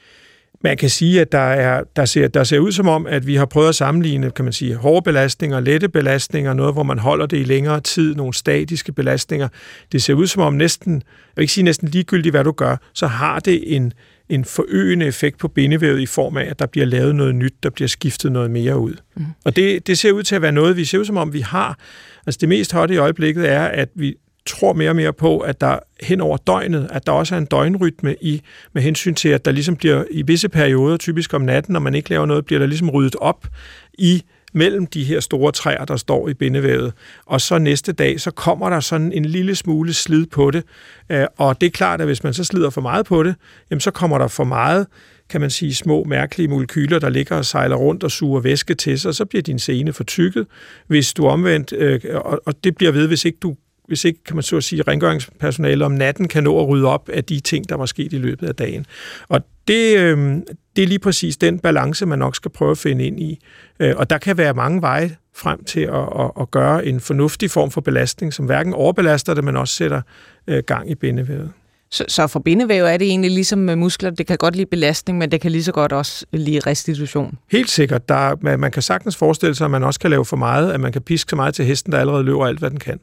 Man 0.64 0.76
kan 0.76 0.90
sige, 0.90 1.20
at 1.20 1.33
der, 1.33 1.38
er, 1.38 1.85
der, 1.96 2.05
ser, 2.05 2.28
der 2.28 2.44
ser 2.44 2.59
ud 2.59 2.72
som 2.72 2.88
om, 2.88 3.07
at 3.07 3.26
vi 3.26 3.35
har 3.35 3.46
prøvet 3.46 3.68
at 3.68 3.74
sammenligne 3.74 4.31
kan 4.31 4.44
man 4.44 4.52
sige, 4.52 4.74
hårde 4.74 5.02
belastninger, 5.02 5.61
lette 5.61 5.88
belastninger, 5.88 6.52
noget, 6.52 6.74
hvor 6.74 6.83
man 6.83 6.98
holder 6.98 7.26
det 7.26 7.38
i 7.40 7.44
længere 7.44 7.81
tid, 7.81 8.14
nogle 8.14 8.35
statiske 8.35 8.92
belastninger. 8.92 9.48
Det 9.92 10.02
ser 10.02 10.14
ud 10.14 10.26
som 10.26 10.42
om 10.42 10.55
næsten, 10.55 10.94
jeg 10.94 11.02
vil 11.37 11.42
ikke 11.42 11.52
sige 11.52 11.64
næsten 11.64 11.88
ligegyldigt, 11.88 12.33
hvad 12.33 12.44
du 12.44 12.52
gør, 12.52 12.76
så 12.94 13.07
har 13.07 13.38
det 13.38 13.76
en, 13.76 13.92
en 14.28 14.44
forøgende 14.44 15.07
effekt 15.07 15.38
på 15.38 15.48
bindevævet 15.48 16.00
i 16.00 16.07
form 16.07 16.37
af, 16.37 16.44
at 16.44 16.59
der 16.59 16.66
bliver 16.66 16.87
lavet 16.87 17.14
noget 17.14 17.35
nyt, 17.35 17.55
der 17.62 17.70
bliver 17.70 17.88
skiftet 17.88 18.33
noget 18.33 18.50
mere 18.50 18.78
ud. 18.78 18.94
Mm. 19.16 19.24
Og 19.44 19.57
det, 19.57 19.87
det 19.87 19.98
ser 19.98 20.12
ud 20.12 20.22
til 20.22 20.35
at 20.35 20.42
være 20.42 20.52
noget, 20.52 20.76
vi 20.76 20.85
ser 20.85 20.98
ud 20.98 21.05
som 21.05 21.16
om, 21.16 21.33
vi 21.33 21.40
har. 21.40 21.78
Altså 22.26 22.38
det 22.40 22.48
mest 22.48 22.72
hotte 22.72 22.94
i 22.94 22.96
øjeblikket 22.96 23.50
er, 23.50 23.62
at 23.62 23.88
vi 23.94 24.14
tror 24.46 24.72
mere 24.72 24.90
og 24.90 24.96
mere 24.96 25.12
på, 25.12 25.38
at 25.38 25.61
der 25.61 25.78
hen 26.02 26.20
over 26.20 26.37
døgnet, 26.37 26.88
at 26.90 27.07
der 27.07 27.12
også 27.12 27.35
er 27.35 27.38
en 27.38 27.46
døgnrytme 27.46 28.16
i, 28.20 28.42
med 28.72 28.83
hensyn 28.83 29.14
til, 29.14 29.28
at 29.28 29.44
der 29.44 29.50
ligesom 29.50 29.76
bliver 29.76 30.05
i 30.11 30.22
visse 30.22 30.48
perioder, 30.48 30.96
typisk 30.96 31.35
om 31.35 31.42
natten, 31.42 31.72
når 31.72 31.81
man 31.81 31.94
ikke 31.94 32.11
laver 32.11 32.26
noget, 32.26 32.44
bliver 32.44 32.59
der 32.59 32.66
ligesom 32.66 32.90
ryddet 32.90 33.16
op 33.16 33.46
i 33.94 34.22
mellem 34.55 34.87
de 34.87 35.05
her 35.05 35.20
store 35.20 35.52
træer, 35.52 35.85
der 35.85 35.96
står 35.96 36.28
i 36.28 36.35
bindevævet. 36.35 36.92
Og 37.26 37.40
så 37.40 37.59
næste 37.59 37.92
dag, 37.92 38.20
så 38.20 38.31
kommer 38.31 38.70
der 38.70 38.81
sådan 38.81 39.12
en 39.12 39.24
lille 39.24 39.55
smule 39.55 39.94
slid 39.94 40.26
på 40.26 40.50
det. 40.50 40.64
Øh, 41.11 41.26
og 41.37 41.61
det 41.61 41.66
er 41.66 41.70
klart, 41.70 42.00
at 42.00 42.07
hvis 42.07 42.24
man 42.24 42.35
så 42.35 42.44
slider 42.44 42.70
for 42.70 42.81
meget 42.81 43.07
på 43.07 43.22
det, 43.22 43.35
jamen 43.70 43.81
så 43.81 43.90
kommer 43.90 44.18
der 44.18 44.28
for 44.28 44.44
meget 44.44 44.87
kan 45.28 45.40
man 45.40 45.50
sige, 45.50 45.74
små 45.74 46.05
mærkelige 46.05 46.48
molekyler, 46.48 46.98
der 46.98 47.09
ligger 47.09 47.37
og 47.37 47.44
sejler 47.44 47.76
rundt 47.76 48.05
og 48.05 48.11
suger 48.11 48.40
væske 48.40 48.74
til 48.74 49.00
sig, 49.00 49.14
så 49.14 49.24
bliver 49.24 49.42
din 49.42 49.59
sene 49.59 49.92
for 49.92 50.05
tykket. 50.05 50.46
Hvis 50.87 51.14
du 51.14 51.26
omvendt, 51.26 51.72
øh, 51.72 52.00
og 52.46 52.64
det 52.64 52.74
bliver 52.74 52.92
ved, 52.92 53.09
hvis 53.09 53.24
ikke 53.24 53.38
du 53.42 53.57
hvis 53.92 54.05
ikke, 54.05 54.24
kan 54.24 54.37
man 54.37 54.42
så 54.42 54.57
at 54.57 54.64
sige, 54.64 54.83
rengøringspersonale 54.83 55.85
om 55.85 55.92
natten 55.92 56.28
kan 56.28 56.44
nå 56.44 56.61
at 56.61 56.68
rydde 56.68 56.87
op 56.88 57.09
af 57.09 57.24
de 57.24 57.40
ting, 57.40 57.68
der 57.68 57.74
var 57.74 57.87
sket 57.87 58.12
i 58.12 58.18
løbet 58.18 58.48
af 58.48 58.55
dagen. 58.55 58.87
Og 59.28 59.40
det, 59.68 59.98
øh, 59.98 60.37
det 60.76 60.83
er 60.83 60.87
lige 60.87 60.98
præcis 60.98 61.37
den 61.37 61.59
balance, 61.59 62.07
man 62.07 62.18
nok 62.18 62.37
skal 62.37 62.50
prøve 62.50 62.70
at 62.70 62.78
finde 62.78 63.05
ind 63.05 63.20
i. 63.20 63.38
Øh, 63.81 63.94
og 63.96 64.11
der 64.11 64.18
kan 64.18 64.38
være 64.38 64.55
mange 64.55 64.83
veje 64.83 65.16
frem 65.37 65.64
til 65.64 65.81
at, 65.81 66.09
at, 66.20 66.31
at 66.40 66.50
gøre 66.50 66.87
en 66.87 67.00
fornuftig 67.00 67.50
form 67.50 67.70
for 67.70 67.81
belastning, 67.81 68.33
som 68.33 68.46
hverken 68.46 68.74
overbelaster 68.74 69.35
det, 69.35 69.44
men 69.44 69.57
også 69.57 69.74
sætter 69.74 70.02
øh, 70.46 70.62
gang 70.66 70.90
i 70.90 70.94
bindevævet. 70.94 71.52
Så, 71.90 72.05
så 72.09 72.26
for 72.26 72.40
bindevæv 72.40 72.85
er 72.85 72.96
det 72.96 73.09
egentlig 73.09 73.31
ligesom 73.31 73.59
med 73.59 73.76
muskler, 73.76 74.11
det 74.11 74.26
kan 74.26 74.37
godt 74.37 74.57
lide 74.57 74.66
belastning, 74.66 75.18
men 75.18 75.31
det 75.31 75.40
kan 75.40 75.52
lige 75.52 75.64
så 75.64 75.72
godt 75.72 75.92
også 75.92 76.26
lide 76.33 76.61
restitution? 76.61 77.38
Helt 77.50 77.70
sikkert. 77.70 78.09
Der, 78.09 78.37
man, 78.40 78.61
man 78.61 78.70
kan 78.70 78.83
sagtens 78.83 79.16
forestille 79.16 79.55
sig, 79.55 79.64
at 79.64 79.70
man 79.70 79.85
også 79.85 80.00
kan 80.00 80.11
lave 80.11 80.24
for 80.24 80.37
meget, 80.37 80.72
at 80.72 80.81
man 80.81 80.92
kan 80.92 81.02
piske 81.02 81.31
så 81.31 81.37
meget 81.37 81.55
til 81.55 81.64
hesten, 81.64 81.92
der 81.92 81.98
allerede 81.98 82.24
løber 82.24 82.46
alt, 82.46 82.59
hvad 82.59 82.70
den 82.70 82.78
kan. 82.78 83.00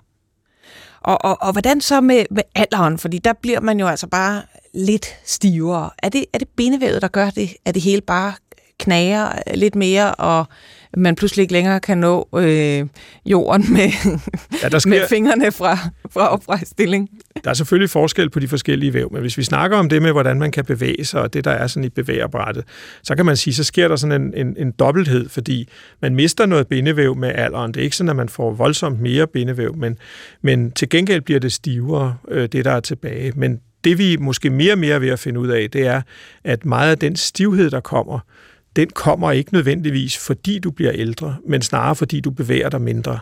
Og, 1.02 1.26
og, 1.26 1.38
og 1.42 1.52
hvordan 1.52 1.82
så 1.82 2.02
med, 2.02 2.26
med 2.32 2.44
alderen? 2.56 2.98
Fordi 2.98 3.18
der 3.18 3.34
bliver 3.34 3.60
man 3.60 3.80
jo 3.80 3.88
altså 3.88 4.08
bare 4.08 4.42
lidt 4.74 5.06
stivere. 5.26 5.90
Er 5.98 6.10
det, 6.10 6.26
er 6.34 6.38
det 6.38 6.48
bindevævet, 6.48 7.02
der 7.02 7.08
gør 7.08 7.30
det? 7.30 7.56
Er 7.66 7.72
det 7.72 7.82
hele 7.82 8.02
bare 8.02 8.34
knager 8.80 9.56
lidt 9.56 9.76
mere, 9.76 10.16
og 10.16 10.46
man 10.98 11.16
pludselig 11.16 11.42
ikke 11.42 11.54
længere 11.54 11.80
kan 11.80 11.98
nå 11.98 12.28
øh, 12.36 12.86
jorden 13.26 13.74
med, 13.74 13.90
ja, 14.64 14.70
der 14.70 14.80
sker, 14.80 14.90
med 14.90 15.08
fingrene 15.10 15.52
fra, 15.52 15.78
fra 16.12 16.34
oprejst 16.34 16.72
stilling. 16.72 17.10
Der 17.44 17.50
er 17.50 17.54
selvfølgelig 17.54 17.90
forskel 17.90 18.30
på 18.30 18.40
de 18.40 18.48
forskellige 18.48 18.94
væv, 18.94 19.10
men 19.12 19.22
hvis 19.22 19.38
vi 19.38 19.44
snakker 19.44 19.78
om 19.78 19.90
det 19.90 20.02
med, 20.02 20.12
hvordan 20.12 20.40
man 20.40 20.52
kan 20.52 20.66
bevæge 20.66 21.06
sig, 21.06 21.22
og 21.22 21.34
det, 21.34 21.46
der 21.46 21.52
er 21.52 21.68
sådan 21.68 21.84
i 21.84 21.90
bevægeapparatet, 21.90 22.64
så 23.04 23.16
kan 23.16 23.26
man 23.26 23.38
sige, 23.38 23.54
så 23.54 23.64
sker 23.64 23.88
der 23.88 23.96
sådan 23.96 24.22
en, 24.22 24.48
en, 24.48 24.56
en 24.58 24.72
dobbelthed, 24.72 25.30
fordi 25.30 25.70
man 26.02 26.16
mister 26.16 26.46
noget 26.46 26.68
bindevæv 26.68 27.16
med 27.16 27.32
alderen. 27.36 27.72
Det 27.74 27.80
er 27.80 27.84
ikke 27.84 27.96
sådan, 27.96 28.10
at 28.10 28.16
man 28.16 28.30
får 28.30 28.52
voldsomt 28.52 29.02
mere 29.02 29.28
bindevæv, 29.28 29.76
men, 29.76 29.98
men 30.42 30.72
til 30.72 30.90
gengæld 30.90 31.22
bliver 31.22 31.40
det 31.40 31.54
stivere, 31.54 32.16
øh, 32.28 32.50
det 32.52 32.66
der 32.66 32.72
er 32.72 32.80
tilbage. 32.80 33.34
Men 33.36 33.60
det 33.84 33.98
vi 33.98 34.18
måske 34.20 34.50
mere 34.50 34.74
og 34.74 34.80
mere 34.80 35.02
ved 35.02 35.10
at 35.10 35.20
finde 35.20 35.40
ud 35.40 35.48
af, 35.48 35.70
det 35.74 35.88
er, 35.88 36.02
at 36.44 36.66
meget 36.66 36.92
af 36.92 36.98
den 36.98 37.16
stivhed, 37.16 37.72
der 37.72 37.80
kommer, 37.80 38.20
den 38.76 38.90
kommer 38.90 39.32
ikke 39.32 39.54
nødvendigvis, 39.54 40.18
fordi 40.18 40.60
du 40.60 40.72
bliver 40.72 40.92
ældre, 40.94 41.38
men 41.48 41.62
snarere 41.62 41.96
fordi 41.96 42.20
du 42.20 42.32
bevæger 42.32 42.70
dig 42.70 42.82
mindre. 42.82 43.20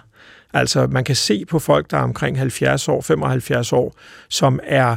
Altså, 0.53 0.87
man 0.87 1.03
kan 1.03 1.15
se 1.15 1.45
på 1.45 1.59
folk, 1.59 1.91
der 1.91 1.97
er 1.97 2.01
omkring 2.01 2.37
70 2.37 2.87
år, 2.87 3.01
75 3.01 3.73
år, 3.73 3.95
som 4.29 4.59
er 4.63 4.95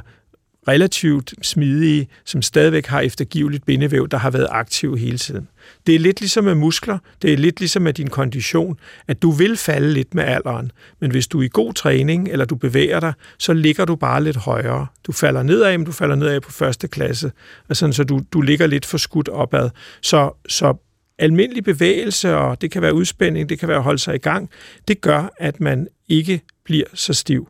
relativt 0.68 1.34
smidige, 1.42 2.08
som 2.24 2.42
stadigvæk 2.42 2.86
har 2.86 3.00
eftergiveligt 3.00 3.66
bindevæv, 3.66 4.08
der 4.08 4.16
har 4.16 4.30
været 4.30 4.46
aktiv 4.50 4.96
hele 4.96 5.18
tiden. 5.18 5.48
Det 5.86 5.94
er 5.94 5.98
lidt 5.98 6.20
ligesom 6.20 6.44
med 6.44 6.54
muskler, 6.54 6.98
det 7.22 7.32
er 7.32 7.36
lidt 7.36 7.60
ligesom 7.60 7.82
med 7.82 7.92
din 7.92 8.10
kondition, 8.10 8.78
at 9.08 9.22
du 9.22 9.30
vil 9.30 9.56
falde 9.56 9.92
lidt 9.92 10.14
med 10.14 10.24
alderen, 10.24 10.72
men 11.00 11.10
hvis 11.10 11.26
du 11.26 11.38
er 11.40 11.42
i 11.42 11.48
god 11.52 11.74
træning, 11.74 12.28
eller 12.28 12.44
du 12.44 12.54
bevæger 12.54 13.00
dig, 13.00 13.12
så 13.38 13.52
ligger 13.52 13.84
du 13.84 13.96
bare 13.96 14.24
lidt 14.24 14.36
højere. 14.36 14.86
Du 15.06 15.12
falder 15.12 15.42
nedad, 15.42 15.78
men 15.78 15.84
du 15.84 15.92
falder 15.92 16.14
nedad 16.14 16.40
på 16.40 16.52
første 16.52 16.88
klasse, 16.88 17.32
altså, 17.68 17.92
så 17.92 18.04
du, 18.04 18.20
du 18.32 18.40
ligger 18.40 18.66
lidt 18.66 18.86
for 18.86 18.98
skudt 18.98 19.28
opad. 19.28 19.70
Så, 20.02 20.30
så 20.48 20.74
almindelig 21.18 21.64
bevægelse, 21.64 22.36
og 22.36 22.60
det 22.60 22.70
kan 22.70 22.82
være 22.82 22.94
udspænding, 22.94 23.48
det 23.48 23.58
kan 23.58 23.68
være 23.68 23.78
at 23.78 23.84
holde 23.84 23.98
sig 23.98 24.14
i 24.14 24.18
gang, 24.18 24.50
det 24.88 25.00
gør, 25.00 25.34
at 25.38 25.60
man 25.60 25.88
ikke 26.08 26.40
bliver 26.64 26.86
så 26.94 27.14
stiv. 27.14 27.48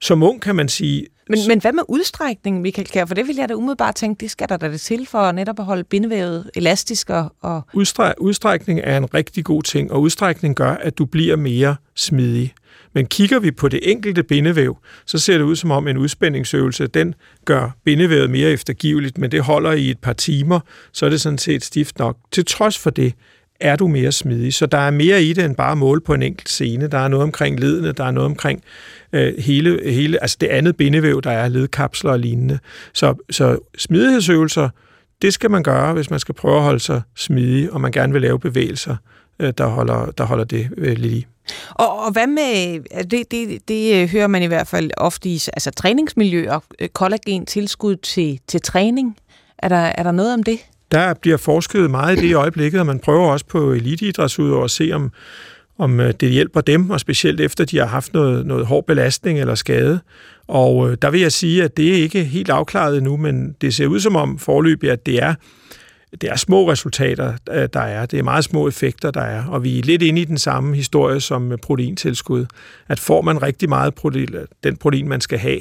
Som 0.00 0.22
ung 0.22 0.42
kan 0.42 0.56
man 0.56 0.68
sige... 0.68 1.06
Men, 1.28 1.38
men 1.48 1.60
hvad 1.60 1.72
med 1.72 1.82
udstrækning, 1.88 2.60
Michael 2.60 2.88
Kjær? 2.88 3.04
For 3.04 3.14
det 3.14 3.26
vil 3.26 3.36
jeg 3.36 3.48
da 3.48 3.54
umiddelbart 3.54 3.94
tænke, 3.94 4.20
det 4.20 4.30
skal 4.30 4.48
der 4.48 4.56
da 4.56 4.68
det 4.68 4.80
til 4.80 5.06
for 5.06 5.32
netop 5.32 5.58
at 5.58 5.64
holde 5.64 5.84
bindevævet 5.84 6.50
elastisk 6.54 7.10
og... 7.10 7.32
og... 7.40 7.62
Udstre, 7.74 8.14
udstrækning 8.18 8.80
er 8.84 8.96
en 8.96 9.14
rigtig 9.14 9.44
god 9.44 9.62
ting, 9.62 9.92
og 9.92 10.00
udstrækning 10.00 10.54
gør, 10.54 10.70
at 10.70 10.98
du 10.98 11.04
bliver 11.04 11.36
mere 11.36 11.76
smidig. 11.96 12.54
Men 12.92 13.06
kigger 13.06 13.38
vi 13.38 13.50
på 13.50 13.68
det 13.68 13.80
enkelte 13.82 14.22
bindevæv, 14.22 14.78
så 15.06 15.18
ser 15.18 15.38
det 15.38 15.44
ud 15.44 15.56
som 15.56 15.70
om 15.70 15.88
en 15.88 15.96
udspændingsøvelse, 15.96 16.86
den 16.86 17.14
gør 17.44 17.70
bindevævet 17.84 18.30
mere 18.30 18.50
eftergiveligt, 18.50 19.18
men 19.18 19.30
det 19.30 19.42
holder 19.42 19.72
i 19.72 19.90
et 19.90 19.98
par 19.98 20.12
timer, 20.12 20.60
så 20.92 21.06
er 21.06 21.10
det 21.10 21.20
sådan 21.20 21.38
set 21.38 21.64
stift 21.64 21.98
nok. 21.98 22.16
Til 22.32 22.44
trods 22.44 22.78
for 22.78 22.90
det, 22.90 23.14
er 23.60 23.76
du 23.76 23.86
mere 23.86 24.12
smidig. 24.12 24.54
Så 24.54 24.66
der 24.66 24.78
er 24.78 24.90
mere 24.90 25.22
i 25.22 25.32
det 25.32 25.44
end 25.44 25.56
bare 25.56 25.76
mål 25.76 26.00
på 26.00 26.14
en 26.14 26.22
enkelt 26.22 26.48
scene. 26.48 26.86
Der 26.86 26.98
er 26.98 27.08
noget 27.08 27.22
omkring 27.22 27.60
ledene, 27.60 27.92
der 27.92 28.04
er 28.04 28.10
noget 28.10 28.26
omkring 28.26 28.62
øh, 29.12 29.32
hele, 29.38 29.92
hele, 29.92 30.22
altså 30.22 30.36
det 30.40 30.46
andet 30.46 30.76
bindevæv, 30.76 31.22
der 31.22 31.30
er 31.30 31.48
ledkapsler 31.48 32.10
og 32.10 32.18
lignende. 32.18 32.58
Så, 32.94 33.14
så 33.30 33.58
smidighedsøvelser, 33.78 34.68
det 35.22 35.34
skal 35.34 35.50
man 35.50 35.62
gøre, 35.62 35.92
hvis 35.92 36.10
man 36.10 36.20
skal 36.20 36.34
prøve 36.34 36.56
at 36.56 36.62
holde 36.62 36.80
sig 36.80 37.02
smidig, 37.16 37.72
og 37.72 37.80
man 37.80 37.92
gerne 37.92 38.12
vil 38.12 38.22
lave 38.22 38.40
bevægelser, 38.40 38.96
øh, 39.38 39.52
der, 39.58 39.66
holder, 39.66 40.10
der 40.18 40.24
holder 40.24 40.44
det 40.44 40.68
øh, 40.76 40.98
lidt. 40.98 41.26
Og, 41.70 42.04
og 42.04 42.12
hvad 42.12 42.26
med, 42.26 42.80
øh, 42.98 43.04
det, 43.10 43.30
det, 43.30 43.68
det 43.68 44.02
øh, 44.02 44.08
hører 44.08 44.26
man 44.26 44.42
i 44.42 44.46
hvert 44.46 44.66
fald 44.66 44.90
ofte 44.96 45.28
i 45.28 45.34
altså 45.34 45.70
træningsmiljøer, 45.70 46.60
øh, 46.78 46.88
kollagen 46.88 47.46
tilskud 47.46 47.96
til, 47.96 48.40
til 48.46 48.60
træning. 48.60 49.16
Er 49.58 49.68
der, 49.68 49.76
er 49.76 50.02
der 50.02 50.12
noget 50.12 50.34
om 50.34 50.42
det? 50.42 50.58
Der 50.92 51.14
bliver 51.14 51.36
forsket 51.36 51.90
meget 51.90 52.18
i 52.18 52.20
det 52.20 52.28
i 52.28 52.32
øjeblikket, 52.32 52.80
og 52.80 52.86
man 52.86 52.98
prøver 52.98 53.32
også 53.32 53.46
på 53.46 53.72
eliteidrætsudøvere 53.72 54.64
at 54.64 54.70
se, 54.70 54.90
om, 54.92 55.10
om 55.78 56.00
øh, 56.00 56.14
det 56.20 56.30
hjælper 56.30 56.60
dem, 56.60 56.90
og 56.90 57.00
specielt 57.00 57.40
efter 57.40 57.64
de 57.64 57.78
har 57.78 57.86
haft 57.86 58.12
noget, 58.12 58.46
noget 58.46 58.66
hård 58.66 58.86
belastning 58.86 59.40
eller 59.40 59.54
skade. 59.54 60.00
Og 60.46 60.90
øh, 60.90 60.96
der 61.02 61.10
vil 61.10 61.20
jeg 61.20 61.32
sige, 61.32 61.64
at 61.64 61.76
det 61.76 61.88
er 61.88 62.02
ikke 62.02 62.24
helt 62.24 62.50
afklaret 62.50 62.96
endnu, 62.96 63.16
men 63.16 63.56
det 63.60 63.74
ser 63.74 63.86
ud 63.86 64.00
som 64.00 64.16
om 64.16 64.38
forløbig, 64.38 64.90
at 64.90 65.06
det 65.06 65.22
er 65.22 65.34
det 66.20 66.30
er 66.30 66.36
små 66.36 66.70
resultater, 66.70 67.32
øh, 67.50 67.68
der 67.72 67.80
er. 67.80 68.06
Det 68.06 68.18
er 68.18 68.22
meget 68.22 68.44
små 68.44 68.68
effekter, 68.68 69.10
der 69.10 69.20
er. 69.20 69.44
Og 69.44 69.64
vi 69.64 69.78
er 69.78 69.82
lidt 69.82 70.02
inde 70.02 70.20
i 70.20 70.24
den 70.24 70.38
samme 70.38 70.76
historie 70.76 71.20
som 71.20 71.52
proteintilskud. 71.62 72.46
At 72.88 73.00
får 73.00 73.22
man 73.22 73.42
rigtig 73.42 73.68
meget 73.68 73.94
protein, 73.94 74.28
den 74.64 74.76
protein, 74.76 75.08
man 75.08 75.20
skal 75.20 75.38
have, 75.38 75.60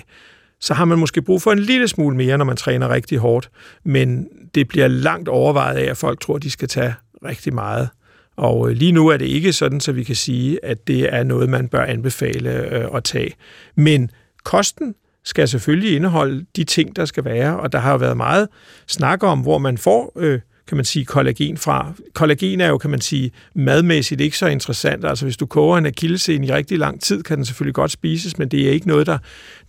så 0.61 0.73
har 0.73 0.85
man 0.85 0.99
måske 0.99 1.21
brug 1.21 1.41
for 1.41 1.51
en 1.51 1.59
lille 1.59 1.87
smule 1.87 2.17
mere, 2.17 2.37
når 2.37 2.45
man 2.45 2.57
træner 2.57 2.89
rigtig 2.89 3.17
hårdt. 3.17 3.49
Men 3.85 4.27
det 4.55 4.67
bliver 4.67 4.87
langt 4.87 5.29
overvejet 5.29 5.77
af, 5.77 5.89
at 5.89 5.97
folk 5.97 6.19
tror, 6.19 6.35
at 6.35 6.43
de 6.43 6.51
skal 6.51 6.67
tage 6.67 6.95
rigtig 7.25 7.53
meget. 7.53 7.89
Og 8.37 8.69
øh, 8.69 8.75
lige 8.75 8.91
nu 8.91 9.07
er 9.07 9.17
det 9.17 9.25
ikke 9.25 9.53
sådan, 9.53 9.79
så 9.79 9.91
vi 9.91 10.03
kan 10.03 10.15
sige, 10.15 10.65
at 10.65 10.87
det 10.87 11.13
er 11.13 11.23
noget, 11.23 11.49
man 11.49 11.67
bør 11.67 11.83
anbefale 11.85 12.49
øh, 12.49 12.87
at 12.93 13.03
tage. 13.03 13.33
Men 13.75 14.11
kosten 14.43 14.95
skal 15.25 15.47
selvfølgelig 15.47 15.95
indeholde 15.95 16.45
de 16.55 16.63
ting, 16.63 16.95
der 16.95 17.05
skal 17.05 17.25
være, 17.25 17.59
og 17.59 17.71
der 17.71 17.79
har 17.79 17.91
jo 17.91 17.97
været 17.97 18.17
meget 18.17 18.47
snak 18.87 19.23
om, 19.23 19.39
hvor 19.39 19.57
man 19.57 19.77
får 19.77 20.11
øh, 20.15 20.39
kan 20.67 20.77
man 20.77 20.85
sige, 20.85 21.05
kollagen 21.05 21.57
fra. 21.57 21.93
Kollagen 22.13 22.61
er 22.61 22.67
jo, 22.67 22.77
kan 22.77 22.89
man 22.89 23.01
sige, 23.01 23.31
madmæssigt 23.55 24.21
ikke 24.21 24.37
så 24.37 24.47
interessant. 24.47 25.05
Altså 25.05 25.25
hvis 25.25 25.37
du 25.37 25.45
koger 25.45 25.77
en 25.77 25.85
akillescene 25.85 26.47
i 26.47 26.51
rigtig 26.51 26.77
lang 26.77 27.01
tid, 27.01 27.23
kan 27.23 27.37
den 27.37 27.45
selvfølgelig 27.45 27.75
godt 27.75 27.91
spises, 27.91 28.37
men 28.37 28.49
det 28.49 28.67
er 28.67 28.71
ikke 28.71 28.87
noget, 28.87 29.07
der, 29.07 29.17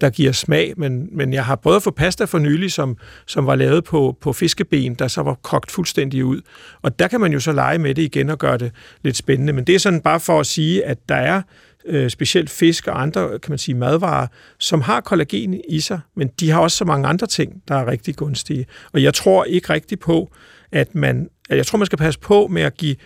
der 0.00 0.10
giver 0.10 0.32
smag. 0.32 0.74
Men, 0.76 1.08
men 1.12 1.32
jeg 1.32 1.44
har 1.44 1.56
prøvet 1.56 1.76
at 1.76 1.82
få 1.82 1.90
pasta 1.90 2.24
for 2.24 2.38
nylig, 2.38 2.72
som, 2.72 2.96
som 3.26 3.46
var 3.46 3.54
lavet 3.54 3.84
på, 3.84 4.16
på 4.20 4.32
fiskeben, 4.32 4.94
der 4.94 5.08
så 5.08 5.22
var 5.22 5.34
kogt 5.34 5.70
fuldstændig 5.70 6.24
ud. 6.24 6.40
Og 6.82 6.98
der 6.98 7.08
kan 7.08 7.20
man 7.20 7.32
jo 7.32 7.40
så 7.40 7.52
lege 7.52 7.78
med 7.78 7.94
det 7.94 8.02
igen 8.02 8.30
og 8.30 8.38
gøre 8.38 8.58
det 8.58 8.72
lidt 9.02 9.16
spændende. 9.16 9.52
Men 9.52 9.64
det 9.64 9.74
er 9.74 9.78
sådan 9.78 10.00
bare 10.00 10.20
for 10.20 10.40
at 10.40 10.46
sige, 10.46 10.84
at 10.84 10.98
der 11.08 11.14
er 11.14 11.42
øh, 11.88 12.10
specielt 12.10 12.50
fisk 12.50 12.86
og 12.86 13.02
andre, 13.02 13.38
kan 13.38 13.50
man 13.52 13.58
sige, 13.58 13.74
madvarer, 13.74 14.26
som 14.58 14.80
har 14.80 15.00
kollagen 15.00 15.60
i 15.68 15.80
sig, 15.80 16.00
men 16.16 16.30
de 16.40 16.50
har 16.50 16.60
også 16.60 16.76
så 16.76 16.84
mange 16.84 17.08
andre 17.08 17.26
ting, 17.26 17.62
der 17.68 17.74
er 17.74 17.86
rigtig 17.86 18.16
gunstige. 18.16 18.66
Og 18.92 19.02
jeg 19.02 19.14
tror 19.14 19.44
ikke 19.44 19.72
rigtig 19.72 19.98
på, 19.98 20.30
at 20.72 20.94
man, 20.94 21.28
at 21.50 21.56
jeg 21.56 21.66
tror, 21.66 21.78
man 21.78 21.86
skal 21.86 21.98
passe 21.98 22.20
på 22.20 22.46
med 22.46 22.62
at 22.62 22.76
give 22.76 22.96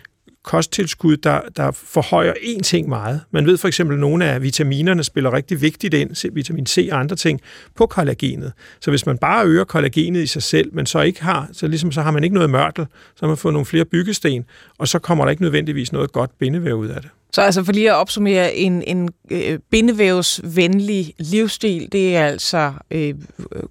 kosttilskud, 0.42 1.16
der, 1.16 1.40
der 1.56 1.70
forhøjer 1.70 2.32
én 2.32 2.60
ting 2.60 2.88
meget. 2.88 3.20
Man 3.30 3.46
ved 3.46 3.58
for 3.58 3.68
eksempel, 3.68 3.94
at 3.94 4.00
nogle 4.00 4.24
af 4.24 4.42
vitaminerne 4.42 5.04
spiller 5.04 5.32
rigtig 5.32 5.60
vigtigt 5.60 5.94
ind, 5.94 6.32
vitamin 6.34 6.66
C 6.66 6.88
og 6.92 7.00
andre 7.00 7.16
ting, 7.16 7.40
på 7.76 7.86
kollagenet. 7.86 8.52
Så 8.80 8.90
hvis 8.90 9.06
man 9.06 9.18
bare 9.18 9.46
øger 9.46 9.64
kollagenet 9.64 10.22
i 10.22 10.26
sig 10.26 10.42
selv, 10.42 10.74
men 10.74 10.86
så 10.86 11.00
ikke 11.00 11.22
har, 11.22 11.48
så, 11.52 11.66
ligesom, 11.66 11.92
så 11.92 12.02
har 12.02 12.10
man 12.10 12.24
ikke 12.24 12.34
noget 12.34 12.50
mørtel, 12.50 12.86
så 13.16 13.20
har 13.20 13.26
man 13.26 13.36
fået 13.36 13.52
nogle 13.52 13.66
flere 13.66 13.84
byggesten, 13.84 14.44
og 14.78 14.88
så 14.88 14.98
kommer 14.98 15.24
der 15.24 15.30
ikke 15.30 15.42
nødvendigvis 15.42 15.92
noget 15.92 16.12
godt 16.12 16.38
bindevæv 16.38 16.74
ud 16.74 16.88
af 16.88 17.02
det. 17.02 17.10
Så 17.34 17.42
altså 17.42 17.64
for 17.64 17.72
lige 17.72 17.90
at 17.90 17.96
opsummere, 17.96 18.54
en, 18.54 18.82
en 18.82 19.08
øh, 19.30 19.58
bindevævsvenlig 19.70 21.14
livsstil, 21.18 21.92
det 21.92 22.16
er 22.16 22.26
altså 22.26 22.72
øh, 22.90 23.14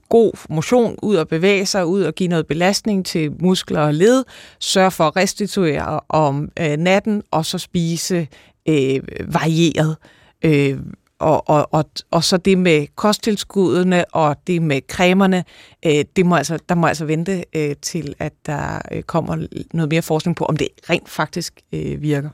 god 0.09 0.33
motion, 0.49 0.95
ud 1.01 1.15
at 1.15 1.27
bevæge 1.27 1.65
sig, 1.65 1.85
ud 1.85 2.01
og 2.01 2.15
give 2.15 2.29
noget 2.29 2.47
belastning 2.47 3.05
til 3.05 3.31
muskler 3.39 3.81
og 3.81 3.93
led, 3.93 4.23
sørge 4.59 4.91
for 4.91 5.03
at 5.03 5.15
restituere 5.15 5.99
om 6.09 6.49
øh, 6.59 6.77
natten, 6.77 7.23
og 7.31 7.45
så 7.45 7.57
spise 7.57 8.27
øh, 8.69 8.99
varieret. 9.33 9.97
Øh, 10.45 10.77
og, 11.19 11.49
og, 11.49 11.67
og, 11.71 11.85
og 12.11 12.23
så 12.23 12.37
det 12.37 12.57
med 12.57 12.87
kosttilskuddene 12.95 14.05
og 14.15 14.35
det 14.47 14.61
med 14.61 14.81
cremerne, 14.87 15.43
øh, 15.85 16.05
det 16.15 16.25
må 16.25 16.35
altså, 16.35 16.59
der 16.69 16.75
må 16.75 16.87
altså 16.87 17.05
vente 17.05 17.43
øh, 17.55 17.75
til, 17.81 18.15
at 18.19 18.33
der 18.45 18.81
øh, 18.91 19.03
kommer 19.03 19.47
noget 19.73 19.89
mere 19.89 20.01
forskning 20.01 20.35
på, 20.35 20.45
om 20.45 20.57
det 20.57 20.67
rent 20.89 21.09
faktisk 21.09 21.53
øh, 21.73 22.01
virker. 22.01 22.29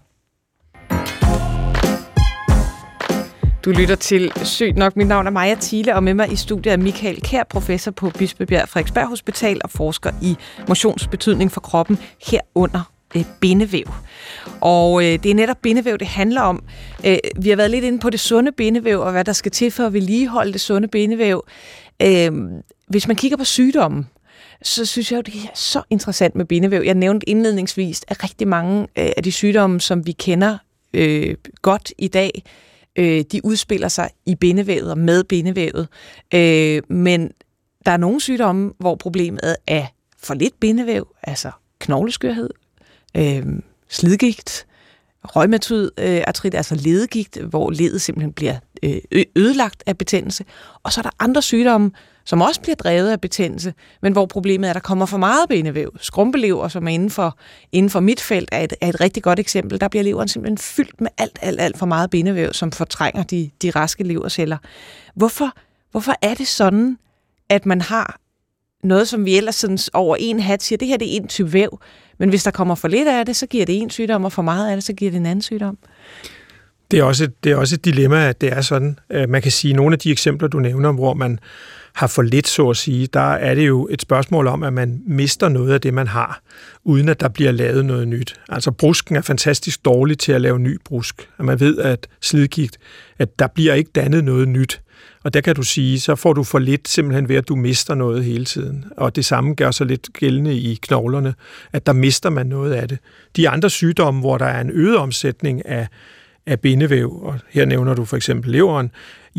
Du 3.65 3.71
lytter 3.71 3.95
til 3.95 4.31
Sygt 4.43 4.77
nok. 4.77 4.95
Mit 4.95 5.07
navn 5.07 5.27
er 5.27 5.31
Maja 5.31 5.55
Thiele, 5.61 5.95
og 5.95 6.03
med 6.03 6.13
mig 6.13 6.31
i 6.31 6.35
studiet 6.35 6.73
er 6.73 6.77
Michael 6.77 7.21
Kær, 7.21 7.43
professor 7.49 7.91
på 7.91 8.09
Bispebjerg 8.09 8.69
Frederiksberg 8.69 9.07
Hospital 9.07 9.61
og 9.63 9.69
forsker 9.69 10.11
i 10.21 10.35
motionsbetydning 10.67 11.51
for 11.51 11.61
kroppen 11.61 11.99
herunder 12.31 12.91
øh, 13.15 13.23
bindevæv. 13.41 13.83
Og 14.61 15.03
øh, 15.03 15.23
det 15.23 15.31
er 15.31 15.35
netop 15.35 15.57
bindevæv, 15.61 15.97
det 15.97 16.07
handler 16.07 16.41
om. 16.41 16.63
Øh, 17.05 17.17
vi 17.39 17.49
har 17.49 17.55
været 17.55 17.71
lidt 17.71 17.85
inde 17.85 17.99
på 17.99 18.09
det 18.09 18.19
sunde 18.19 18.51
bindevæv, 18.51 18.99
og 18.99 19.11
hvad 19.11 19.25
der 19.25 19.33
skal 19.33 19.51
til 19.51 19.71
for 19.71 19.83
at 19.83 19.93
vedligeholde 19.93 20.53
det 20.53 20.61
sunde 20.61 20.87
bindevæv. 20.87 21.45
Øh, 22.01 22.31
hvis 22.87 23.07
man 23.07 23.15
kigger 23.15 23.37
på 23.37 23.43
sygdommen, 23.43 24.07
så 24.63 24.85
synes 24.85 25.11
jeg 25.11 25.17
jo, 25.17 25.21
det 25.21 25.35
er 25.35 25.55
så 25.55 25.81
interessant 25.89 26.35
med 26.35 26.45
bindevæv. 26.45 26.81
Jeg 26.85 26.95
nævnte 26.95 27.29
indledningsvis, 27.29 28.01
at 28.07 28.23
rigtig 28.23 28.47
mange 28.47 28.81
øh, 28.81 29.09
af 29.17 29.23
de 29.23 29.31
sygdomme, 29.31 29.81
som 29.81 30.05
vi 30.05 30.11
kender 30.11 30.57
øh, 30.93 31.35
godt 31.61 31.93
i 31.97 32.07
dag, 32.07 32.43
øh, 32.97 33.23
de 33.31 33.45
udspiller 33.45 33.87
sig 33.87 34.09
i 34.25 34.35
bindevævet 34.35 34.91
og 34.91 34.97
med 34.97 35.23
bindevævet. 35.23 35.87
Øh, 36.33 36.81
men 36.89 37.31
der 37.85 37.91
er 37.91 37.97
nogle 37.97 38.21
sygdomme, 38.21 38.73
hvor 38.79 38.95
problemet 38.95 39.55
er 39.67 39.85
for 40.17 40.33
lidt 40.33 40.59
bindevæv, 40.59 41.07
altså 41.23 41.51
knogleskørhed, 41.79 42.49
øh, 43.17 43.45
slidgigt, 43.89 44.67
røgmatyd 45.23 45.91
øh, 45.99 46.21
artrit, 46.27 46.55
altså 46.55 46.75
ledegigt, 46.75 47.37
hvor 47.37 47.71
ledet 47.71 48.01
simpelthen 48.01 48.33
bliver 48.33 48.55
øh, 48.83 49.23
ødelagt 49.35 49.83
af 49.85 49.97
betændelse. 49.97 50.45
Og 50.83 50.93
så 50.93 51.01
er 51.01 51.03
der 51.03 51.09
andre 51.19 51.41
sygdomme, 51.41 51.91
som 52.27 52.41
også 52.41 52.61
bliver 52.61 52.75
drevet 52.75 53.11
af 53.11 53.21
betændelse, 53.21 53.73
men 54.01 54.13
hvor 54.13 54.25
problemet 54.25 54.67
er, 54.67 54.69
at 54.71 54.73
der 54.73 54.79
kommer 54.79 55.05
for 55.05 55.17
meget 55.17 55.49
benevæv. 55.49 55.97
Skrumpelever, 56.01 56.67
som 56.67 56.87
er 56.87 56.91
inden 56.91 57.09
for, 57.09 57.37
inden 57.71 57.89
for 57.89 57.99
mit 57.99 58.21
felt, 58.21 58.49
er 58.51 58.63
et, 58.63 58.73
er 58.81 58.89
et 58.89 59.01
rigtig 59.01 59.23
godt 59.23 59.39
eksempel. 59.39 59.81
Der 59.81 59.87
bliver 59.87 60.03
leveren 60.03 60.27
simpelthen 60.27 60.57
fyldt 60.57 61.01
med 61.01 61.09
alt, 61.17 61.39
alt, 61.41 61.61
alt 61.61 61.77
for 61.77 61.85
meget 61.85 62.09
benevæv, 62.09 62.53
som 62.53 62.71
fortrænger 62.71 63.23
de, 63.23 63.49
de 63.61 63.69
raske 63.69 64.03
leverceller. 64.03 64.57
Hvorfor, 65.15 65.51
hvorfor 65.91 66.13
er 66.21 66.33
det 66.33 66.47
sådan, 66.47 66.97
at 67.49 67.65
man 67.65 67.81
har 67.81 68.19
noget, 68.83 69.07
som 69.07 69.25
vi 69.25 69.37
ellers 69.37 69.55
sådan 69.55 69.79
over 69.93 70.15
en 70.19 70.39
hat 70.39 70.63
siger, 70.63 70.77
det 70.77 70.87
her 70.87 70.97
det 70.97 71.13
er 71.13 71.21
en 71.21 71.27
type 71.27 71.53
væv, 71.53 71.79
men 72.17 72.29
hvis 72.29 72.43
der 72.43 72.51
kommer 72.51 72.75
for 72.75 72.87
lidt 72.87 73.07
af 73.07 73.25
det, 73.25 73.35
så 73.35 73.47
giver 73.47 73.65
det 73.65 73.81
en 73.81 73.89
sygdom, 73.89 74.25
og 74.25 74.31
for 74.31 74.41
meget 74.41 74.69
af 74.69 74.75
det, 74.75 74.83
så 74.83 74.93
giver 74.93 75.11
det 75.11 75.17
en 75.17 75.25
anden 75.25 75.41
sygdom. 75.41 75.77
Det 76.91 76.99
er 76.99 77.03
også 77.03 77.23
et, 77.23 77.43
det 77.43 77.51
er 77.51 77.55
også 77.55 77.75
et 77.75 77.85
dilemma, 77.85 78.29
at 78.29 78.41
det 78.41 78.53
er 78.53 78.61
sådan. 78.61 78.99
Øh, 79.09 79.29
man 79.29 79.41
kan 79.41 79.51
sige, 79.51 79.71
at 79.71 79.75
nogle 79.75 79.93
af 79.93 79.99
de 79.99 80.11
eksempler, 80.11 80.47
du 80.47 80.59
nævner, 80.59 80.91
hvor 80.91 81.13
man 81.13 81.39
har 81.97 82.07
for 82.07 82.21
lidt, 82.21 82.47
så 82.47 82.69
at 82.69 82.77
sige, 82.77 83.07
der 83.07 83.19
er 83.19 83.55
det 83.55 83.67
jo 83.67 83.87
et 83.91 84.01
spørgsmål 84.01 84.47
om, 84.47 84.63
at 84.63 84.73
man 84.73 85.01
mister 85.07 85.49
noget 85.49 85.73
af 85.73 85.81
det, 85.81 85.93
man 85.93 86.07
har, 86.07 86.41
uden 86.83 87.09
at 87.09 87.19
der 87.19 87.27
bliver 87.27 87.51
lavet 87.51 87.85
noget 87.85 88.07
nyt. 88.07 88.33
Altså 88.49 88.71
brusken 88.71 89.15
er 89.15 89.21
fantastisk 89.21 89.85
dårlig 89.85 90.17
til 90.17 90.31
at 90.31 90.41
lave 90.41 90.59
ny 90.59 90.77
brusk. 90.85 91.29
At 91.39 91.45
man 91.45 91.59
ved, 91.59 91.77
at 91.77 92.07
slidgigt 92.21 92.77
at 93.19 93.39
der 93.39 93.47
bliver 93.47 93.73
ikke 93.73 93.91
dannet 93.95 94.23
noget 94.23 94.47
nyt. 94.47 94.81
Og 95.23 95.33
der 95.33 95.41
kan 95.41 95.55
du 95.55 95.63
sige, 95.63 95.99
så 95.99 96.15
får 96.15 96.33
du 96.33 96.43
for 96.43 96.59
lidt 96.59 96.87
simpelthen 96.87 97.29
ved, 97.29 97.35
at 97.35 97.47
du 97.47 97.55
mister 97.55 97.95
noget 97.95 98.23
hele 98.23 98.45
tiden. 98.45 98.85
Og 98.97 99.15
det 99.15 99.25
samme 99.25 99.53
gør 99.53 99.71
sig 99.71 99.87
lidt 99.87 100.13
gældende 100.13 100.55
i 100.55 100.79
knoglerne, 100.81 101.33
at 101.73 101.85
der 101.85 101.93
mister 101.93 102.29
man 102.29 102.45
noget 102.45 102.73
af 102.73 102.87
det. 102.87 102.97
De 103.35 103.49
andre 103.49 103.69
sygdomme, 103.69 104.19
hvor 104.19 104.37
der 104.37 104.45
er 104.45 104.61
en 104.61 104.71
øget 104.73 104.97
omsætning 104.97 105.65
af, 105.65 105.87
af 106.45 106.59
bindevæv, 106.59 107.21
og 107.23 107.39
her 107.49 107.65
nævner 107.65 107.93
du 107.93 108.05
for 108.05 108.17
eksempel 108.17 108.51
leveren, 108.51 108.91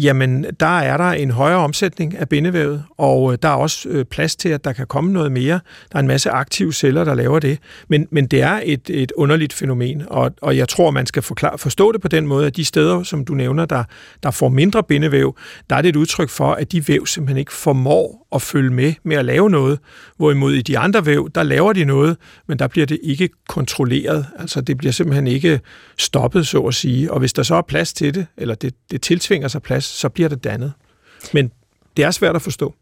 jamen 0.03 0.47
der 0.61 0.79
er 0.79 0.97
der 0.97 1.11
en 1.11 1.31
højere 1.31 1.59
omsætning 1.59 2.17
af 2.17 2.29
bindevævet, 2.29 2.85
og 2.99 3.33
øh, 3.33 3.39
der 3.43 3.49
er 3.49 3.53
også 3.53 3.89
øh, 3.89 4.05
plads 4.05 4.37
til, 4.37 4.49
at 4.49 4.65
der 4.65 4.73
kan 4.73 4.87
komme 4.87 5.13
noget 5.13 5.33
mere. 5.33 5.61
Der 5.93 5.97
er 5.97 6.01
en 6.01 6.07
masse 6.07 6.31
aktive 6.31 6.73
celler, 6.73 7.05
der 7.05 7.15
laver 7.15 7.39
det. 7.39 7.59
Men, 7.89 8.09
men 8.11 8.27
det 8.27 8.43
er 8.43 8.61
et, 8.65 8.91
et 8.91 9.13
underligt 9.17 9.53
fænomen, 9.53 10.03
og, 10.07 10.31
og 10.43 10.57
jeg 10.57 10.69
tror, 10.69 10.91
man 10.91 11.07
skal 11.07 11.23
forklare, 11.23 11.59
forstå 11.59 11.93
det 11.93 12.01
på 12.01 12.09
den 12.09 12.27
måde, 12.27 12.47
at 12.47 12.57
de 12.57 12.65
steder, 12.65 13.03
som 13.03 13.25
du 13.25 13.35
nævner, 13.35 13.65
der, 13.65 13.85
der 14.23 14.31
får 14.31 14.49
mindre 14.49 14.83
bindevæv, 14.83 15.37
der 15.71 15.77
er 15.77 15.83
det 15.83 15.89
et 15.89 15.97
udtryk 15.97 16.29
for, 16.29 16.53
at 16.53 16.73
de 16.73 16.89
væv 16.89 17.07
simpelthen 17.07 17.39
ikke 17.39 17.53
formår 17.53 18.29
at 18.33 18.43
følge 18.43 18.71
med 18.71 18.95
med 19.03 19.17
at 19.17 19.25
lave 19.25 19.51
noget, 19.51 19.79
hvorimod 20.17 20.55
i 20.55 20.63
de 20.63 20.79
andre 20.79 21.07
væv, 21.07 21.31
der 21.35 21.43
laver 21.43 21.73
de 21.73 21.85
noget, 21.85 22.17
men 22.47 22.59
der 22.59 22.67
bliver 22.67 22.87
det 22.87 22.99
ikke 23.03 23.29
kontrolleret. 23.49 24.27
Altså 24.39 24.61
det 24.61 24.79
bliver 24.79 24.93
simpelthen 24.93 25.27
ikke 25.27 25.61
stoppet, 25.99 26.47
så 26.47 26.61
at 26.61 26.75
sige. 26.75 27.13
Og 27.13 27.19
hvis 27.19 27.33
der 27.33 27.43
så 27.43 27.55
er 27.55 27.63
plads 27.63 27.93
til 27.93 28.15
det, 28.15 28.27
eller 28.37 28.55
det, 28.55 28.75
det 28.91 29.03
tiltvinger 29.03 29.49
sig 29.49 29.63
plads, 29.63 29.85
så 29.89 30.09
bliver 30.09 30.29
det 30.29 30.45
dannet. 30.45 30.73
Men 31.33 31.53
det 31.97 32.05
er 32.05 32.11
svært 32.11 32.37
at 32.37 32.43
forstå. 32.43 32.75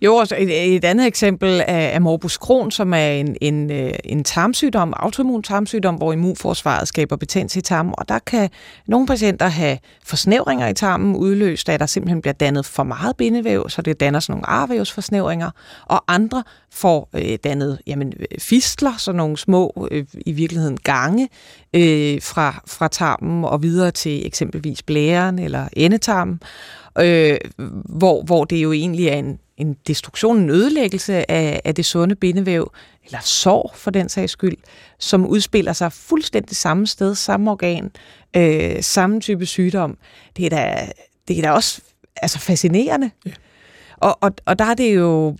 Jo, 0.00 0.14
og 0.14 0.26
et, 0.38 0.76
et 0.76 0.84
andet 0.84 1.06
eksempel 1.06 1.60
er, 1.60 1.64
er 1.66 1.98
morbus 1.98 2.32
Crohn, 2.32 2.70
som 2.70 2.94
er 2.94 3.08
en, 3.08 3.36
en, 3.40 3.70
øh, 3.70 3.90
en 4.04 4.24
tarmsygdom, 4.24 4.92
autoimmun 4.96 5.42
tarmsygdom, 5.42 5.94
hvor 5.94 6.12
immunforsvaret 6.12 6.88
skaber 6.88 7.16
betændelse 7.16 7.58
i 7.58 7.62
tarmen, 7.62 7.94
og 7.98 8.08
der 8.08 8.18
kan 8.18 8.50
nogle 8.86 9.06
patienter 9.06 9.46
have 9.46 9.78
forsnævringer 10.04 10.68
i 10.68 10.74
tarmen 10.74 11.16
udløst, 11.16 11.68
at 11.68 11.80
der 11.80 11.86
simpelthen 11.86 12.20
bliver 12.20 12.32
dannet 12.32 12.66
for 12.66 12.82
meget 12.82 13.16
bindevæv, 13.16 13.68
så 13.68 13.82
det 13.82 14.00
danner 14.00 14.20
sådan 14.20 14.32
nogle 14.32 14.46
arvævsforsnævringer, 14.46 15.50
og 15.86 16.04
andre 16.08 16.44
får 16.72 17.08
øh, 17.14 17.38
dannet 17.44 17.78
jamen, 17.86 18.12
øh, 18.18 18.38
fistler, 18.38 18.96
så 18.98 19.12
nogle 19.12 19.36
små, 19.36 19.88
øh, 19.90 20.04
i 20.26 20.32
virkeligheden 20.32 20.76
gange, 20.76 21.28
øh, 21.74 22.22
fra, 22.22 22.62
fra 22.66 22.88
tarmen 22.88 23.44
og 23.44 23.62
videre 23.62 23.90
til 23.90 24.26
eksempelvis 24.26 24.82
blæren 24.82 25.38
eller 25.38 25.68
endetarmen, 25.72 26.40
øh, 26.98 27.36
hvor, 27.84 28.22
hvor 28.22 28.44
det 28.44 28.62
jo 28.62 28.72
egentlig 28.72 29.08
er 29.08 29.16
en, 29.16 29.38
en 29.58 29.76
destruktion, 29.86 30.38
en 30.38 30.50
ødelæggelse 30.50 31.30
af, 31.30 31.60
af 31.64 31.74
det 31.74 31.84
sunde 31.84 32.14
bindevæv, 32.14 32.72
eller 33.04 33.20
sår 33.20 33.74
for 33.76 33.90
den 33.90 34.08
sags 34.08 34.32
skyld, 34.32 34.56
som 34.98 35.26
udspiller 35.26 35.72
sig 35.72 35.92
fuldstændig 35.92 36.56
samme 36.56 36.86
sted, 36.86 37.14
samme 37.14 37.50
organ, 37.50 37.90
øh, 38.36 38.82
samme 38.82 39.20
type 39.20 39.46
sygdom. 39.46 39.98
Det 40.36 40.46
er 40.46 40.50
da, 40.50 40.92
det 41.28 41.38
er 41.38 41.42
da 41.42 41.50
også 41.50 41.80
altså 42.16 42.38
fascinerende. 42.38 43.10
Ja. 43.26 43.30
Og, 43.96 44.18
og, 44.20 44.34
og 44.44 44.58
der 44.58 44.64
er 44.64 44.74
det 44.74 44.94
jo 44.94 45.36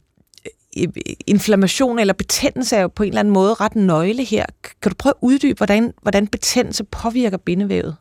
øh, 0.78 0.88
inflammation 1.26 1.98
eller 1.98 2.14
betændelse 2.14 2.76
er 2.76 2.80
jo 2.80 2.88
på 2.88 3.02
en 3.02 3.08
eller 3.08 3.20
anden 3.20 3.34
måde 3.34 3.54
ret 3.54 3.76
nøgle 3.76 4.24
her. 4.24 4.46
Kan 4.82 4.90
du 4.90 4.96
prøve 4.98 5.10
at 5.10 5.18
uddybe, 5.20 5.56
hvordan, 5.56 5.92
hvordan 6.02 6.26
betændelse 6.26 6.84
påvirker 6.84 7.36
bindevævet? 7.36 7.96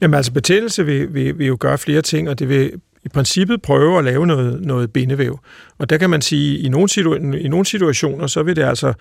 Jamen 0.00 0.14
altså 0.14 0.32
betændelse 0.32 0.86
vil, 0.86 1.14
vil, 1.14 1.38
vil 1.38 1.46
jo 1.46 1.56
gøre 1.60 1.78
flere 1.78 2.02
ting, 2.02 2.28
og 2.28 2.38
det 2.38 2.48
vil 2.48 2.80
i 3.06 3.08
princippet 3.08 3.62
prøve 3.62 3.98
at 3.98 4.04
lave 4.04 4.26
noget, 4.26 4.62
noget 4.62 4.92
bindevæv. 4.92 5.40
Og 5.78 5.90
der 5.90 5.98
kan 5.98 6.10
man 6.10 6.22
sige, 6.22 6.58
at 6.58 6.64
i 6.64 6.68
nogle, 6.68 6.88
situ- 6.88 7.36
i 7.36 7.48
nogle 7.48 7.66
situationer, 7.66 8.26
så 8.26 8.42
vil 8.42 8.56
det 8.56 8.62
altså 8.62 8.92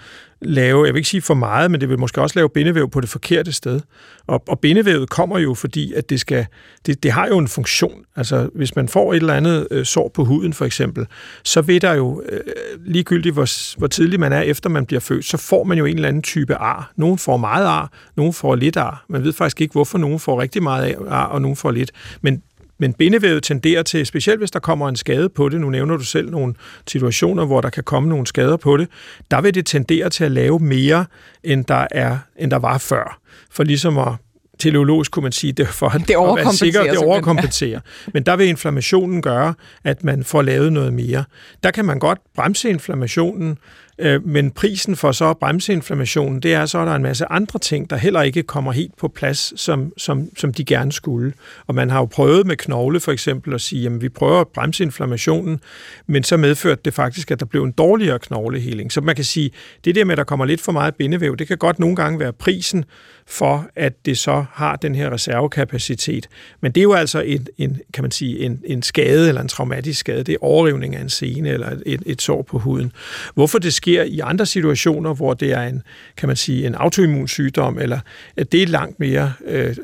lave, 0.42 0.86
jeg 0.86 0.94
vil 0.94 1.00
ikke 1.00 1.10
sige 1.10 1.22
for 1.22 1.34
meget, 1.34 1.72
men 1.72 1.82
det 1.82 1.90
vil 1.90 2.00
måske 2.00 2.22
også 2.22 2.40
lave 2.40 2.50
bindevæv 2.50 2.90
på 2.90 3.02
det 3.02 3.10
forkerte 3.10 3.52
sted. 3.52 3.80
Og, 4.28 4.44
og 4.48 4.60
bindevævet 4.60 5.10
kommer 5.10 5.40
jo, 5.40 5.54
fordi 5.54 5.94
at 5.94 6.10
det, 6.10 6.20
skal, 6.20 6.46
det, 6.86 7.04
det 7.04 7.12
har 7.12 7.28
jo 7.28 7.38
en 7.38 7.48
funktion. 7.48 8.04
Altså, 8.16 8.50
hvis 8.56 8.76
man 8.76 8.88
får 8.88 9.14
et 9.14 9.18
eller 9.18 9.34
andet 9.34 9.68
øh, 9.72 9.86
sår 9.86 10.12
på 10.14 10.24
huden, 10.24 10.54
for 10.54 10.66
eksempel, 10.66 11.08
så 11.44 11.62
vil 11.62 11.82
der 11.82 11.94
jo, 11.94 12.22
øh, 12.30 12.40
ligegyldigt 12.86 13.34
hvor, 13.34 13.78
hvor 13.78 13.88
tidligt 13.88 14.20
man 14.20 14.34
er, 14.34 14.42
efter 14.42 14.70
man 14.70 14.86
bliver 14.86 15.00
født, 15.00 15.26
så 15.26 15.38
får 15.38 15.64
man 15.64 15.78
jo 15.78 15.86
en 15.86 15.96
eller 15.96 16.08
anden 16.08 16.22
type 16.22 16.56
ar. 16.56 16.92
Nogen 16.96 17.18
får 17.18 17.38
meget 17.38 17.66
ar, 17.66 17.92
nogen 18.16 18.34
får 18.34 18.56
lidt 18.56 18.78
ar. 18.78 19.06
Man 19.10 19.24
ved 19.24 19.34
faktisk 19.34 19.62
ikke, 19.62 19.72
hvorfor 19.72 19.98
nogen 19.98 20.20
får 20.20 20.42
rigtig 20.42 20.64
meget 20.64 20.96
ar, 21.10 21.26
og 21.26 21.42
nogen 21.42 21.56
får 21.56 21.72
lidt. 21.72 21.92
Men 22.22 22.42
men 22.78 22.94
bindevævet 22.94 23.44
tenderer 23.44 23.84
til, 23.84 24.06
specielt 24.06 24.40
hvis 24.40 24.52
der 24.52 24.60
kommer 24.60 24.90
en 24.90 24.96
skade 24.96 25.30
på 25.30 25.50
det, 25.50 25.62
nu 25.62 25.70
nævner 25.70 25.98
du 25.98 26.04
selv 26.04 26.32
nogle 26.32 26.54
situationer, 26.88 27.46
hvor 27.46 27.62
der 27.62 27.70
kan 27.70 27.84
komme 27.84 28.10
nogle 28.10 28.28
skader 28.28 28.58
på 28.58 28.78
det, 28.78 28.88
der 29.32 29.42
vil 29.42 29.54
det 29.54 29.66
tendere 29.66 30.10
til 30.10 30.24
at 30.24 30.32
lave 30.32 30.60
mere, 30.60 31.06
end 31.44 31.66
der, 31.66 31.88
er, 31.92 32.18
end 32.38 32.52
der 32.52 32.60
var 32.60 32.78
før. 32.78 33.20
For 33.52 33.64
ligesom 33.64 33.98
at 33.98 34.14
teleologisk 34.60 35.12
kunne 35.12 35.24
man 35.24 35.32
sige, 35.32 35.54
det 35.54 35.68
for 35.68 35.88
at, 35.90 36.02
det 36.08 36.16
at 36.16 36.46
være 36.46 36.54
sikker, 36.54 36.84
det 36.84 36.98
overkompenserer. 36.98 37.80
Men 38.14 38.24
der 38.24 38.36
vil 38.36 38.48
inflammationen 38.48 39.22
gøre, 39.22 39.54
at 39.84 40.04
man 40.04 40.24
får 40.24 40.42
lavet 40.42 40.74
noget 40.74 40.94
mere. 40.94 41.24
Der 41.64 41.72
kan 41.72 41.86
man 41.86 42.00
godt 42.00 42.20
bremse 42.36 42.70
inflammationen, 42.70 43.58
øh, 43.98 44.28
men 44.28 44.52
prisen 44.52 44.96
for 44.96 45.12
så 45.12 45.30
at 45.30 45.38
bremse 45.38 45.74
inflammationen, 45.74 46.40
det 46.40 46.54
er 46.54 46.66
så, 46.66 46.80
at 46.80 46.86
der 46.86 46.92
er 46.92 46.96
en 46.96 47.04
masse 47.04 47.26
andre 47.26 47.60
ting, 47.60 47.90
der 47.90 47.96
heller 47.96 48.22
ikke 48.22 48.44
kommer 48.44 48.72
helt 48.72 48.98
på 48.98 49.08
plads, 49.08 49.62
som, 49.62 49.94
som, 49.98 50.30
som 50.38 50.54
de 50.54 50.66
gerne 50.66 50.92
skulle. 50.92 51.34
Og 51.68 51.76
man 51.76 51.90
har 51.90 52.00
jo 52.00 52.06
prøvet 52.06 52.48
med 52.48 52.56
knogle 52.56 53.00
for 53.00 53.12
eksempel 53.12 53.54
at 53.54 53.62
sige, 53.62 53.86
at 53.86 54.02
vi 54.02 54.10
prøver 54.10 54.42
at 54.42 54.48
bremse 54.48 54.84
inflammationen, 54.84 55.60
men 56.08 56.24
så 56.24 56.38
medførte 56.38 56.82
det 56.86 56.94
faktisk, 56.94 57.32
at 57.32 57.40
der 57.40 57.46
blev 57.46 57.64
en 57.64 57.72
dårligere 57.72 58.20
knogleheling. 58.20 58.92
Så 58.92 59.02
man 59.02 59.16
kan 59.16 59.26
sige, 59.26 59.52
det 59.86 59.96
der 59.96 60.06
med, 60.06 60.12
at 60.12 60.18
der 60.18 60.24
kommer 60.24 60.46
lidt 60.46 60.62
for 60.62 60.72
meget 60.72 60.96
bindevæv, 60.96 61.38
det 61.38 61.48
kan 61.48 61.58
godt 61.58 61.80
nogle 61.80 61.96
gange 61.96 62.20
være 62.20 62.34
prisen 62.34 62.86
for, 63.28 63.68
at 63.76 64.06
det 64.06 64.18
så 64.18 64.46
har 64.52 64.76
den 64.76 64.96
her 64.96 65.14
reservekapacitet. 65.14 66.28
Men 66.62 66.72
det 66.72 66.82
er 66.82 66.84
jo 66.84 66.94
altså 66.94 67.22
en, 67.22 67.48
en 67.58 67.82
kan 67.94 68.04
man 68.04 68.12
sige, 68.12 68.40
en, 68.40 68.62
en 68.66 68.82
skade 68.82 69.28
eller 69.28 69.42
en 69.42 69.48
traumatisk 69.48 70.00
skade. 70.00 70.24
Det 70.24 70.34
er 70.34 70.38
overrivning 70.42 70.96
af 70.96 71.02
en 71.02 71.10
sene 71.10 71.50
eller 71.50 71.78
et, 71.86 72.04
et 72.06 72.22
sår 72.22 72.42
på 72.42 72.60
huden. 72.60 72.92
Hvorfor 73.34 73.60
det 73.60 73.74
sker 73.86 74.04
i 74.04 74.20
andre 74.20 74.46
situationer, 74.46 75.14
hvor 75.14 75.34
det 75.34 75.52
er 75.52 75.62
en, 75.62 75.82
kan 76.18 76.28
man 76.28 76.36
sige, 76.36 76.68
en 76.68 76.76
autoimmun 76.76 77.28
sygdom, 77.28 77.80
eller 77.80 78.00
at 78.38 78.52
det 78.52 78.64
er 78.64 78.68
langt 78.68 79.00
mere 79.00 79.34
øh, 79.46 79.76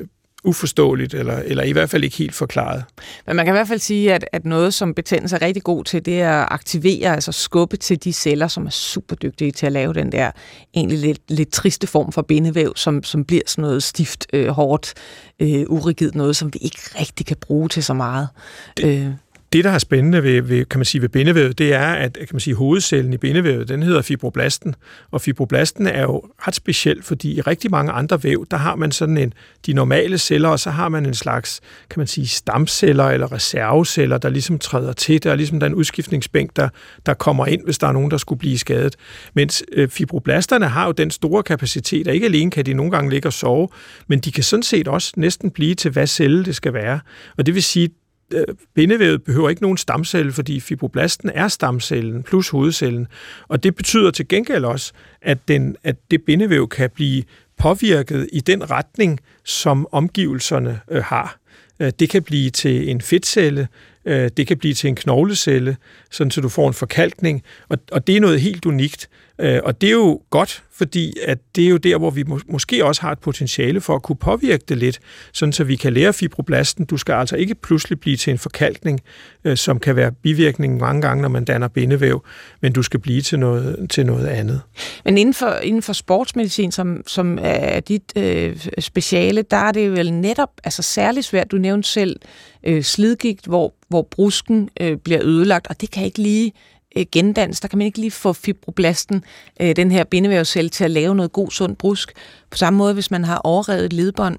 uforståeligt, 0.44 1.14
eller, 1.14 1.36
eller 1.36 1.62
i 1.62 1.72
hvert 1.72 1.90
fald 1.90 2.04
ikke 2.04 2.16
helt 2.16 2.34
forklaret. 2.34 2.84
Men 3.26 3.36
man 3.36 3.44
kan 3.44 3.54
i 3.54 3.56
hvert 3.56 3.68
fald 3.68 3.78
sige, 3.78 4.14
at, 4.14 4.24
at 4.32 4.44
noget, 4.44 4.74
som 4.74 4.94
betændelse 4.94 5.36
er 5.36 5.42
rigtig 5.42 5.62
god 5.62 5.84
til, 5.84 6.04
det 6.04 6.20
er 6.20 6.32
at 6.32 6.48
aktivere, 6.50 7.14
altså 7.14 7.32
skubbe 7.32 7.76
til 7.76 8.04
de 8.04 8.12
celler, 8.12 8.48
som 8.48 8.66
er 8.66 8.70
super 8.70 9.16
dygtige 9.16 9.52
til 9.52 9.66
at 9.66 9.72
lave 9.72 9.94
den 9.94 10.12
der 10.12 10.30
egentlig 10.74 10.98
lidt, 10.98 11.20
lidt 11.28 11.52
triste 11.52 11.86
form 11.86 12.12
for 12.12 12.22
bindevæv, 12.22 12.72
som, 12.76 13.02
som 13.02 13.24
bliver 13.24 13.42
sådan 13.46 13.62
noget 13.62 13.82
stift, 13.82 14.26
øh, 14.32 14.48
hårdt, 14.48 14.94
øh, 15.40 15.64
urigidt, 15.68 16.14
noget, 16.14 16.36
som 16.36 16.54
vi 16.54 16.58
ikke 16.62 16.80
rigtig 17.00 17.26
kan 17.26 17.36
bruge 17.40 17.68
til 17.68 17.84
så 17.84 17.94
meget. 17.94 18.28
Det, 18.76 19.06
øh 19.06 19.12
det, 19.52 19.64
der 19.64 19.70
er 19.70 19.78
spændende 19.78 20.22
ved, 20.22 20.42
ved, 20.42 20.64
kan 20.64 20.78
man 20.78 20.84
sige, 20.84 21.02
ved 21.02 21.08
bindevævet, 21.08 21.58
det 21.58 21.74
er, 21.74 21.92
at 21.92 22.12
kan 22.12 22.28
man 22.32 22.40
sige, 22.40 22.54
hovedcellen 22.54 23.12
i 23.12 23.16
bindevævet, 23.16 23.68
den 23.68 23.82
hedder 23.82 24.02
fibroblasten. 24.02 24.74
Og 25.10 25.20
fibroblasten 25.20 25.86
er 25.86 26.02
jo 26.02 26.22
ret 26.46 26.54
speciel, 26.54 27.02
fordi 27.02 27.36
i 27.36 27.40
rigtig 27.40 27.70
mange 27.70 27.92
andre 27.92 28.24
væv, 28.24 28.46
der 28.50 28.56
har 28.56 28.76
man 28.76 28.92
sådan 28.92 29.16
en, 29.16 29.32
de 29.66 29.72
normale 29.72 30.18
celler, 30.18 30.48
og 30.48 30.60
så 30.60 30.70
har 30.70 30.88
man 30.88 31.06
en 31.06 31.14
slags, 31.14 31.60
kan 31.90 32.00
man 32.00 32.06
sige, 32.06 32.26
stamceller 32.26 33.04
eller 33.04 33.32
reserveceller, 33.32 34.18
der 34.18 34.28
ligesom 34.28 34.58
træder 34.58 34.92
til. 34.92 35.22
Der 35.22 35.30
er 35.30 35.36
ligesom 35.36 35.60
den 35.60 35.74
udskiftningsbænk, 35.74 36.56
der, 36.56 36.68
der 37.06 37.14
kommer 37.14 37.46
ind, 37.46 37.64
hvis 37.64 37.78
der 37.78 37.86
er 37.86 37.92
nogen, 37.92 38.10
der 38.10 38.16
skulle 38.16 38.38
blive 38.38 38.58
skadet. 38.58 38.96
Mens 39.34 39.64
øh, 39.72 39.88
fibroblasterne 39.88 40.68
har 40.68 40.86
jo 40.86 40.92
den 40.92 41.10
store 41.10 41.42
kapacitet, 41.42 42.08
at 42.08 42.14
ikke 42.14 42.26
alene 42.26 42.50
kan 42.50 42.66
de 42.66 42.74
nogle 42.74 42.92
gange 42.92 43.10
ligge 43.10 43.28
og 43.28 43.32
sove, 43.32 43.68
men 44.06 44.18
de 44.18 44.32
kan 44.32 44.42
sådan 44.42 44.62
set 44.62 44.88
også 44.88 45.12
næsten 45.16 45.50
blive 45.50 45.74
til, 45.74 45.90
hvad 45.90 46.06
celle 46.06 46.44
det 46.44 46.56
skal 46.56 46.72
være. 46.72 47.00
Og 47.38 47.46
det 47.46 47.54
vil 47.54 47.62
sige, 47.62 47.88
Øh, 48.32 48.44
bindevævet 48.74 49.22
behøver 49.22 49.50
ikke 49.50 49.62
nogen 49.62 49.76
stamcelle, 49.76 50.32
fordi 50.32 50.60
fibroblasten 50.60 51.30
er 51.34 51.48
stamcellen 51.48 52.22
plus 52.22 52.48
hovedcellen. 52.48 53.06
Og 53.48 53.62
det 53.62 53.74
betyder 53.74 54.10
til 54.10 54.28
gengæld 54.28 54.64
også, 54.64 54.92
at, 55.22 55.48
den, 55.48 55.76
at 55.84 55.96
det 56.10 56.22
bindevæv 56.22 56.68
kan 56.68 56.90
blive 56.90 57.22
påvirket 57.58 58.28
i 58.32 58.40
den 58.40 58.70
retning, 58.70 59.20
som 59.44 59.86
omgivelserne 59.92 60.80
øh, 60.90 61.02
har. 61.02 61.38
Øh, 61.80 61.92
det 61.98 62.10
kan 62.10 62.22
blive 62.22 62.50
til 62.50 62.90
en 62.90 63.00
fedtcelle, 63.00 63.68
øh, 64.04 64.30
det 64.36 64.46
kan 64.46 64.58
blive 64.58 64.74
til 64.74 64.88
en 64.88 64.96
knoglecelle, 64.96 65.76
sådan 66.10 66.30
så 66.30 66.40
du 66.40 66.48
får 66.48 66.68
en 66.68 66.74
forkalkning, 66.74 67.42
og, 67.68 67.78
og 67.92 68.06
det 68.06 68.16
er 68.16 68.20
noget 68.20 68.40
helt 68.40 68.66
unikt. 68.66 69.08
Øh, 69.38 69.60
og 69.64 69.80
det 69.80 69.86
er 69.86 69.92
jo 69.92 70.20
godt, 70.30 70.62
fordi 70.82 71.14
at 71.26 71.38
det 71.56 71.64
er 71.64 71.68
jo 71.68 71.76
der, 71.76 71.98
hvor 71.98 72.10
vi 72.10 72.22
må, 72.22 72.40
måske 72.48 72.84
også 72.84 73.02
har 73.02 73.12
et 73.12 73.18
potentiale 73.18 73.80
for 73.80 73.94
at 73.94 74.02
kunne 74.02 74.16
påvirke 74.16 74.64
det 74.68 74.78
lidt, 74.78 74.98
sådan 75.32 75.52
så 75.52 75.64
vi 75.64 75.76
kan 75.76 75.92
lære 75.92 76.12
fibroblasten, 76.12 76.84
du 76.84 76.96
skal 76.96 77.12
altså 77.12 77.36
ikke 77.36 77.54
pludselig 77.54 78.00
blive 78.00 78.16
til 78.16 78.30
en 78.30 78.38
forkalkning, 78.38 79.00
øh, 79.44 79.56
som 79.56 79.80
kan 79.80 79.96
være 79.96 80.12
bivirkningen 80.12 80.80
mange 80.80 81.02
gange, 81.02 81.22
når 81.22 81.28
man 81.28 81.44
danner 81.44 81.68
bindevæv, 81.68 82.24
men 82.60 82.72
du 82.72 82.82
skal 82.82 83.00
blive 83.00 83.20
til 83.20 83.38
noget, 83.38 83.90
til 83.90 84.06
noget 84.06 84.26
andet. 84.26 84.60
Men 85.04 85.18
inden 85.18 85.34
for, 85.34 85.50
inden 85.62 85.82
for 85.82 85.92
sportsmedicin, 85.92 86.72
som, 86.72 87.02
som 87.06 87.38
er 87.42 87.80
dit 87.80 88.12
øh, 88.16 88.56
speciale, 88.78 89.42
der 89.42 89.56
er 89.56 89.72
det 89.72 89.92
vel 89.92 90.12
netop 90.12 90.50
altså 90.64 90.82
særligt 90.82 91.26
svært, 91.26 91.50
du 91.50 91.56
nævnte 91.56 91.88
selv 91.88 92.20
øh, 92.64 92.82
slidgigt, 92.82 93.46
hvor, 93.46 93.74
hvor 93.88 94.02
brusken 94.02 94.68
øh, 94.80 94.96
bliver 94.96 95.20
ødelagt, 95.22 95.66
og 95.66 95.80
det 95.80 95.90
kan 95.90 96.04
ikke 96.04 96.18
lige 96.18 96.52
øh, 96.96 97.06
gendans. 97.12 97.60
Der 97.60 97.68
kan 97.68 97.78
man 97.78 97.86
ikke 97.86 97.98
lige 97.98 98.10
få 98.10 98.32
fibroblasten, 98.32 99.24
øh, 99.60 99.76
den 99.76 99.90
her 99.90 100.04
bindevævscelle, 100.04 100.68
til 100.68 100.84
at 100.84 100.90
lave 100.90 101.14
noget 101.14 101.32
god, 101.32 101.50
sund 101.50 101.76
brusk. 101.76 102.12
På 102.50 102.58
samme 102.58 102.76
måde, 102.76 102.94
hvis 102.94 103.10
man 103.10 103.24
har 103.24 103.38
overrevet 103.38 103.92
ledbånd, 103.92 104.38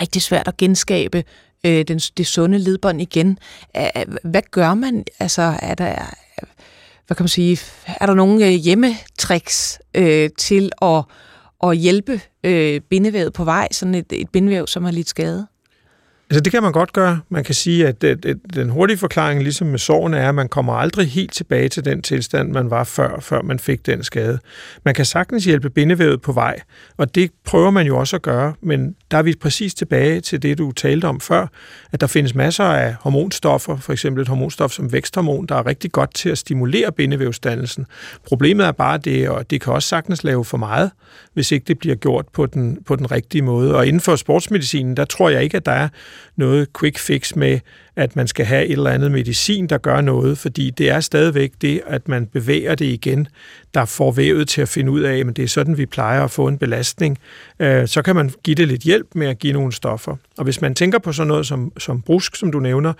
rigtig 0.00 0.22
svært 0.22 0.48
at 0.48 0.56
genskabe 0.56 1.24
øh, 1.66 1.84
den, 1.84 1.98
det 1.98 2.26
sunde 2.26 2.58
ledbånd 2.58 3.00
igen. 3.02 3.38
Hvad 4.24 4.42
gør 4.50 4.74
man? 4.74 5.04
Altså, 5.20 5.58
er 5.62 5.74
der, 5.74 6.14
hvad 7.06 7.16
kan 7.16 7.24
man 7.24 7.28
sige, 7.28 7.58
er 7.86 8.06
der 8.06 8.14
nogle 8.14 8.46
øh, 8.46 8.52
hjemmetricks 8.52 9.78
øh, 9.94 10.30
til 10.38 10.70
at, 10.82 11.04
at 11.62 11.76
hjælpe 11.76 12.20
øh, 12.44 12.80
bindevævet 12.80 13.32
på 13.32 13.44
vej, 13.44 13.68
sådan 13.72 13.94
et, 13.94 14.12
et 14.12 14.28
bindevæv, 14.28 14.66
som 14.66 14.84
har 14.84 14.92
lidt 14.92 15.08
skade? 15.08 15.46
Altså 16.30 16.40
det 16.40 16.52
kan 16.52 16.62
man 16.62 16.72
godt 16.72 16.92
gøre. 16.92 17.20
Man 17.28 17.44
kan 17.44 17.54
sige, 17.54 17.86
at, 17.88 18.02
den 18.54 18.70
hurtige 18.70 18.98
forklaring, 18.98 19.42
ligesom 19.42 19.66
med 19.66 19.78
sorgen, 19.78 20.14
er, 20.14 20.28
at 20.28 20.34
man 20.34 20.48
kommer 20.48 20.72
aldrig 20.72 21.10
helt 21.10 21.32
tilbage 21.32 21.68
til 21.68 21.84
den 21.84 22.02
tilstand, 22.02 22.52
man 22.52 22.70
var 22.70 22.84
før, 22.84 23.20
før 23.20 23.42
man 23.42 23.58
fik 23.58 23.86
den 23.86 24.04
skade. 24.04 24.38
Man 24.84 24.94
kan 24.94 25.04
sagtens 25.04 25.44
hjælpe 25.44 25.70
bindevævet 25.70 26.22
på 26.22 26.32
vej, 26.32 26.60
og 26.96 27.14
det 27.14 27.30
prøver 27.44 27.70
man 27.70 27.86
jo 27.86 27.98
også 27.98 28.16
at 28.16 28.22
gøre, 28.22 28.54
men 28.62 28.96
der 29.10 29.18
er 29.18 29.22
vi 29.22 29.34
præcis 29.40 29.74
tilbage 29.74 30.20
til 30.20 30.42
det, 30.42 30.58
du 30.58 30.72
talte 30.72 31.04
om 31.04 31.20
før, 31.20 31.46
at 31.92 32.00
der 32.00 32.06
findes 32.06 32.34
masser 32.34 32.64
af 32.64 32.94
hormonstoffer, 33.00 33.76
for 33.76 33.92
eksempel 33.92 34.22
et 34.22 34.28
hormonstof 34.28 34.72
som 34.72 34.92
væksthormon, 34.92 35.46
der 35.46 35.54
er 35.54 35.66
rigtig 35.66 35.92
godt 35.92 36.14
til 36.14 36.28
at 36.28 36.38
stimulere 36.38 36.92
bindevævsdannelsen. 36.92 37.86
Problemet 38.26 38.66
er 38.66 38.72
bare 38.72 38.98
det, 38.98 39.28
og 39.28 39.50
det 39.50 39.60
kan 39.60 39.72
også 39.72 39.88
sagtens 39.88 40.24
lave 40.24 40.44
for 40.44 40.56
meget, 40.56 40.90
hvis 41.34 41.52
ikke 41.52 41.64
det 41.64 41.78
bliver 41.78 41.96
gjort 41.96 42.26
på 42.32 42.46
den, 42.46 42.78
på 42.86 42.96
den 42.96 43.10
rigtige 43.10 43.42
måde. 43.42 43.76
Og 43.76 43.86
inden 43.86 44.00
for 44.00 44.16
sportsmedicinen, 44.16 44.96
der 44.96 45.04
tror 45.04 45.30
jeg 45.30 45.42
ikke, 45.42 45.56
at 45.56 45.66
der 45.66 45.72
er 45.72 45.88
noget 46.36 46.68
quick 46.80 46.98
fix 46.98 47.34
med, 47.34 47.60
at 47.96 48.16
man 48.16 48.26
skal 48.26 48.46
have 48.46 48.66
et 48.66 48.72
eller 48.72 48.90
andet 48.90 49.12
medicin, 49.12 49.66
der 49.66 49.78
gør 49.78 50.00
noget, 50.00 50.38
fordi 50.38 50.70
det 50.70 50.90
er 50.90 51.00
stadigvæk 51.00 51.52
det, 51.60 51.80
at 51.86 52.08
man 52.08 52.26
bevæger 52.26 52.74
det 52.74 52.86
igen, 52.86 53.26
der 53.74 53.84
får 53.84 54.12
vævet 54.12 54.48
til 54.48 54.60
at 54.62 54.68
finde 54.68 54.92
ud 54.92 55.00
af, 55.00 55.24
men 55.24 55.34
det 55.34 55.44
er 55.44 55.48
sådan, 55.48 55.78
vi 55.78 55.86
plejer 55.86 56.24
at 56.24 56.30
få 56.30 56.48
en 56.48 56.58
belastning. 56.58 57.18
Øh, 57.60 57.88
så 57.88 58.02
kan 58.02 58.16
man 58.16 58.30
give 58.44 58.54
det 58.54 58.68
lidt 58.68 58.82
hjælp 58.82 59.06
med 59.14 59.26
at 59.26 59.38
give 59.38 59.52
nogle 59.52 59.72
stoffer. 59.72 60.16
Og 60.38 60.44
hvis 60.44 60.60
man 60.60 60.74
tænker 60.74 60.98
på 60.98 61.12
sådan 61.12 61.28
noget 61.28 61.46
som, 61.46 61.72
som 61.78 62.02
brusk, 62.02 62.36
som 62.36 62.52
du 62.52 62.60
nævner, 62.60 62.92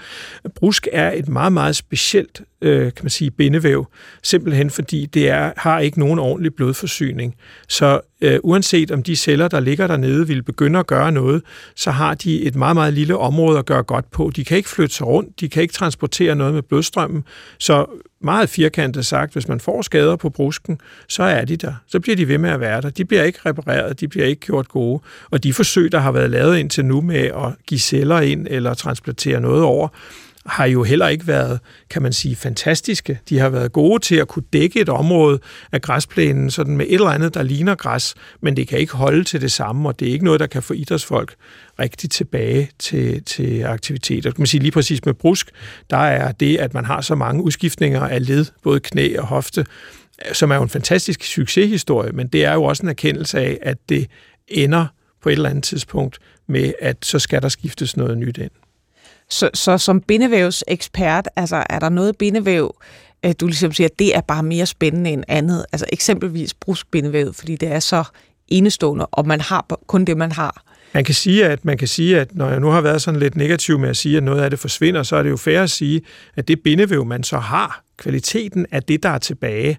brusk 0.55 0.89
er 0.93 1.13
et 1.13 1.29
meget, 1.29 1.53
meget 1.53 1.77
specielt 1.77 2.43
øh, 2.63 2.83
kan 2.83 3.05
man 3.05 3.11
sige, 3.11 3.31
bindevæv, 3.31 3.87
simpelthen 4.23 4.71
fordi 4.71 5.07
det 5.07 5.29
er, 5.29 5.53
har 5.57 5.81
ikke 5.81 5.99
nogen 5.99 6.19
ordentlig 6.19 6.55
blodforsyning. 6.55 7.35
Så 7.69 8.01
øh, 8.21 8.39
uanset 8.43 8.91
om 8.91 9.03
de 9.03 9.17
celler, 9.17 9.49
der 9.49 9.61
ligger 9.61 9.87
dernede, 9.87 10.27
vil 10.27 10.43
begynde 10.43 10.79
at 10.79 10.87
gøre 10.87 11.13
noget, 11.13 11.43
så 11.77 11.91
har 11.91 12.15
de 12.15 12.43
et 12.43 12.57
meget, 12.57 12.77
meget 12.77 12.95
lille 12.95 13.17
område 13.17 13.59
at 13.59 13.67
gøre 13.67 13.83
godt 13.83 14.11
på. 14.11 14.31
De 14.37 14.45
kan 14.45 14.57
ikke 14.57 14.69
flytte 14.69 14.95
sig 14.95 15.07
rundt, 15.07 15.41
de 15.41 15.49
kan 15.49 15.63
ikke 15.63 15.75
transportere 15.75 16.35
noget 16.35 16.55
med 16.55 16.63
blodstrømmen, 16.63 17.25
så 17.59 17.87
meget 18.21 18.49
firkantet 18.49 19.07
sagt, 19.07 19.33
hvis 19.33 19.49
man 19.49 19.61
får 19.61 19.83
skader 19.83 20.17
på 20.17 20.31
brusken, 20.31 20.81
så 21.09 21.23
er 21.23 21.45
de 21.45 21.57
der. 21.57 21.75
Så 21.87 22.01
bliver 22.01 22.17
de 22.17 22.29
ved 22.29 22.39
med 22.39 22.51
at 22.51 22.61
være 22.61 22.81
der. 22.81 22.91
De 22.91 23.05
bliver 23.05 23.23
ikke 23.23 23.39
repareret, 23.47 24.01
de 24.01 24.09
bliver 24.09 24.27
ikke 24.27 24.41
gjort 24.41 24.69
gode. 24.69 25.03
Og 25.31 25.45
de 25.45 25.53
forsøg, 25.53 25.93
der 25.93 25.99
har 25.99 26.13
været 26.13 26.31
lavet 26.31 26.59
indtil 26.59 26.85
nu 26.85 27.01
med 27.01 27.21
at 27.21 27.55
give 27.67 27.81
celler 27.81 28.21
ind 28.21 28.47
eller 28.51 28.75
transplantere 28.75 29.41
noget 29.41 29.63
over, 29.63 29.89
har 30.47 30.65
jo 30.65 30.83
heller 30.83 31.09
ikke 31.09 31.27
været, 31.27 31.61
kan 31.91 32.03
man 32.03 32.13
sige, 32.13 32.37
fantastiske. 32.37 33.21
De 33.29 33.39
har 33.39 33.49
været 33.49 33.73
gode 33.73 34.03
til 34.03 34.17
at 34.17 34.29
kunne 34.29 34.45
dække 34.53 34.81
et 34.81 34.89
område 34.89 35.39
af 35.73 35.83
græsplænen 35.83 36.51
sådan 36.51 36.77
med 36.77 36.87
et 36.89 36.95
eller 36.95 37.09
andet, 37.09 37.35
der 37.35 37.43
ligner 37.43 37.75
græs, 37.75 38.15
men 38.43 38.57
det 38.57 38.69
kan 38.69 38.79
ikke 38.79 38.93
holde 38.93 39.25
til 39.25 39.41
det 39.41 39.53
samme, 39.53 39.89
og 39.89 40.01
det 40.01 40.09
er 40.09 40.13
ikke 40.13 40.25
noget, 40.25 40.41
der 40.41 40.47
kan 40.47 40.63
få 40.63 40.73
idrætsfolk 40.73 41.35
rigtig 41.79 42.11
tilbage 42.11 42.71
til, 42.79 43.25
til 43.25 43.63
aktiviteter. 43.63 44.31
Kan 44.31 44.41
man 44.41 44.47
sige 44.47 44.61
lige 44.61 44.73
præcis 44.73 45.05
med 45.05 45.15
brusk, 45.15 45.51
der 45.91 45.97
er 45.97 46.33
det, 46.33 46.57
at 46.57 46.75
man 46.75 46.85
har 46.85 47.01
så 47.01 47.15
mange 47.15 47.43
udskiftninger 47.43 48.01
af 48.01 48.27
led, 48.27 48.47
både 48.63 48.81
knæ 48.81 49.17
og 49.19 49.27
hofte, 49.27 49.67
som 50.33 50.51
er 50.51 50.55
jo 50.57 50.63
en 50.63 50.69
fantastisk 50.69 51.25
succeshistorie, 51.25 52.13
men 52.13 52.29
det 52.29 52.45
er 52.45 52.53
jo 52.53 52.63
også 52.63 52.83
en 52.83 52.89
erkendelse 52.89 53.39
af, 53.39 53.59
at 53.63 53.79
det 53.89 54.07
ender 54.49 54.87
på 55.23 55.29
et 55.29 55.33
eller 55.33 55.51
andet 55.51 55.65
tidspunkt 55.65 56.19
med, 56.49 56.73
at 56.81 56.97
så 57.03 57.19
skal 57.19 57.43
der 57.43 57.49
skiftes 57.49 57.97
noget 57.97 58.19
nyt 58.19 58.39
ind. 58.39 58.51
Så, 59.31 59.51
så 59.55 59.79
som 59.79 60.01
bindevævsekspert, 60.01 61.29
altså 61.37 61.65
er 61.71 61.79
der 61.79 61.89
noget 61.89 62.17
bindevæv, 62.17 62.75
øh, 63.27 63.35
du 63.41 63.47
ligesom 63.47 63.73
siger, 63.73 63.89
at 63.89 63.99
det 63.99 64.17
er 64.17 64.21
bare 64.21 64.43
mere 64.43 64.67
spændende 64.67 65.11
end 65.11 65.25
andet? 65.29 65.67
Altså 65.73 65.87
eksempelvis 65.93 66.55
bruskbindevæv, 66.55 67.35
fordi 67.35 67.57
det 67.57 67.69
er 67.69 67.81
så 67.81 68.05
enestående, 68.49 69.07
og 69.07 69.27
man 69.27 69.41
har 69.41 69.67
kun 69.87 70.05
det, 70.05 70.17
man 70.17 70.33
har. 70.33 70.63
Man 70.95 71.05
kan 71.05 71.15
sige, 71.15 71.47
at 71.47 71.65
man 71.65 71.79
kan 71.79 71.89
sige, 71.89 72.21
at 72.21 72.35
når 72.35 72.49
jeg 72.49 72.61
nu 72.61 72.69
har 72.69 72.81
været 72.81 73.03
sådan 73.03 73.21
lidt 73.21 73.37
negativ 73.37 73.79
med 73.79 73.89
at 73.89 73.97
sige, 73.97 74.17
at 74.17 74.23
noget 74.23 74.43
af 74.43 74.51
det 74.51 74.59
forsvinder, 74.59 75.03
så 75.03 75.17
er 75.17 75.23
det 75.23 75.31
jo 75.31 75.37
fair 75.37 75.63
at 75.63 75.71
sige, 75.71 76.03
at 76.37 76.49
det 76.49 76.61
bindevæv, 76.61 77.05
man 77.05 77.23
så 77.25 77.39
har, 77.39 77.83
kvaliteten 77.97 78.67
af 78.71 78.83
det, 78.83 79.03
der 79.03 79.09
er 79.09 79.19
tilbage, 79.19 79.79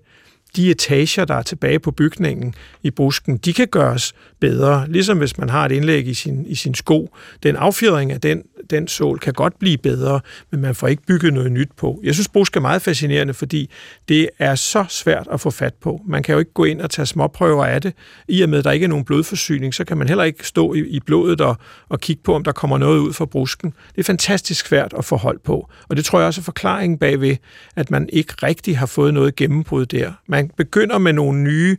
de 0.55 0.71
etager, 0.71 1.25
der 1.25 1.35
er 1.35 1.41
tilbage 1.41 1.79
på 1.79 1.91
bygningen 1.91 2.53
i 2.83 2.91
busken, 2.91 3.37
de 3.37 3.53
kan 3.53 3.67
gøres 3.67 4.13
bedre. 4.41 4.85
Ligesom 4.87 5.17
hvis 5.17 5.37
man 5.37 5.49
har 5.49 5.65
et 5.65 5.71
indlæg 5.71 6.07
i 6.07 6.13
sin, 6.13 6.45
i 6.45 6.55
sin 6.55 6.75
sko. 6.75 7.15
Den 7.43 7.55
affjedring 7.55 8.11
af 8.11 8.21
den, 8.21 8.43
den 8.69 8.87
sål 8.87 9.19
kan 9.19 9.33
godt 9.33 9.59
blive 9.59 9.77
bedre, 9.77 10.19
men 10.51 10.61
man 10.61 10.75
får 10.75 10.87
ikke 10.87 11.03
bygget 11.03 11.33
noget 11.33 11.51
nyt 11.51 11.69
på. 11.77 11.99
Jeg 12.03 12.13
synes, 12.13 12.27
brusk 12.27 12.55
er 12.55 12.61
meget 12.61 12.81
fascinerende, 12.81 13.33
fordi 13.33 13.69
det 14.09 14.29
er 14.39 14.55
så 14.55 14.85
svært 14.89 15.27
at 15.31 15.41
få 15.41 15.49
fat 15.49 15.73
på. 15.73 16.01
Man 16.07 16.23
kan 16.23 16.33
jo 16.33 16.39
ikke 16.39 16.53
gå 16.53 16.63
ind 16.63 16.81
og 16.81 16.89
tage 16.89 17.05
småprøver 17.05 17.65
af 17.65 17.81
det. 17.81 17.93
I 18.27 18.41
og 18.41 18.49
med, 18.49 18.57
at 18.59 18.63
der 18.63 18.71
ikke 18.71 18.83
er 18.83 18.87
nogen 18.87 19.05
blodforsyning, 19.05 19.73
så 19.73 19.83
kan 19.83 19.97
man 19.97 20.07
heller 20.07 20.23
ikke 20.23 20.47
stå 20.47 20.73
i, 20.73 20.79
i 20.79 20.99
blodet 20.99 21.41
og, 21.41 21.57
og 21.89 21.99
kigge 21.99 22.23
på, 22.23 22.35
om 22.35 22.43
der 22.43 22.51
kommer 22.51 22.77
noget 22.77 22.99
ud 22.99 23.13
fra 23.13 23.25
brusken. 23.25 23.73
Det 23.95 23.99
er 23.99 24.03
fantastisk 24.03 24.67
svært 24.67 24.93
at 24.97 25.05
få 25.05 25.15
hold 25.15 25.39
på. 25.39 25.69
Og 25.89 25.97
det 25.97 26.05
tror 26.05 26.19
jeg 26.19 26.27
også 26.27 26.41
er 26.41 26.43
forklaringen 26.43 26.97
bagved, 26.97 27.35
at 27.75 27.91
man 27.91 28.09
ikke 28.13 28.33
rigtig 28.43 28.77
har 28.77 28.85
fået 28.85 29.13
noget 29.13 29.35
gennembrud 29.35 29.85
der. 29.85 30.11
Man 30.27 30.51
begynder 30.57 30.97
med 30.97 31.13
nogle 31.13 31.39
nye 31.39 31.77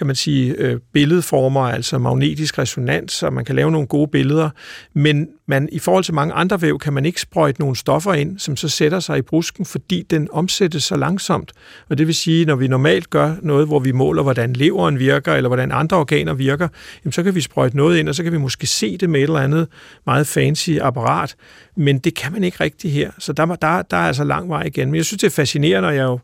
kan 0.00 0.06
man 0.06 0.16
sige, 0.16 0.54
øh, 0.58 0.80
billedformer, 0.92 1.60
altså 1.60 1.98
magnetisk 2.00 2.58
resonans, 2.58 3.22
og 3.22 3.32
man 3.32 3.44
kan 3.44 3.54
lave 3.54 3.70
nogle 3.70 3.86
gode 3.86 4.08
billeder, 4.08 4.50
men 4.94 5.28
man, 5.50 5.68
i 5.72 5.78
forhold 5.78 6.04
til 6.04 6.14
mange 6.14 6.34
andre 6.34 6.62
væv 6.62 6.78
kan 6.78 6.92
man 6.92 7.06
ikke 7.06 7.20
sprøjte 7.20 7.60
nogle 7.60 7.76
stoffer 7.76 8.12
ind, 8.12 8.38
som 8.38 8.56
så 8.56 8.68
sætter 8.68 9.00
sig 9.00 9.18
i 9.18 9.22
brusken, 9.22 9.64
fordi 9.64 10.06
den 10.10 10.28
omsættes 10.32 10.84
så 10.84 10.96
langsomt. 10.96 11.52
Og 11.88 11.98
det 11.98 12.06
vil 12.06 12.14
sige, 12.14 12.44
når 12.44 12.54
vi 12.54 12.68
normalt 12.68 13.10
gør 13.10 13.34
noget, 13.42 13.66
hvor 13.66 13.78
vi 13.78 13.92
måler, 13.92 14.22
hvordan 14.22 14.52
leveren 14.52 14.98
virker, 14.98 15.34
eller 15.34 15.48
hvordan 15.48 15.72
andre 15.72 15.96
organer 15.96 16.34
virker, 16.34 16.68
jamen 17.04 17.12
så 17.12 17.22
kan 17.22 17.34
vi 17.34 17.40
sprøjte 17.40 17.76
noget 17.76 17.98
ind, 17.98 18.08
og 18.08 18.14
så 18.14 18.22
kan 18.22 18.32
vi 18.32 18.38
måske 18.38 18.66
se 18.66 18.96
det 18.96 19.10
med 19.10 19.20
et 19.20 19.24
eller 19.24 19.40
andet 19.40 19.68
meget 20.06 20.26
fancy 20.26 20.70
apparat, 20.80 21.36
men 21.76 21.98
det 21.98 22.14
kan 22.14 22.32
man 22.32 22.44
ikke 22.44 22.56
rigtig 22.60 22.92
her. 22.92 23.10
Så 23.18 23.32
der, 23.32 23.46
der, 23.46 23.82
der 23.82 23.96
er 23.96 24.06
altså 24.06 24.24
lang 24.24 24.48
vej 24.48 24.62
igen. 24.62 24.88
Men 24.90 24.96
jeg 24.96 25.04
synes, 25.04 25.20
det 25.20 25.26
er 25.26 25.30
fascinerende, 25.30 25.88
og 25.88 25.94
jeg 25.94 26.02
er 26.02 26.04
jo, 26.04 26.18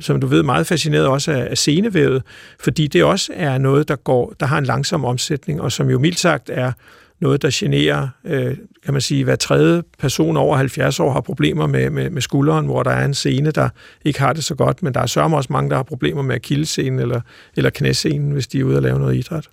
som 0.00 0.20
du 0.20 0.26
ved, 0.26 0.42
meget 0.42 0.66
fascineret 0.66 1.06
også 1.06 1.32
af, 1.32 1.48
af 1.50 1.58
senevævet, 1.58 2.22
fordi 2.60 2.86
det 2.86 3.04
også 3.04 3.32
er 3.34 3.58
noget, 3.58 3.88
der, 3.88 3.96
går, 3.96 4.34
der 4.40 4.46
har 4.46 4.58
en 4.58 4.64
langsom 4.64 5.04
omsætning, 5.04 5.60
og 5.60 5.72
som 5.72 5.90
jo 5.90 5.98
mildt 5.98 6.18
sagt 6.18 6.50
er 6.52 6.72
noget, 7.20 7.42
der 7.42 7.50
generer, 7.52 8.08
øh, 8.24 8.56
kan 8.84 8.94
man 8.94 9.00
sige, 9.00 9.24
hver 9.24 9.36
tredje 9.36 9.82
person 9.98 10.36
over 10.36 10.56
70 10.56 11.00
år 11.00 11.12
har 11.12 11.20
problemer 11.20 11.66
med, 11.66 11.90
med, 11.90 12.10
med 12.10 12.22
skulderen, 12.22 12.66
hvor 12.66 12.82
der 12.82 12.90
er 12.90 13.04
en 13.04 13.14
scene, 13.14 13.50
der 13.50 13.68
ikke 14.04 14.20
har 14.20 14.32
det 14.32 14.44
så 14.44 14.54
godt, 14.54 14.82
men 14.82 14.94
der 14.94 15.00
er 15.00 15.06
sørme 15.06 15.36
også 15.36 15.52
mange, 15.52 15.70
der 15.70 15.76
har 15.76 15.82
problemer 15.82 16.22
med 16.22 16.34
akillescenen 16.34 16.98
eller, 16.98 17.20
eller 17.56 17.70
knæscenen, 17.70 18.30
hvis 18.30 18.46
de 18.46 18.60
er 18.60 18.64
ude 18.64 18.76
og 18.76 18.82
lave 18.82 18.98
noget 18.98 19.16
idræt. 19.16 19.48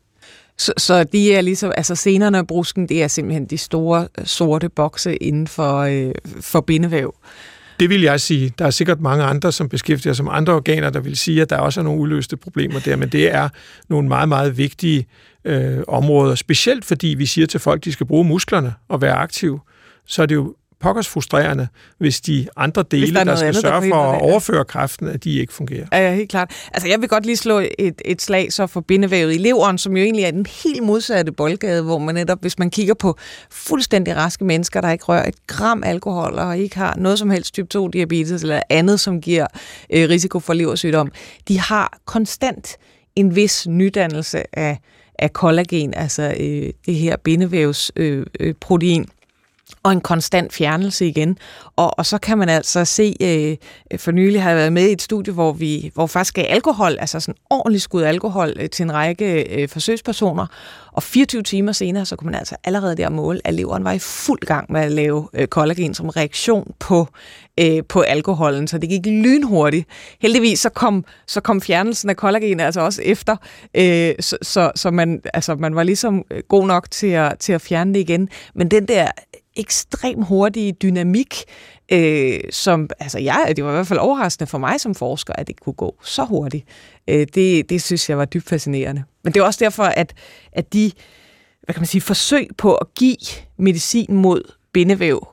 Så, 0.57 0.73
så 0.77 1.03
de 1.03 1.33
er 1.33 1.41
ligesom, 1.41 1.71
altså 1.77 1.95
scenerne 1.95 2.39
og 2.39 2.47
brusken, 2.47 2.89
det 2.89 3.03
er 3.03 3.07
simpelthen 3.07 3.45
de 3.45 3.57
store 3.57 4.07
øh, 4.19 4.25
sorte 4.25 4.69
bokse 4.69 5.15
inden 5.15 5.47
for, 5.47 5.79
øh, 5.79 6.11
for 6.41 6.61
bindevæv. 6.61 7.15
Det 7.79 7.89
vil 7.89 8.01
jeg 8.01 8.21
sige. 8.21 8.53
Der 8.59 8.65
er 8.65 8.69
sikkert 8.69 9.01
mange 9.01 9.23
andre, 9.23 9.51
som 9.51 9.69
beskæftiger 9.69 10.13
sig 10.13 10.25
med 10.25 10.31
andre 10.35 10.53
organer, 10.53 10.89
der 10.89 10.99
vil 10.99 11.17
sige, 11.17 11.41
at 11.41 11.49
der 11.49 11.57
også 11.57 11.79
er 11.79 11.83
nogle 11.83 12.01
uløste 12.01 12.37
problemer 12.37 12.79
der, 12.79 12.95
men 12.95 13.09
det 13.09 13.33
er 13.33 13.49
nogle 13.89 14.07
meget, 14.07 14.29
meget 14.29 14.57
vigtige 14.57 15.07
øh, 15.45 15.79
områder, 15.87 16.35
specielt 16.35 16.85
fordi 16.85 17.07
vi 17.07 17.25
siger 17.25 17.47
til 17.47 17.59
folk, 17.59 17.79
at 17.79 17.85
de 17.85 17.91
skal 17.91 18.05
bruge 18.05 18.25
musklerne 18.25 18.73
og 18.87 19.01
være 19.01 19.13
aktive, 19.13 19.59
så 20.05 20.21
er 20.21 20.25
det 20.25 20.35
jo 20.35 20.55
pokkers 20.79 21.07
frustrerende, 21.07 21.67
hvis 21.97 22.21
de 22.21 22.47
andre 22.57 22.83
dele, 22.91 23.13
der, 23.13 23.23
der 23.23 23.35
skal 23.35 23.47
andet, 23.47 23.61
sørge 23.61 23.81
der 23.81 23.89
for 23.89 24.11
at 24.11 24.21
overføre 24.21 24.65
kræften, 24.65 25.07
at 25.07 25.23
de 25.23 25.39
ikke 25.39 25.53
fungerer. 25.53 25.85
Ja, 25.91 26.09
ja, 26.09 26.15
helt 26.15 26.29
klart. 26.29 26.51
Altså, 26.73 26.89
jeg 26.89 27.01
vil 27.01 27.09
godt 27.09 27.25
lige 27.25 27.37
slå 27.37 27.61
et, 27.79 28.01
et 28.05 28.21
slag 28.21 28.53
så 28.53 28.67
for 28.67 28.81
bindevævet 28.81 29.33
i 29.33 29.37
leveren, 29.37 29.77
som 29.77 29.97
jo 29.97 30.03
egentlig 30.03 30.23
er 30.23 30.31
den 30.31 30.45
helt 30.63 30.83
modsatte 30.83 31.31
boldgade, 31.31 31.83
hvor 31.83 31.97
man 31.97 32.15
netop, 32.15 32.41
hvis 32.41 32.59
man 32.59 32.69
kigger 32.69 32.93
på 32.93 33.17
fuldstændig 33.49 34.15
raske 34.15 34.45
mennesker, 34.45 34.81
der 34.81 34.91
ikke 34.91 35.05
rører 35.05 35.27
et 35.27 35.47
gram 35.47 35.83
alkohol 35.85 36.39
og 36.39 36.57
ikke 36.57 36.77
har 36.77 36.95
noget 36.97 37.19
som 37.19 37.29
helst 37.29 37.53
type 37.53 37.67
2 37.67 37.87
diabetes 37.87 38.41
eller 38.41 38.61
andet, 38.69 38.99
som 38.99 39.21
giver 39.21 39.47
øh, 39.93 40.09
risiko 40.09 40.39
for 40.39 40.53
leversygdom, 40.53 41.11
de 41.47 41.59
har 41.59 41.99
konstant 42.05 42.77
en 43.15 43.35
vis 43.35 43.67
nydannelse 43.67 44.57
af, 44.59 44.79
af 45.19 45.33
kollagen, 45.33 45.93
altså 45.93 46.35
øh, 46.39 46.69
det 46.85 46.95
her 46.95 47.17
bindevævsprotein. 47.17 48.25
Øh, 48.39 48.47
øh, 48.47 48.53
protein 48.61 49.05
og 49.83 49.91
en 49.91 50.01
konstant 50.01 50.53
fjernelse 50.53 51.07
igen. 51.07 51.37
Og, 51.75 51.99
og 51.99 52.05
så 52.05 52.17
kan 52.17 52.37
man 52.37 52.49
altså 52.49 52.85
se, 52.85 53.15
øh, 53.21 53.97
for 53.99 54.11
nylig 54.11 54.41
har 54.41 54.49
jeg 54.49 54.57
været 54.57 54.73
med 54.73 54.89
i 54.89 54.91
et 54.91 55.01
studie, 55.01 55.33
hvor 55.33 55.51
vi 55.51 55.91
hvor 55.93 56.07
faktisk 56.07 56.33
gav 56.33 56.45
alkohol, 56.49 56.97
altså 56.99 57.19
sådan 57.19 57.35
ordentligt 57.49 57.83
skud 57.83 58.03
alkohol 58.03 58.53
øh, 58.59 58.69
til 58.69 58.83
en 58.83 58.93
række 58.93 59.61
øh, 59.61 59.69
forsøgspersoner, 59.69 60.47
og 60.91 61.03
24 61.03 61.43
timer 61.43 61.71
senere, 61.71 62.05
så 62.05 62.15
kunne 62.15 62.25
man 62.31 62.39
altså 62.39 62.55
allerede 62.63 62.97
der 62.97 63.09
måle, 63.09 63.41
at 63.43 63.53
leveren 63.53 63.83
var 63.83 63.91
i 63.91 63.99
fuld 63.99 64.39
gang 64.39 64.71
med 64.71 64.81
at 64.81 64.91
lave 64.91 65.29
øh, 65.33 65.47
kollagen 65.47 65.93
som 65.93 66.09
reaktion 66.09 66.73
på, 66.79 67.07
øh, 67.59 67.83
på 67.89 68.01
alkoholen, 68.01 68.67
så 68.67 68.77
det 68.77 68.89
gik 68.89 69.05
lynhurtigt. 69.05 69.87
Heldigvis 70.21 70.59
så 70.59 70.69
kom, 70.69 71.05
så 71.27 71.41
kom 71.41 71.61
fjernelsen 71.61 72.09
af 72.09 72.15
kollagen 72.15 72.59
altså 72.59 72.81
også 72.81 73.01
efter, 73.01 73.35
øh, 73.73 74.13
så, 74.19 74.37
så, 74.41 74.71
så 74.75 74.91
man, 74.91 75.21
altså, 75.33 75.55
man 75.55 75.75
var 75.75 75.83
ligesom 75.83 76.23
øh, 76.31 76.43
god 76.47 76.67
nok 76.67 76.91
til 76.91 77.07
at, 77.07 77.39
til 77.39 77.53
at 77.53 77.61
fjerne 77.61 77.93
det 77.93 77.99
igen. 77.99 78.29
Men 78.53 78.71
den 78.71 78.87
der 78.87 79.07
ekstrem 79.55 80.21
hurtige 80.21 80.71
dynamik, 80.71 81.43
øh, 81.91 82.39
som, 82.51 82.89
altså 82.99 83.19
jeg, 83.19 83.53
det 83.55 83.63
var 83.63 83.69
i 83.71 83.73
hvert 83.73 83.87
fald 83.87 83.99
overraskende 83.99 84.49
for 84.49 84.57
mig 84.57 84.81
som 84.81 84.95
forsker, 84.95 85.33
at 85.33 85.47
det 85.47 85.59
kunne 85.59 85.73
gå 85.73 85.95
så 86.03 86.23
hurtigt. 86.23 86.67
Øh, 87.09 87.27
det, 87.35 87.69
det 87.69 87.81
synes 87.81 88.09
jeg 88.09 88.17
var 88.17 88.25
dybt 88.25 88.49
fascinerende. 88.49 89.03
Men 89.23 89.33
det 89.33 89.39
er 89.39 89.43
også 89.43 89.63
derfor, 89.63 89.83
at, 89.83 90.13
at 90.51 90.73
de, 90.73 90.91
hvad 91.63 91.73
kan 91.73 91.81
man 91.81 91.87
sige, 91.87 92.01
forsøg 92.01 92.47
på 92.57 92.75
at 92.75 92.87
give 92.95 93.17
medicin 93.57 94.15
mod 94.15 94.51
bindevæv, 94.73 95.27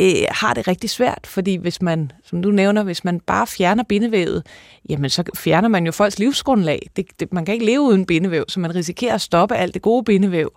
øh, 0.00 0.24
har 0.30 0.54
det 0.54 0.68
rigtig 0.68 0.90
svært, 0.90 1.26
fordi 1.26 1.56
hvis 1.56 1.82
man, 1.82 2.12
som 2.24 2.42
du 2.42 2.50
nævner, 2.50 2.82
hvis 2.82 3.04
man 3.04 3.20
bare 3.20 3.46
fjerner 3.46 3.82
bindevævet, 3.82 4.46
jamen 4.88 5.10
så 5.10 5.24
fjerner 5.36 5.68
man 5.68 5.86
jo 5.86 5.92
folks 5.92 6.18
livsgrundlag. 6.18 6.90
Det, 6.96 7.06
det, 7.20 7.32
man 7.32 7.44
kan 7.44 7.54
ikke 7.54 7.66
leve 7.66 7.80
uden 7.80 8.06
bindevæv, 8.06 8.44
så 8.48 8.60
man 8.60 8.74
risikerer 8.74 9.14
at 9.14 9.20
stoppe 9.20 9.56
alt 9.56 9.74
det 9.74 9.82
gode 9.82 10.04
bindevæv 10.04 10.52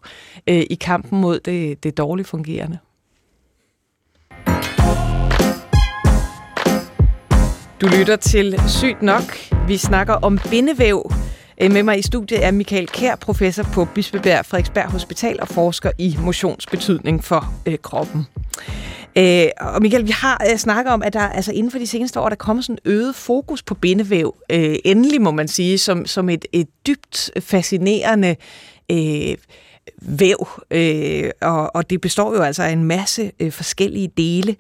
øh, 0.48 0.64
i 0.70 0.76
kampen 0.82 1.22
mod 1.22 1.40
det, 1.40 1.84
det 1.84 1.98
dårligt 1.98 2.28
fungerende. 2.28 2.78
Du 7.82 7.88
lytter 7.98 8.16
til 8.16 8.60
Sygt 8.68 9.02
Nok. 9.02 9.24
Vi 9.68 9.78
snakker 9.78 10.14
om 10.14 10.40
bindevæv. 10.50 11.12
Øh, 11.62 11.72
med 11.72 11.84
mig 11.84 12.00
i 12.00 12.02
studiet 12.02 12.46
er 12.46 12.52
Michael 12.52 12.88
Kær, 12.88 13.16
professor 13.16 13.64
på 13.64 13.86
Bispebjerg 13.86 14.46
Frederiksberg 14.46 14.92
Hospital 14.92 15.42
og 15.42 15.48
forsker 15.48 15.92
i 15.98 16.18
motionsbetydning 16.20 17.24
for 17.24 17.54
øh, 17.66 17.78
kroppen. 17.84 18.28
Øh, 19.16 19.46
og 19.60 19.82
Michael, 19.82 20.08
vi 20.08 20.12
har 20.12 20.46
øh, 20.52 20.58
snakket 20.58 20.94
om, 20.94 21.04
at 21.04 21.14
der 21.14 21.20
altså 21.20 21.52
inden 21.52 21.72
for 21.72 21.80
de 21.80 21.88
seneste 21.88 22.20
år, 22.20 22.30
der 22.30 22.36
kommer 22.36 22.64
sådan 22.64 22.78
øget 22.86 23.16
fokus 23.16 23.64
på 23.64 23.76
bindevæv. 23.76 24.36
Øh, 24.52 24.76
endelig 24.86 25.22
må 25.22 25.32
man 25.32 25.48
sige, 25.48 25.78
som, 25.78 26.06
som 26.06 26.30
et, 26.30 26.46
et 26.54 26.68
dybt 26.88 27.32
fascinerende 27.40 28.36
øh, 28.92 29.36
væv, 30.02 30.48
øh, 30.72 31.30
og, 31.42 31.76
og 31.76 31.90
det 31.90 32.02
består 32.02 32.36
jo 32.36 32.42
altså 32.42 32.64
af 32.64 32.70
en 32.70 32.84
masse 32.84 33.32
øh, 33.40 33.52
forskellige 33.52 34.12
dele. 34.18 34.56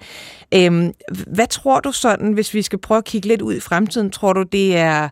Øh, 0.53 0.89
hvad 1.27 1.47
tror 1.47 1.79
du 1.79 1.91
sådan, 1.91 2.33
hvis 2.33 2.53
vi 2.53 2.61
skal 2.61 2.79
prøve 2.79 2.97
at 2.97 3.05
kigge 3.05 3.27
lidt 3.27 3.41
ud 3.41 3.55
i 3.55 3.59
fremtiden, 3.59 4.11
tror 4.11 4.33
du 4.33 4.43
det 4.43 4.77
er 4.77 5.03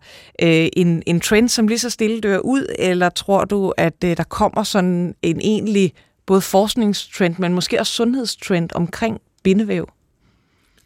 øh, 0.41 0.67
en, 0.73 1.03
en 1.05 1.19
trend, 1.19 1.49
som 1.49 1.67
lige 1.67 1.79
så 1.79 1.89
stille 1.89 2.21
dør 2.21 2.37
ud, 2.37 2.75
eller 2.79 3.09
tror 3.09 3.45
du, 3.45 3.73
at 3.77 4.03
øh, 4.05 4.17
der 4.17 4.23
kommer 4.23 4.63
sådan 4.63 5.15
en 5.21 5.39
egentlig 5.39 5.93
både 6.25 6.41
forskningstrend, 6.41 7.35
men 7.37 7.53
måske 7.53 7.79
også 7.79 7.93
sundhedstrend 7.93 8.69
omkring 8.75 9.21
bindevæv? 9.43 9.89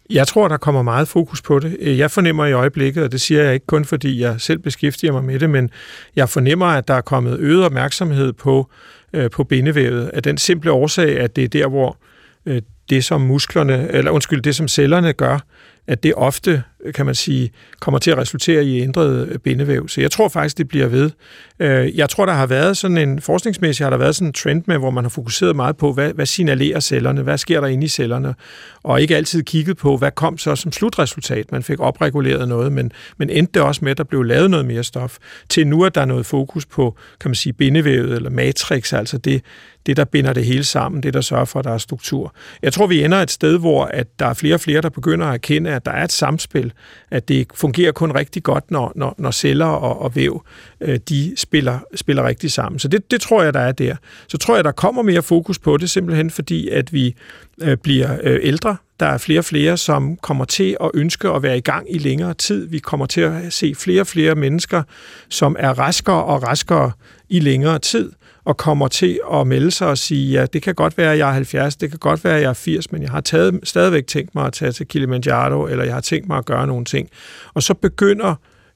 Jeg 0.10 0.28
tror, 0.28 0.48
der 0.48 0.58
kommer 0.58 0.82
meget 0.82 1.08
fokus 1.08 1.42
på 1.42 1.60
det. 1.60 1.78
Øh, 1.80 1.98
jeg 1.98 2.12
fornemmer 2.12 2.46
i 2.46 2.54
øjeblikket, 2.54 3.04
og 3.04 3.12
det 3.12 3.22
siger 3.22 3.44
jeg 3.44 3.54
ikke 3.54 3.66
kun, 3.66 3.86
fordi 3.86 4.22
jeg 4.22 4.42
selv 4.42 4.60
beskæftiger 4.60 5.14
mig 5.14 5.24
med 5.24 5.40
det, 5.40 5.50
men 5.50 5.70
jeg 6.16 6.30
fornemmer, 6.30 6.66
at 6.66 6.88
der 6.88 6.94
er 6.94 7.02
kommet 7.02 7.40
øget 7.40 7.66
opmærksomhed 7.66 8.34
på, 8.34 8.70
øh, 9.14 9.30
på 9.30 9.44
bindevævet. 9.44 10.12
Af 10.14 10.24
den 10.24 10.38
simple 10.38 10.72
årsag, 10.72 11.20
at 11.20 11.36
det 11.36 11.44
er 11.44 11.48
der, 11.48 11.68
hvor 11.68 11.98
øh, 12.46 12.62
det, 12.90 13.04
som 13.04 13.22
musklerne, 13.22 13.92
eller 13.92 14.12
undskyld, 14.12 14.42
det, 14.42 14.56
som 14.56 14.68
cellerne 14.68 15.14
gør, 15.14 15.40
at 15.88 16.04
det 16.04 16.14
ofte, 16.16 16.64
kan 16.96 17.06
man 17.06 17.16
sige, 17.16 17.52
kommer 17.80 18.00
til 18.00 18.12
at 18.12 18.18
resultere 18.18 18.66
i 18.66 18.82
ændret 18.82 19.28
øh, 19.28 19.40
bindevæv. 19.40 19.88
Så 19.88 20.02
jeg 20.02 20.12
tror 20.12 20.30
faktisk, 20.30 20.58
det 20.58 20.68
bliver 20.68 20.88
ved. 20.88 21.12
Øh, 21.60 21.98
jeg 21.98 22.10
tror, 22.10 22.26
der 22.26 22.34
har 22.34 22.46
været 22.46 22.78
sådan 22.78 22.98
en, 22.98 23.22
forskningsmæssigt 23.22 23.84
har 23.84 23.90
der 23.90 23.98
været 23.98 24.16
sådan 24.16 24.28
en 24.28 24.34
trend 24.34 24.64
med, 24.68 24.78
hvor 24.78 24.92
man 24.92 25.04
har 25.04 25.10
fokuseret 25.10 25.56
meget 25.56 25.78
på, 25.78 25.94
hvad, 25.94 26.14
hvad 26.14 26.26
signalerer 26.26 26.80
cellerne, 26.80 27.22
hvad 27.22 27.38
sker 27.38 27.62
der 27.62 27.68
inde 27.68 27.86
i 27.86 27.88
cellerne, 27.88 28.36
og 28.84 29.02
ikke 29.02 29.16
altid 29.16 29.44
kigget 29.44 29.78
på, 29.78 29.98
hvad 29.98 30.12
kom 30.12 30.38
så 30.38 30.56
som 30.56 30.72
slutresultat. 30.72 31.52
Man 31.52 31.64
fik 31.64 31.80
opreguleret 31.80 32.48
noget, 32.48 32.72
men, 32.72 32.92
men 33.18 33.30
endte 33.30 33.54
det 33.54 33.62
også 33.62 33.80
med, 33.86 33.92
at 33.92 33.98
der 33.98 34.04
blev 34.04 34.24
lavet 34.24 34.52
noget 34.52 34.66
mere 34.66 34.84
stof, 34.84 35.18
til 35.50 35.68
nu, 35.68 35.86
at 35.86 35.96
der 35.96 36.02
er 36.02 36.06
noget 36.06 36.26
fokus 36.26 36.66
på, 36.66 36.98
kan 37.20 37.30
man 37.30 37.36
sige, 37.36 37.54
bindevævet 37.54 38.16
eller 38.16 38.30
matrix, 38.30 38.94
altså 38.94 39.18
det, 39.18 39.42
det, 39.86 39.98
der 39.98 40.06
binder 40.06 40.34
det 40.34 40.46
hele 40.46 40.64
sammen, 40.64 41.04
det, 41.04 41.14
der 41.14 41.22
sørger 41.22 41.46
for, 41.46 41.60
at 41.60 41.66
der 41.66 41.72
er 41.72 41.78
struktur. 41.78 42.34
Jeg 42.62 42.74
tror, 42.74 42.88
vi 42.88 43.04
ender 43.04 43.18
et 43.18 43.32
sted, 43.32 43.60
hvor 43.60 43.86
at 43.86 44.20
der 44.20 44.26
er 44.26 44.34
flere 44.34 44.54
og 44.54 44.60
flere, 44.60 44.82
der 44.82 44.90
begynder 44.90 45.26
at 45.26 45.34
erkende, 45.34 45.70
at 45.70 45.86
der 45.86 45.92
er 45.92 46.04
et 46.04 46.12
samspil, 46.12 46.74
at 47.12 47.28
det 47.28 47.48
fungerer 47.54 47.92
kun 47.92 48.12
rigtig 48.12 48.44
godt, 48.44 48.72
når, 48.72 48.92
når, 48.96 49.16
når 49.18 49.32
celler 49.32 49.66
og, 49.66 50.02
og 50.02 50.16
væv, 50.16 50.46
øh, 50.82 51.00
de 51.10 51.34
spiller, 51.38 51.80
spiller 51.96 52.28
rigtig 52.28 52.52
sammen. 52.52 52.80
Så 52.80 52.88
det, 52.88 53.12
det 53.12 53.22
tror 53.22 53.44
jeg, 53.44 53.54
der 53.54 53.60
er 53.60 53.72
der. 53.72 53.96
Så 54.28 54.38
tror 54.38 54.56
jeg, 54.56 54.64
der 54.64 54.72
kommer 54.72 55.02
mere 55.02 55.22
fokus 55.22 55.60
på 55.60 55.78
det, 55.78 55.90
simpelthen 55.90 56.30
fordi, 56.30 56.70
at 56.70 56.94
vi 56.94 57.16
øh, 57.62 57.78
bliver 57.78 58.18
øh, 58.24 58.40
ældre. 58.44 58.78
Der 59.00 59.06
er 59.06 59.18
flere 59.18 59.40
og 59.40 59.46
flere, 59.46 59.78
som 59.78 60.18
kommer 60.18 60.46
til 60.46 60.78
at 60.82 60.92
ønske 60.94 61.30
at 61.30 61.44
være 61.44 61.58
i 61.58 61.62
gang 61.62 61.96
i 61.96 61.98
længere 61.98 62.34
tid. 62.34 62.68
Vi 62.68 62.80
kommer 62.80 63.06
til 63.06 63.22
at 63.22 63.54
se 63.54 63.76
flere 63.76 64.02
og 64.02 64.08
flere 64.08 64.36
mennesker, 64.36 64.84
som 65.30 65.56
er 65.60 65.80
raskere 65.80 66.24
og 66.24 66.44
raskere 66.44 66.92
i 67.30 67.40
længere 67.40 67.80
tid 67.80 68.12
og 68.46 68.58
kommer 68.58 68.88
til 68.88 69.20
at 69.34 69.48
melde 69.48 69.72
sig 69.72 69.88
og 69.88 69.98
sige, 69.98 70.32
ja, 70.32 70.46
det 70.46 70.62
kan 70.62 70.76
godt 70.76 70.98
være, 70.98 71.12
at 71.12 71.18
jeg 71.18 71.30
er 71.30 71.34
70, 71.34 71.76
det 71.76 71.90
kan 71.90 72.00
godt 72.00 72.24
være, 72.24 72.36
at 72.36 72.42
jeg 72.42 72.50
er 72.50 72.54
80, 72.54 72.92
men 72.92 73.02
jeg 73.02 73.12
har 73.12 73.22
taget, 73.22 73.60
stadigvæk 73.64 74.08
tænkt 74.08 74.36
mig 74.36 74.46
at 74.46 74.54
tage 74.54 74.72
til 74.72 74.88
Kilimanjaro, 74.88 75.66
eller 75.66 75.84
jeg 75.84 75.94
har 75.94 76.02
tænkt 76.02 76.28
mig 76.28 76.38
at 76.38 76.46
gøre 76.46 76.68
nogle 76.68 76.86
ting. 76.86 77.10
Og 77.54 77.64
så 77.64 77.74
begynder 77.74 78.36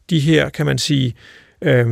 de 0.10 0.20
her, 0.20 0.50
kan 0.50 0.66
man 0.66 0.78
sige, 0.78 1.14
øh, 1.62 1.88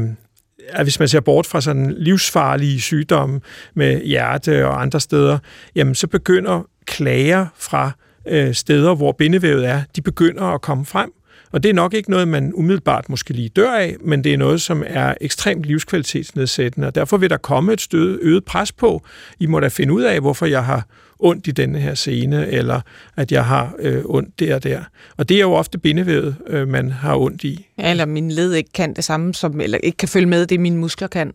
at 0.70 0.86
hvis 0.86 1.00
man 1.00 1.08
ser 1.08 1.20
bort 1.20 1.46
fra 1.46 1.62
sådan 1.62 1.96
livsfarlige 1.98 2.82
sygdomme 2.82 3.42
med 3.74 4.02
hjerte 4.02 4.68
og 4.68 4.82
andre 4.82 5.00
steder, 5.00 5.38
jamen 5.76 5.96
så 5.96 6.08
begynder 6.08 6.68
klager 6.86 7.46
fra 7.58 7.92
øh, 8.28 8.54
steder, 8.54 8.96
hvor 8.96 9.12
bindevævet 9.12 9.66
er, 9.68 9.82
de 9.96 10.02
begynder 10.02 10.44
at 10.44 10.62
komme 10.62 10.86
frem. 10.86 11.12
Og 11.56 11.64
det 11.64 11.70
er 11.70 11.74
nok 11.74 11.94
ikke 11.94 12.12
noget, 12.12 12.28
man 12.28 12.52
umiddelbart 12.54 13.10
måske 13.10 13.34
lige 13.34 13.50
dør 13.50 13.72
af, 13.72 13.96
men 14.02 14.24
det 14.24 14.34
er 14.34 14.38
noget, 14.38 14.62
som 14.62 14.84
er 14.88 15.14
ekstremt 15.22 15.66
livskvalitetsnedsættende, 15.66 16.88
og 16.88 16.96
derfor 16.96 17.18
vil 17.18 17.30
der 17.30 17.38
komme 17.38 17.74
et 17.74 17.82
stød, 17.82 18.20
øget 18.22 18.46
pres 18.46 18.72
på. 18.72 19.04
I 19.40 19.46
må 19.46 19.60
da 19.60 19.68
finde 19.68 19.94
ud 19.94 20.02
af, 20.02 20.20
hvorfor 20.20 20.46
jeg 20.46 20.66
har 20.66 20.88
ondt 21.20 21.48
i 21.48 21.52
denne 21.52 21.80
her 21.80 21.94
scene, 21.94 22.48
eller 22.48 22.82
at 23.18 23.32
jeg 23.32 23.46
har 23.46 23.76
øh, 23.80 24.02
ondt 24.06 24.40
der 24.40 24.56
og 24.56 24.64
der. 24.64 24.84
Og 25.18 25.30
det 25.30 25.38
er 25.38 25.42
jo 25.42 25.54
ofte 25.54 25.78
bindevævet, 25.78 26.36
øh, 26.48 26.68
man 26.68 26.92
har 26.92 27.16
ondt 27.16 27.44
i. 27.44 27.68
Ja, 27.78 27.92
eller 27.92 28.06
min 28.06 28.32
led 28.32 28.54
ikke 28.54 28.72
kan 28.74 28.94
det 28.94 29.04
samme, 29.04 29.34
som, 29.34 29.62
eller 29.62 29.78
ikke 29.84 29.98
kan 29.98 30.10
følge 30.10 30.28
med 30.28 30.48
det, 30.48 30.60
mine 30.60 30.78
muskler 30.78 31.08
kan. 31.08 31.34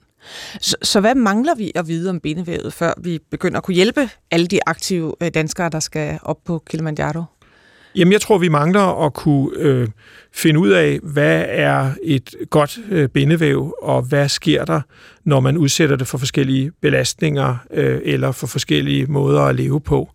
Så, 0.60 0.76
så 0.82 1.00
hvad 1.00 1.14
mangler 1.14 1.54
vi 1.54 1.72
at 1.74 1.88
vide 1.88 2.10
om 2.10 2.20
bindevævet, 2.20 2.72
før 2.72 2.92
vi 3.02 3.18
begynder 3.30 3.58
at 3.58 3.64
kunne 3.64 3.74
hjælpe 3.74 4.08
alle 4.30 4.46
de 4.46 4.58
aktive 4.66 5.14
øh, 5.22 5.30
danskere, 5.34 5.68
der 5.68 5.80
skal 5.80 6.18
op 6.22 6.38
på 6.44 6.62
Kilimanjaro? 6.66 7.24
Jamen, 7.96 8.12
jeg 8.12 8.20
tror, 8.20 8.38
vi 8.38 8.48
mangler 8.48 9.04
at 9.06 9.14
kunne 9.14 9.50
øh, 9.56 9.88
finde 10.32 10.60
ud 10.60 10.68
af, 10.68 10.98
hvad 11.02 11.44
er 11.48 11.90
et 12.02 12.34
godt 12.50 12.78
øh, 12.90 13.08
bindevæv, 13.08 13.74
og 13.82 14.02
hvad 14.02 14.28
sker 14.28 14.64
der, 14.64 14.80
når 15.24 15.40
man 15.40 15.56
udsætter 15.56 15.96
det 15.96 16.06
for 16.06 16.18
forskellige 16.18 16.72
belastninger 16.82 17.56
øh, 17.70 18.00
eller 18.04 18.32
for 18.32 18.46
forskellige 18.46 19.06
måder 19.06 19.42
at 19.42 19.54
leve 19.54 19.80
på. 19.80 20.10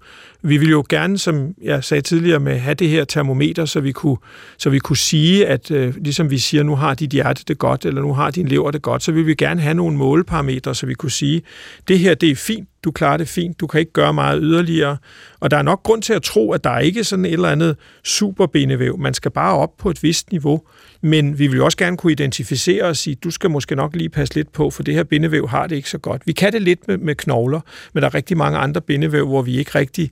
Vi 0.48 0.58
vil 0.58 0.70
jo 0.70 0.86
gerne, 0.90 1.18
som 1.18 1.54
jeg 1.62 1.84
sagde 1.84 2.02
tidligere, 2.02 2.40
med 2.40 2.58
have 2.58 2.74
det 2.74 2.90
her 2.90 3.06
termometer, 3.06 3.66
så 3.66 3.80
vi 3.80 3.92
kunne, 3.92 4.18
så 4.58 4.70
vi 4.70 4.80
kunne 4.80 4.98
sige, 4.98 5.48
at 5.48 5.72
øh, 5.72 5.96
ligesom 5.96 6.30
vi 6.30 6.38
siger, 6.38 6.64
nu 6.64 6.76
har 6.76 6.94
dit 6.94 7.10
hjerte 7.10 7.44
det 7.48 7.58
godt, 7.58 7.86
eller 7.86 8.02
nu 8.02 8.14
har 8.14 8.32
din 8.32 8.48
lever 8.48 8.72
det 8.72 8.82
godt, 8.82 9.04
så 9.04 9.12
vil 9.12 9.28
vi 9.28 9.36
gerne 9.36 9.62
have 9.62 9.74
nogle 9.74 9.98
måleparametre, 9.98 10.76
så 10.76 10.86
vi 10.86 10.94
kunne 10.94 11.12
sige, 11.12 11.42
det 11.88 12.00
her 12.00 12.14
det 12.14 12.32
er 12.32 12.36
fint, 12.36 12.70
du 12.84 12.92
klarer 12.92 13.18
det 13.18 13.28
fint, 13.28 13.60
du 13.60 13.68
kan 13.68 13.80
ikke 13.80 13.92
gøre 13.92 14.14
meget 14.14 14.40
yderligere. 14.44 14.98
Og 15.40 15.52
der 15.52 15.58
er 15.58 15.62
nok 15.62 15.84
grund 15.84 16.02
til 16.02 16.14
at 16.14 16.22
tro, 16.22 16.52
at 16.52 16.64
der 16.64 16.70
er 16.70 16.80
ikke 16.80 17.04
sådan 17.04 17.26
et 17.26 17.34
eller 17.34 17.50
andet 17.50 17.78
superbenevæv. 18.04 18.98
Man 18.98 19.14
skal 19.14 19.32
bare 19.32 19.56
op 19.56 19.78
på 19.78 19.90
et 19.90 20.04
vist 20.04 20.32
niveau. 20.32 20.62
Men 21.02 21.40
vi 21.40 21.48
vil 21.48 21.62
også 21.62 21.78
gerne 21.78 21.98
kunne 21.98 22.12
identificere 22.12 22.84
og 22.84 22.98
sige, 22.98 23.16
du 23.16 23.32
skal 23.32 23.50
måske 23.50 23.76
nok 23.76 23.96
lige 23.96 24.10
passe 24.10 24.36
lidt 24.36 24.52
på, 24.52 24.70
for 24.70 24.84
det 24.84 24.94
her 24.94 25.04
bindevæv 25.04 25.48
har 25.48 25.68
det 25.68 25.76
ikke 25.76 25.90
så 25.90 25.98
godt. 25.98 26.22
Vi 26.28 26.32
kan 26.32 26.54
det 26.54 26.62
lidt 26.62 26.88
med, 26.88 26.98
med 26.98 27.16
knogler, 27.16 27.60
men 27.94 28.02
der 28.02 28.10
er 28.10 28.16
rigtig 28.16 28.38
mange 28.38 28.58
andre 28.58 28.82
bindevæv, 28.82 29.28
hvor 29.28 29.42
vi 29.42 29.58
ikke 29.58 29.72
rigtig 29.76 30.12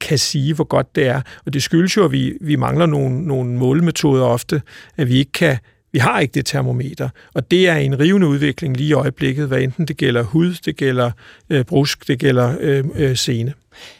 kan 0.00 0.18
sige, 0.18 0.54
hvor 0.54 0.64
godt 0.64 0.96
det 0.96 1.06
er. 1.06 1.20
Og 1.46 1.52
det 1.52 1.62
skyldes 1.62 1.96
jo, 1.96 2.04
at 2.04 2.12
vi, 2.12 2.34
vi 2.40 2.56
mangler 2.56 2.86
nogle, 2.86 3.26
nogle 3.26 3.52
målemetoder 3.52 4.24
ofte, 4.24 4.62
at 4.96 5.08
vi 5.08 5.14
ikke 5.14 5.32
kan 5.32 5.58
vi 5.92 5.98
har 5.98 6.20
ikke 6.20 6.32
det 6.32 6.46
termometer, 6.46 7.08
og 7.34 7.50
det 7.50 7.68
er 7.68 7.76
en 7.76 7.98
rivende 7.98 8.26
udvikling 8.26 8.76
lige 8.76 8.88
i 8.88 8.92
øjeblikket, 8.92 9.48
hvad 9.48 9.60
enten 9.60 9.86
det 9.86 9.96
gælder 9.96 10.22
hud, 10.22 10.54
det 10.64 10.76
gælder 10.76 11.10
øh, 11.50 11.64
brusk, 11.64 12.08
det 12.08 12.18
gælder 12.18 12.56
øh, 12.60 12.84
øh, 12.94 13.16
sene. 13.16 13.54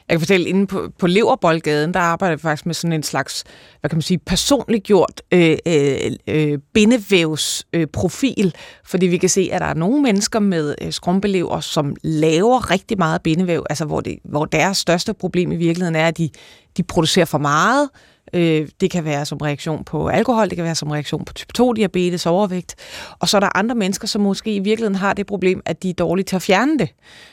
Jeg 0.09 0.15
kan 0.15 0.21
fortælle, 0.21 0.49
inde 0.49 0.67
på, 0.67 0.93
på 0.99 1.07
Leverboldgaden, 1.07 1.95
der 1.95 2.01
arbejder 2.01 2.37
vi 2.37 2.41
faktisk 2.41 2.67
med 2.67 2.75
sådan 2.75 2.93
en 2.93 3.03
slags, 3.03 3.45
hvad 3.81 3.91
kan 3.91 3.97
man 3.97 4.03
sige, 4.03 4.19
personligt 4.19 4.85
gjort 4.85 5.23
øh, 5.33 5.57
øh, 5.67 5.97
øh, 6.27 6.59
bindevævsprofil, 6.75 8.47
øh, 8.47 8.53
fordi 8.85 9.07
vi 9.07 9.17
kan 9.17 9.29
se, 9.29 9.49
at 9.53 9.61
der 9.61 9.67
er 9.67 9.75
nogle 9.75 10.03
mennesker 10.03 10.39
med 10.39 10.75
øh, 10.83 10.93
skrumpelever, 10.93 11.61
som 11.61 11.97
laver 12.03 12.71
rigtig 12.71 12.99
meget 12.99 13.23
bindevæv, 13.23 13.67
altså 13.71 13.85
hvor, 13.85 14.01
det, 14.01 14.19
hvor 14.25 14.45
deres 14.45 14.79
største 14.79 15.15
problem 15.15 15.53
i 15.53 15.57
virkeligheden 15.57 15.97
er, 15.97 16.09
at 16.09 16.19
de, 16.19 16.31
de 16.77 16.83
producerer 16.83 17.25
for 17.25 17.39
meget, 17.39 17.89
Øh, 17.93 18.12
Øh, 18.35 18.69
det 18.81 18.91
kan 18.91 19.05
være 19.05 19.25
som 19.25 19.39
reaktion 19.39 19.85
på 19.85 20.09
alkohol, 20.09 20.49
det 20.49 20.57
kan 20.57 20.65
være 20.65 20.75
som 20.75 20.91
reaktion 20.91 21.25
på 21.25 21.33
type 21.33 21.53
2-diabetes, 21.59 22.27
overvægt. 22.27 22.75
Og 23.19 23.29
så 23.29 23.37
er 23.37 23.41
der 23.41 23.57
andre 23.57 23.75
mennesker, 23.75 24.09
som 24.09 24.23
måske 24.23 24.55
i 24.55 24.59
virkeligheden 24.59 24.95
har 24.95 25.13
det 25.13 25.27
problem, 25.27 25.63
at 25.67 25.83
de 25.83 25.91
er 25.91 25.95
dårlige 25.95 26.25
til 26.25 26.37
at 26.37 26.43
fjerne 26.43 26.79
det. 26.79 26.89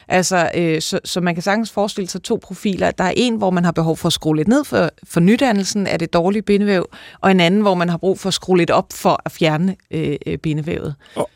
Altså, 0.08 0.52
øh, 0.56 0.82
så, 0.82 1.00
så 1.06 1.22
man 1.22 1.34
kan 1.34 1.44
sagtens 1.44 1.72
forestille 1.72 2.10
sig 2.10 2.24
to 2.24 2.40
profiler. 2.44 2.92
Der 2.92 3.04
er 3.04 3.14
en, 3.16 3.36
hvor 3.36 3.50
man 3.50 3.66
har 3.66 3.72
behov 3.72 3.98
for 3.98 4.08
at 4.08 4.14
skrue 4.14 4.36
lidt 4.36 4.48
ned 4.48 4.64
for, 4.64 4.90
for 5.04 5.20
nydannelsen 5.20 5.88
af 5.88 6.00
det 6.00 6.14
dårlige 6.14 6.42
bindevæv, 6.42 6.90
og 7.22 7.32
en 7.32 7.40
anden, 7.40 7.62
hvor 7.62 7.74
man 7.74 7.90
har 7.90 7.98
brug 7.98 8.20
for 8.20 8.28
at 8.28 8.34
skrue 8.34 8.58
lidt 8.58 8.72
op 8.72 8.94
for 8.94 9.22
at 9.26 9.32
fjerne 9.32 9.76
øh, 9.92 10.18
øh 10.26 10.38
bindevævet. 10.38 10.96
Og, 11.16 11.30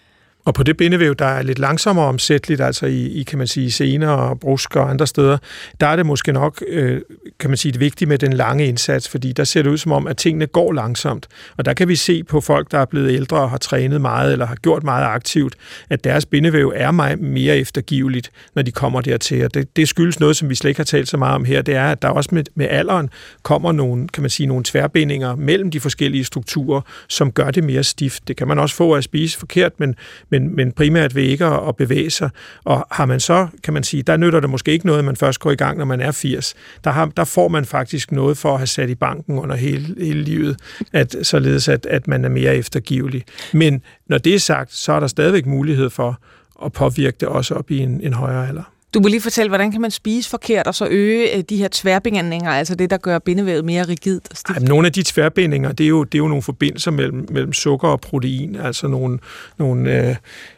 og 0.46 0.54
på 0.54 0.64
det 0.64 0.78
bindevæv, 0.78 1.16
der 1.16 1.26
er 1.26 1.42
lidt 1.42 1.60
langsommere 1.60 2.06
omsætteligt, 2.06 2.62
altså 2.62 2.86
i, 2.86 3.06
i 3.06 3.24
kan 3.24 3.38
man 3.38 3.48
sige, 3.48 3.72
sener 3.72 4.10
og 4.10 4.40
brusker 4.40 4.80
og 4.80 4.90
andre 4.90 5.08
steder, 5.08 5.38
der 5.82 5.88
er 5.88 5.96
det 5.96 6.06
måske 6.06 6.32
nok, 6.32 6.64
øh, 6.68 7.02
kan 7.40 7.50
man 7.50 7.58
sige, 7.58 7.72
det 7.72 7.80
vigtige 7.80 8.10
med 8.10 8.18
den 8.18 8.34
lange 8.34 8.68
indsats, 8.68 9.10
fordi 9.10 9.32
der 9.32 9.44
ser 9.44 9.62
det 9.62 9.70
ud 9.70 9.78
som 9.78 9.92
om, 9.92 10.08
at 10.08 10.18
tingene 10.18 10.48
går 10.48 10.74
langsomt. 10.74 11.28
Og 11.58 11.66
der 11.66 11.74
kan 11.74 11.88
vi 11.88 11.96
se 11.96 12.24
på 12.24 12.42
folk, 12.42 12.72
der 12.72 12.80
er 12.80 12.86
blevet 12.86 13.12
ældre 13.12 13.38
og 13.38 13.50
har 13.50 13.58
trænet 13.58 14.02
meget 14.02 14.32
eller 14.32 14.46
har 14.46 14.56
gjort 14.56 14.84
meget 14.84 15.06
aktivt, 15.06 15.56
at 15.90 16.04
deres 16.04 16.26
bindevæv 16.26 16.74
er 16.76 16.92
meget 16.92 17.20
mere 17.20 17.58
eftergiveligt, 17.58 18.32
når 18.56 18.62
de 18.62 18.72
kommer 18.72 19.02
dertil. 19.02 19.46
Og 19.46 19.54
det, 19.54 19.76
det 19.76 19.88
skyldes 19.88 20.20
noget, 20.20 20.38
som 20.38 20.50
vi 20.50 20.56
slet 20.56 20.70
ikke 20.70 20.80
har 20.80 20.86
talt 20.86 21.10
så 21.10 21.18
meget 21.18 21.36
om 21.36 21.46
her, 21.46 21.62
det 21.62 21.76
er, 21.76 21.92
at 21.92 22.02
der 22.02 22.08
også 22.08 22.30
med, 22.34 22.44
med 22.56 22.68
alderen 22.70 23.10
kommer 23.44 23.72
nogle, 23.72 24.08
kan 24.08 24.24
man 24.24 24.30
sige, 24.30 24.48
nogle 24.48 24.64
tværbindinger 24.64 25.36
mellem 25.36 25.72
de 25.72 25.80
forskellige 25.80 26.24
strukturer, 26.24 26.82
som 27.10 27.32
gør 27.32 27.52
det 27.52 27.64
mere 27.64 27.84
stift. 27.84 28.28
Det 28.28 28.38
kan 28.38 28.48
man 28.48 28.60
også 28.60 28.76
få 28.76 28.94
at 28.94 29.04
spise 29.04 29.40
forkert, 29.40 29.80
men, 29.80 29.96
men, 30.34 30.56
men 30.56 30.72
primært 30.72 31.16
ved 31.16 31.24
ikke 31.24 31.46
at, 31.46 31.68
at 31.68 31.76
bevæge 31.76 32.10
sig. 32.10 32.30
Og 32.64 32.88
har 32.92 33.06
man 33.06 33.20
så, 33.20 33.48
kan 33.64 33.74
man 33.74 33.84
sige, 33.84 34.04
der 34.04 34.18
nytter 34.18 34.40
det 34.40 34.50
måske 34.50 34.72
ikke 34.72 34.86
noget, 34.86 35.00
at 35.00 35.06
man 35.06 35.16
først 35.16 35.40
går 35.40 35.52
i 35.52 35.56
gang, 35.56 35.78
når 35.78 35.86
man 35.86 36.02
er 36.02 36.12
80. 36.12 36.56
Der, 36.84 36.92
har, 36.92 37.06
der 37.06 37.24
får 37.24 37.48
man 37.48 37.66
faktisk 37.66 38.12
noget 38.12 38.38
for 38.38 38.52
at 38.52 38.58
have 38.58 38.68
sat 38.68 38.90
i 38.90 38.96
banken 38.96 39.40
under 39.40 39.56
hele, 39.56 39.96
hele 39.98 40.24
livet, 40.24 40.58
at, 40.94 41.16
således 41.22 41.68
at, 41.68 41.86
at 41.86 42.08
man 42.08 42.26
er 42.26 42.30
mere 42.30 42.56
eftergivelig. 42.56 43.24
Men 43.54 43.82
når 44.08 44.18
det 44.18 44.36
er 44.36 44.40
sagt, 44.40 44.74
så 44.74 44.94
er 44.94 45.00
der 45.00 45.08
stadigvæk 45.08 45.46
mulighed 45.46 45.90
for 45.90 46.20
at 46.66 46.74
påvirke 46.74 47.18
det 47.20 47.28
også 47.28 47.54
op 47.54 47.72
i 47.72 47.80
en, 47.80 48.02
en 48.02 48.14
højere 48.14 48.48
alder. 48.48 48.73
Du 48.94 49.00
må 49.00 49.08
lige 49.08 49.22
fortælle, 49.22 49.50
hvordan 49.50 49.72
kan 49.72 49.82
man 49.82 49.92
spise 49.92 50.30
forkert 50.30 50.68
og 50.68 50.76
så 50.76 50.88
øge 50.92 51.38
øh, 51.38 51.44
de 51.50 51.58
her 51.58 51.68
tværbindinger, 51.72 52.52
altså 52.52 52.76
det, 52.76 52.90
der 52.90 52.98
gør 52.98 53.20
bindevævet 53.20 53.66
mere 53.66 53.84
rigidt 53.84 54.28
og 54.32 54.38
stift? 54.38 54.58
Ej, 54.58 54.64
nogle 54.68 54.88
af 54.88 54.94
de 54.94 55.04
tværbindinger, 55.04 55.72
det 55.72 55.84
er 55.84 55.88
jo, 55.88 56.04
det 56.04 56.16
er 56.16 56.20
jo 56.20 56.28
nogle 56.28 56.42
forbindelser 56.42 56.92
mellem, 56.92 57.28
mellem 57.32 57.54
sukker 57.54 57.88
og 57.88 58.02
protein, 58.02 58.56
altså 58.56 58.88
nogle, 58.88 59.20
nogle 59.58 60.10
øh, 60.10 60.16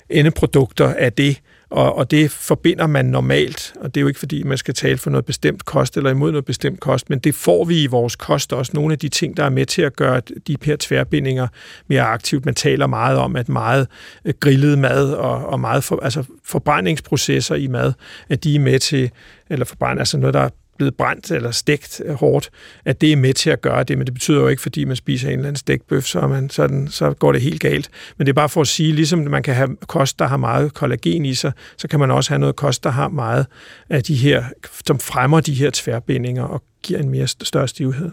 endeprodukter 0.10 0.94
af 0.94 1.14
det, 1.14 1.42
og, 1.76 1.98
og 1.98 2.12
det 2.12 2.32
forbinder 2.32 2.88
man 2.88 3.06
normalt, 3.06 3.74
og 3.82 3.96
det 3.96 4.00
er 4.00 4.02
jo 4.02 4.08
ikke 4.08 4.20
fordi, 4.20 4.44
man 4.44 4.58
skal 4.58 4.74
tale 4.74 4.98
for 4.98 5.10
noget 5.10 5.26
bestemt 5.26 5.66
kost 5.66 5.98
eller 5.98 6.10
imod 6.10 6.32
noget 6.32 6.46
bestemt 6.46 6.80
kost, 6.80 7.10
men 7.10 7.20
det 7.20 7.36
får 7.36 7.66
vi 7.66 7.84
i 7.84 7.88
vores 7.88 8.16
kost 8.16 8.54
også. 8.54 8.72
Nogle 8.76 8.94
af 8.94 9.00
de 9.00 9.10
ting, 9.10 9.38
der 9.38 9.44
er 9.44 9.50
med 9.50 9.66
til 9.66 9.82
at 9.82 9.96
gøre 9.96 10.22
de 10.48 10.58
her 10.64 10.76
tværbindinger 10.80 11.48
mere 11.88 12.02
aktivt. 12.02 12.46
Man 12.46 12.56
taler 12.56 12.88
meget 12.88 13.18
om, 13.18 13.36
at 13.36 13.50
meget 13.50 13.88
øh, 14.26 14.34
grillet 14.40 14.80
mad 14.80 15.14
og, 15.14 15.46
og 15.46 15.60
meget 15.60 15.84
for, 15.84 16.00
altså 16.04 16.24
forbrændingsprocesser 16.46 17.56
i 17.56 17.68
mad, 17.68 17.94
at 18.30 18.44
de 18.44 18.56
er 18.56 18.60
med 18.60 18.80
til, 18.80 19.12
eller 19.50 19.66
forbrænd, 19.66 20.00
altså 20.00 20.18
noget, 20.18 20.34
der 20.34 20.50
blevet 20.78 20.96
brændt 20.96 21.32
eller 21.32 21.52
stegt 21.52 22.02
hårdt, 22.10 22.50
at 22.86 23.02
det 23.02 23.12
er 23.12 23.16
med 23.18 23.34
til 23.34 23.50
at 23.50 23.62
gøre 23.62 23.84
det, 23.84 23.98
men 23.98 24.06
det 24.06 24.14
betyder 24.14 24.42
jo 24.42 24.48
ikke, 24.48 24.62
fordi 24.62 24.86
man 24.86 24.96
spiser 24.96 25.28
en 25.28 25.34
eller 25.34 25.48
anden 25.48 25.60
stegtbøf, 25.60 26.04
så, 26.04 26.28
man, 26.28 26.50
sådan, 26.50 26.88
så 26.88 27.14
går 27.14 27.32
det 27.32 27.42
helt 27.42 27.62
galt. 27.62 27.90
Men 28.18 28.28
det 28.28 28.32
er 28.32 28.36
bare 28.36 28.50
for 28.50 28.62
at 28.62 28.68
sige, 28.68 28.94
ligesom 28.94 29.20
man 29.20 29.44
kan 29.44 29.56
have 29.56 29.78
kost, 29.88 30.20
der 30.20 30.28
har 30.28 30.38
meget 30.38 30.74
kollagen 30.74 31.26
i 31.26 31.34
sig, 31.34 31.52
så 31.78 31.88
kan 31.88 32.00
man 32.00 32.12
også 32.12 32.30
have 32.30 32.40
noget 32.40 32.56
kost, 32.56 32.84
der 32.84 32.90
har 32.90 33.10
meget 33.10 33.46
af 33.90 34.04
de 34.04 34.16
her, 34.16 34.44
som 34.88 35.00
fremmer 35.00 35.40
de 35.40 35.54
her 35.54 35.70
tværbindinger 35.70 36.44
og 36.44 36.64
giver 36.84 37.00
en 37.00 37.10
mere 37.10 37.28
større 37.28 37.68
stivhed. 37.68 38.12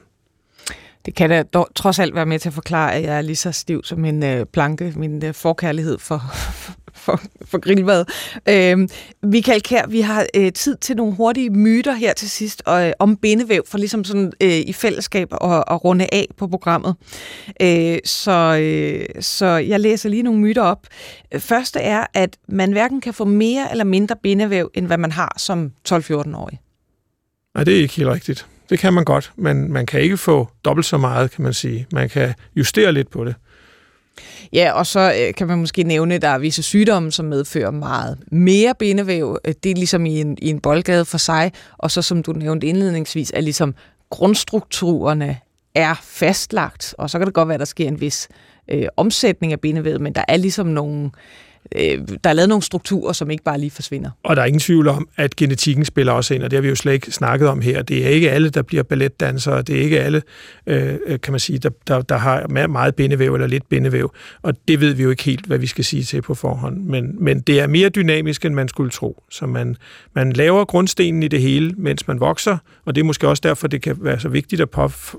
Det 1.07 1.15
kan 1.15 1.31
da 1.31 1.43
dog, 1.43 1.69
trods 1.75 1.99
alt 1.99 2.15
være 2.15 2.27
med 2.27 2.39
til 2.39 2.49
at 2.49 2.53
forklare, 2.55 2.95
at 2.95 3.03
jeg 3.03 3.17
er 3.17 3.21
lige 3.21 3.37
så 3.37 3.53
stiv 3.53 3.85
som 3.85 3.99
min 3.99 4.25
øh, 4.25 4.47
planke, 4.47 4.93
min 4.97 5.25
øh, 5.25 5.35
forkærlighed 5.35 5.99
for, 5.99 6.23
for, 6.95 7.20
for 7.45 7.59
grillmad. 7.59 8.05
Øh, 8.49 8.88
Michael 9.22 9.62
Kær, 9.62 9.86
vi 9.86 10.01
har 10.01 10.26
øh, 10.36 10.53
tid 10.53 10.76
til 10.76 10.97
nogle 10.97 11.14
hurtige 11.14 11.51
myter 11.51 11.93
her 11.93 12.12
til 12.14 12.30
sidst 12.30 12.62
øh, 12.68 12.93
om 12.99 13.16
bindevæv, 13.16 13.62
for 13.68 13.78
ligesom 13.78 14.05
sådan 14.05 14.32
øh, 14.43 14.51
i 14.51 14.72
fællesskab 14.72 15.28
at, 15.32 15.64
at 15.70 15.84
runde 15.84 16.07
af 16.12 16.26
på 16.36 16.47
programmet. 16.47 16.95
Øh, 17.62 17.99
så, 18.05 18.59
øh, 18.61 19.22
så 19.22 19.47
jeg 19.47 19.80
læser 19.80 20.09
lige 20.09 20.22
nogle 20.22 20.40
myter 20.40 20.62
op. 20.62 20.86
Første 21.38 21.80
er, 21.80 22.07
at 22.14 22.36
man 22.49 22.72
hverken 22.72 23.01
kan 23.01 23.14
få 23.14 23.24
mere 23.24 23.70
eller 23.70 23.84
mindre 23.84 24.16
bindevæv, 24.22 24.70
end 24.74 24.86
hvad 24.86 24.99
man 24.99 25.12
har 25.12 25.34
som 25.36 25.72
12-14-årig. 25.88 26.61
Nej, 27.55 27.64
det 27.64 27.76
er 27.76 27.80
ikke 27.80 27.95
helt 27.95 28.09
rigtigt. 28.09 28.47
Det 28.70 28.78
kan 28.78 28.93
man 28.93 29.05
godt, 29.05 29.32
men 29.36 29.72
man 29.72 29.86
kan 29.86 30.01
ikke 30.01 30.16
få 30.16 30.49
dobbelt 30.64 30.86
så 30.86 30.99
meget, 30.99 31.30
kan 31.30 31.43
man 31.43 31.53
sige. 31.53 31.86
Man 31.93 32.09
kan 32.09 32.34
justere 32.57 32.93
lidt 32.93 33.11
på 33.11 33.24
det. 33.24 33.34
Ja, 34.53 34.73
og 34.73 34.87
så 34.87 35.15
øh, 35.19 35.35
kan 35.35 35.47
man 35.47 35.59
måske 35.59 35.83
nævne, 35.83 36.15
at 36.15 36.23
der 36.23 36.29
er 36.29 36.39
visse 36.39 36.63
sygdomme, 36.63 37.13
som 37.13 37.25
medfører 37.25 37.71
meget 37.71 38.19
mere 38.33 38.75
bindevæv. 38.79 39.39
Øh, 39.45 39.55
det 39.65 39.71
er 39.71 39.75
ligesom 39.75 40.07
i 40.07 40.21
en, 40.21 40.39
i 40.43 40.51
en 40.51 40.61
boldgade 40.61 41.05
for 41.05 41.19
sig, 41.19 41.53
og 41.79 41.91
så 41.91 42.03
som 42.03 42.23
du 42.23 42.33
nævnte 42.33 42.67
indledningsvis, 42.67 43.33
er 43.35 43.41
ligesom 43.41 43.75
grundstrukturerne 44.11 45.39
er 45.75 45.95
fastlagt, 46.03 46.95
og 46.99 47.11
så 47.11 47.19
kan 47.19 47.27
det 47.27 47.35
godt 47.35 47.49
være, 47.49 47.55
at 47.55 47.61
der 47.61 47.67
sker 47.67 47.89
en 47.89 48.01
vis 48.01 48.29
øh, 48.69 48.87
omsætning 48.97 49.53
af 49.53 49.61
bindevævet, 49.61 50.01
men 50.01 50.15
der 50.15 50.25
er 50.29 50.37
ligesom 50.37 50.67
nogle, 50.67 51.05
øh, 51.05 51.11
Øh, 51.77 51.99
der 52.25 52.31
er 52.31 52.33
lavet 52.33 52.49
nogle 52.49 52.63
strukturer, 52.63 53.13
som 53.13 53.31
ikke 53.31 53.45
bare 53.45 53.59
lige 53.61 53.71
forsvinder. 53.71 54.11
Og 54.23 54.37
der 54.37 54.43
er 54.43 54.47
ingen 54.47 54.61
tvivl 54.61 54.89
om, 54.89 55.09
at 55.17 55.37
genetikken 55.37 55.85
spiller 55.85 56.13
også 56.13 56.35
ind, 56.35 56.43
og 56.43 56.51
det 56.51 56.57
har 56.57 56.63
vi 56.63 56.69
jo 56.69 56.75
slet 56.75 56.93
ikke 56.93 57.11
snakket 57.13 57.49
om 57.49 57.61
her. 57.61 57.83
Det 57.83 58.05
er 58.07 58.09
ikke 58.09 58.31
alle, 58.31 58.51
der 58.51 58.63
bliver 58.63 58.83
balletdansere, 58.83 59.63
det 59.63 59.79
er 59.79 59.81
ikke 59.81 60.01
alle, 60.01 60.23
øh, 60.67 60.99
kan 61.23 61.33
man 61.33 61.41
sige, 61.41 61.59
der, 61.59 61.71
der, 61.87 62.03
der 62.03 62.17
har 62.17 62.67
meget 62.67 62.95
bindevæv 62.95 63.35
eller 63.35 63.47
lidt 63.47 63.69
bindevæv, 63.69 64.13
og 64.43 64.55
det 64.69 64.81
ved 64.81 64.95
vi 64.95 65.03
jo 65.03 65.11
ikke 65.11 65.23
helt, 65.23 65.47
hvad 65.47 65.59
vi 65.59 65.67
skal 65.67 65.85
sige 65.85 66.03
til 66.03 66.23
på 66.23 66.35
forhånd. 66.35 66.85
Men, 66.85 67.25
men 67.25 67.41
det 67.41 67.61
er 67.61 67.67
mere 67.67 67.89
dynamisk, 67.89 68.45
end 68.45 68.55
man 68.55 68.69
skulle 68.69 68.91
tro. 68.91 69.23
Så 69.31 69.47
man, 69.47 69.77
man 70.15 70.33
laver 70.33 70.65
grundstenen 70.65 71.23
i 71.23 71.29
det 71.29 71.41
hele, 71.41 71.75
mens 71.77 72.09
man 72.09 72.21
vokser, 72.21 72.59
og 72.85 72.95
det 72.95 73.01
er 73.01 73.05
måske 73.05 73.29
også 73.29 73.41
derfor, 73.45 73.69
det 73.69 73.83
kan 73.83 73.97
være 74.01 74.21
så 74.21 74.29
vigtigt 74.29 74.61
at 74.63 74.69
påf- 74.79 75.15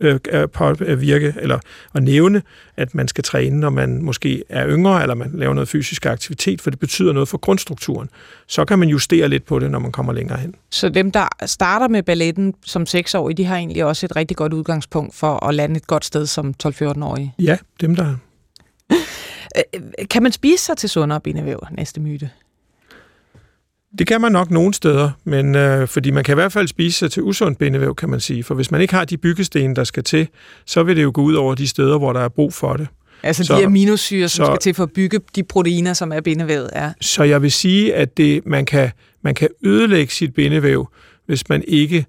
øh, 0.00 0.48
påvirke 0.48 1.34
eller 1.36 1.58
at 1.94 2.02
nævne, 2.02 2.42
at 2.76 2.94
man 2.94 3.08
skal 3.08 3.24
træne, 3.24 3.60
når 3.60 3.70
man 3.70 4.02
måske 4.02 4.42
er 4.48 4.68
yngre, 4.68 5.02
eller 5.02 5.14
man 5.14 5.30
laver 5.34 5.54
noget 5.54 5.68
fysisk 5.68 6.06
aktivitet, 6.06 6.60
for 6.60 6.70
det 6.70 6.78
betyder 6.78 7.12
noget 7.12 7.28
for 7.28 7.38
grundstrukturen. 7.38 8.08
Så 8.46 8.64
kan 8.64 8.78
man 8.78 8.88
justere 8.88 9.28
lidt 9.28 9.46
på 9.46 9.58
det, 9.58 9.70
når 9.70 9.78
man 9.78 9.92
kommer 9.92 10.12
længere 10.12 10.38
hen. 10.38 10.54
Så 10.70 10.88
dem, 10.88 11.10
der 11.10 11.28
starter 11.46 11.88
med 11.88 12.02
balletten 12.02 12.54
som 12.64 12.86
6 12.86 13.14
år, 13.14 13.28
de 13.28 13.44
har 13.44 13.56
egentlig 13.56 13.84
også 13.84 14.06
et 14.06 14.16
rigtig 14.16 14.36
godt 14.36 14.52
udgangspunkt 14.52 15.14
for 15.14 15.46
at 15.46 15.54
lande 15.54 15.76
et 15.76 15.86
godt 15.86 16.04
sted 16.04 16.26
som 16.26 16.54
12-14-årige? 16.66 17.34
Ja, 17.38 17.56
dem 17.80 17.96
der. 17.96 18.14
Øh, 19.56 20.08
kan 20.10 20.22
man 20.22 20.32
spise 20.32 20.64
sig 20.64 20.76
til 20.76 20.88
sundere 20.88 21.20
bindevæv, 21.20 21.66
næste 21.70 22.00
myte? 22.00 22.30
Det 23.98 24.06
kan 24.06 24.20
man 24.20 24.32
nok 24.32 24.50
nogle 24.50 24.74
steder, 24.74 25.10
men 25.24 25.54
øh, 25.54 25.88
fordi 25.88 26.10
man 26.10 26.24
kan 26.24 26.32
i 26.32 26.34
hvert 26.34 26.52
fald 26.52 26.68
spise 26.68 26.98
sig 26.98 27.10
til 27.10 27.22
usund 27.22 27.56
bindevæv, 27.56 27.94
kan 27.94 28.08
man 28.08 28.20
sige. 28.20 28.44
For 28.44 28.54
hvis 28.54 28.70
man 28.70 28.80
ikke 28.80 28.94
har 28.94 29.04
de 29.04 29.16
byggesten, 29.16 29.76
der 29.76 29.84
skal 29.84 30.04
til, 30.04 30.28
så 30.66 30.82
vil 30.82 30.96
det 30.96 31.02
jo 31.02 31.10
gå 31.14 31.22
ud 31.22 31.34
over 31.34 31.54
de 31.54 31.68
steder, 31.68 31.98
hvor 31.98 32.12
der 32.12 32.20
er 32.20 32.28
brug 32.28 32.54
for 32.54 32.72
det. 32.72 32.88
Altså 33.22 33.44
så, 33.44 33.58
de 33.58 33.64
aminosyre, 33.64 34.28
som 34.28 34.46
så, 34.46 34.50
skal 34.50 34.58
til 34.58 34.74
for 34.74 34.82
at 34.82 34.92
bygge 34.92 35.20
de 35.36 35.42
proteiner, 35.42 35.92
som 35.92 36.12
er 36.12 36.20
bindevævet, 36.20 36.70
er. 36.72 36.92
Så 37.00 37.22
jeg 37.22 37.42
vil 37.42 37.52
sige, 37.52 37.94
at 37.94 38.16
det, 38.16 38.46
man, 38.46 38.66
kan, 38.66 38.90
man 39.22 39.34
kan 39.34 39.48
ødelægge 39.62 40.12
sit 40.12 40.34
bindevæv, 40.34 40.88
hvis 41.26 41.48
man 41.48 41.64
ikke 41.68 42.06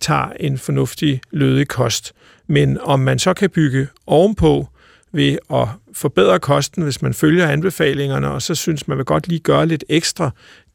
tager 0.00 0.32
en 0.40 0.58
fornuftig 0.58 1.20
lødig 1.30 1.68
kost. 1.68 2.12
Men 2.46 2.78
om 2.80 3.00
man 3.00 3.18
så 3.18 3.34
kan 3.34 3.50
bygge 3.50 3.86
ovenpå 4.06 4.68
ved 5.12 5.38
at 5.54 5.68
forbedre 5.92 6.38
kosten, 6.38 6.82
hvis 6.82 7.02
man 7.02 7.14
følger 7.14 7.48
anbefalingerne, 7.48 8.30
og 8.30 8.42
så 8.42 8.54
synes 8.54 8.88
man 8.88 8.96
vil 8.96 9.04
godt 9.04 9.28
lige 9.28 9.40
gøre 9.40 9.66
lidt 9.66 9.84
ekstra, 9.88 10.30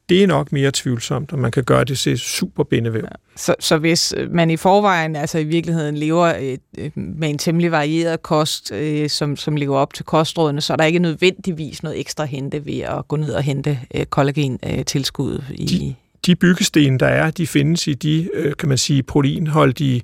det 0.08 0.22
er 0.22 0.26
nok 0.26 0.52
mere 0.52 0.70
tvivlsomt, 0.74 1.32
og 1.32 1.38
man 1.38 1.50
kan 1.50 1.64
gøre 1.64 1.84
det 1.84 1.98
til 1.98 2.18
super 2.18 2.64
bindevæv. 2.64 3.02
Ja. 3.02 3.08
Så, 3.36 3.54
så 3.60 3.78
hvis 3.78 4.14
man 4.30 4.50
i 4.50 4.56
forvejen 4.56 5.16
altså 5.16 5.38
i 5.38 5.44
virkeligheden 5.44 5.96
lever 5.96 6.34
øh, 6.40 6.58
øh, 6.78 6.90
med 6.94 7.30
en 7.30 7.38
temmelig 7.38 7.70
varieret 7.70 8.22
kost, 8.22 8.72
øh, 8.72 9.10
som, 9.10 9.36
som 9.36 9.56
lever 9.56 9.76
op 9.76 9.94
til 9.94 10.04
kostrådene, 10.04 10.60
så 10.60 10.72
er 10.72 10.76
der 10.76 10.84
ikke 10.84 10.98
nødvendigvis 10.98 11.82
noget 11.82 12.00
ekstra 12.00 12.24
hente 12.24 12.66
ved 12.66 12.80
at 12.80 13.08
gå 13.08 13.16
ned 13.16 13.32
og 13.32 13.42
hente 13.42 13.78
øh, 13.94 14.06
kollagen-tilskud 14.06 15.34
øh, 15.34 15.54
i... 15.54 15.66
De, 15.66 15.94
de 16.26 16.36
byggesten, 16.36 17.00
der 17.00 17.06
er, 17.06 17.30
de 17.30 17.46
findes 17.46 17.86
i 17.86 17.94
de, 17.94 18.28
øh, 18.34 18.54
kan 18.58 18.68
man 18.68 18.78
sige, 18.78 19.02
proteinholdige 19.02 20.02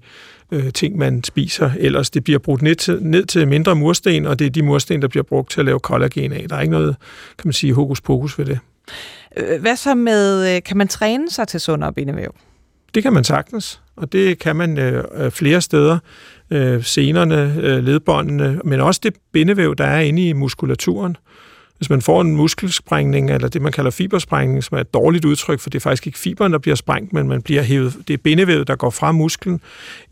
øh, 0.53 0.73
ting, 0.73 0.99
man 0.99 1.25
spiser. 1.25 1.71
Ellers 1.79 2.11
det 2.11 2.25
bliver 2.25 2.39
brugt 2.39 2.63
ned 2.63 2.75
til, 2.75 2.99
ned 3.01 3.25
til 3.25 3.49
mindre 3.49 3.77
mursten, 3.77 4.27
og 4.27 4.39
det 4.39 4.47
er 4.47 4.51
de 4.51 4.63
mursten, 4.63 5.03
der 5.03 5.09
bliver 5.09 5.25
brugt 5.25 5.51
til 5.51 5.61
at 5.61 5.67
lave 5.67 5.81
kollagen 5.81 6.33
af. 6.33 6.47
Der 6.49 6.57
er 6.57 6.61
ikke 6.61 6.73
noget, 6.73 6.97
kan 7.39 7.49
man 7.49 7.53
sige, 7.53 7.75
hokus 7.75 8.01
pokus 8.01 8.39
ved 8.39 8.47
det. 8.47 8.59
Øh, 9.37 9.61
hvad 9.61 9.77
så 9.77 9.95
med, 9.95 10.57
øh, 10.57 10.63
kan 10.63 10.77
man 10.77 10.89
træne 10.89 11.31
sig 11.31 11.49
til 11.49 11.61
sundere 11.61 11.93
bindevæv? 11.93 12.35
Det 12.95 13.03
kan 13.03 13.13
man 13.13 13.25
sagtens, 13.25 13.81
og 13.97 14.13
det 14.13 14.39
kan 14.39 14.57
man 14.57 14.79
øh, 14.79 15.05
øh, 15.15 15.31
flere 15.31 15.61
steder. 15.61 15.99
Øh, 16.51 16.85
senerne, 16.85 17.57
øh, 17.61 17.85
ledbåndene, 17.85 18.61
men 18.65 18.81
også 18.81 19.01
det 19.03 19.15
bindevæv, 19.33 19.77
der 19.77 19.85
er 19.85 20.01
inde 20.01 20.29
i 20.29 20.33
muskulaturen. 20.33 21.17
Hvis 21.83 21.91
man 21.91 22.03
får 22.03 22.21
en 22.21 22.37
muskelsprængning, 22.37 23.31
eller 23.31 23.49
det 23.49 23.63
man 23.63 23.73
kalder 23.73 23.91
fibersprængning, 23.91 24.65
som 24.65 24.77
er 24.77 24.81
et 24.81 24.95
dårligt 24.95 25.25
udtryk, 25.25 25.61
for 25.61 25.71
det 25.71 25.79
er 25.79 25.81
faktisk 25.81 26.07
ikke 26.07 26.19
fiberen, 26.19 26.53
der 26.53 26.59
bliver 26.59 26.75
sprængt, 26.75 27.13
men 27.13 27.29
man 27.29 27.43
bliver 27.43 27.63
hævet, 27.63 27.97
det 28.09 28.15
er 28.15 28.19
bindevævet, 28.19 28.69
der 28.69 28.77
går 28.77 28.91
fra 28.91 29.13
musklen, 29.13 29.61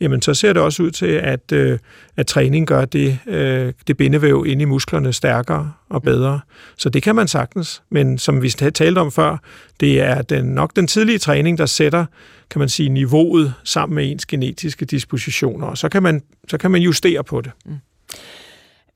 jamen 0.00 0.22
så 0.22 0.34
ser 0.34 0.52
det 0.52 0.62
også 0.62 0.82
ud 0.82 0.90
til, 0.90 1.06
at, 1.06 1.52
øh, 1.52 1.78
at 2.16 2.26
træning 2.26 2.66
gør 2.66 2.84
det, 2.84 3.18
øh, 3.26 3.72
det 3.86 3.96
bindevæv 3.96 4.44
inde 4.48 4.62
i 4.62 4.64
musklerne 4.64 5.12
stærkere 5.12 5.72
og 5.90 6.02
bedre. 6.02 6.40
Så 6.76 6.88
det 6.88 7.02
kan 7.02 7.14
man 7.14 7.28
sagtens, 7.28 7.82
men 7.90 8.18
som 8.18 8.42
vi 8.42 8.50
talte 8.50 8.98
om 8.98 9.12
før, 9.12 9.36
det 9.80 10.00
er 10.00 10.22
den, 10.22 10.44
nok 10.44 10.76
den 10.76 10.86
tidlige 10.86 11.18
træning, 11.18 11.58
der 11.58 11.66
sætter 11.66 12.04
kan 12.50 12.58
man 12.58 12.68
sige, 12.68 12.88
niveauet 12.88 13.54
sammen 13.64 13.94
med 13.94 14.10
ens 14.10 14.26
genetiske 14.26 14.84
dispositioner, 14.84 15.66
og 15.66 15.78
så 15.78 15.88
kan 15.88 16.02
man, 16.02 16.22
så 16.48 16.58
kan 16.58 16.70
man 16.70 16.82
justere 16.82 17.24
på 17.24 17.40
det. 17.40 17.52
Mm. 17.66 17.76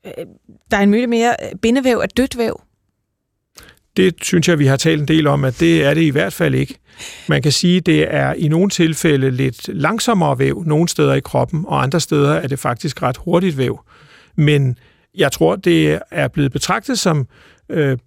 Øh, 0.05 0.25
der 0.71 0.77
er 0.77 0.81
en 0.81 0.89
myte 0.89 1.07
mere. 1.07 1.35
Bindevæv 1.61 1.97
er 1.97 2.05
dødt 2.05 2.37
væv. 2.37 2.61
det 3.97 4.15
synes 4.21 4.47
jeg, 4.47 4.59
vi 4.59 4.65
har 4.65 4.77
talt 4.77 5.01
en 5.01 5.07
del 5.07 5.27
om, 5.27 5.43
at 5.43 5.59
det 5.59 5.85
er 5.85 5.93
det 5.93 6.01
i 6.01 6.09
hvert 6.09 6.33
fald 6.33 6.55
ikke. 6.55 6.75
Man 7.27 7.41
kan 7.41 7.51
sige, 7.51 7.77
at 7.77 7.85
det 7.85 8.13
er 8.13 8.33
i 8.33 8.47
nogle 8.47 8.69
tilfælde 8.69 9.31
lidt 9.31 9.67
langsommere 9.67 10.39
væv, 10.39 10.63
nogle 10.65 10.89
steder 10.89 11.13
i 11.13 11.19
kroppen, 11.19 11.65
og 11.67 11.83
andre 11.83 11.99
steder 11.99 12.33
er 12.33 12.47
det 12.47 12.59
faktisk 12.59 13.01
ret 13.01 13.17
hurtigt 13.17 13.57
væv. 13.57 13.79
Men 14.35 14.77
jeg 15.17 15.31
tror, 15.31 15.55
det 15.55 15.99
er 16.11 16.27
blevet 16.27 16.51
betragtet 16.51 16.99
som 16.99 17.27
øh, 17.69 17.97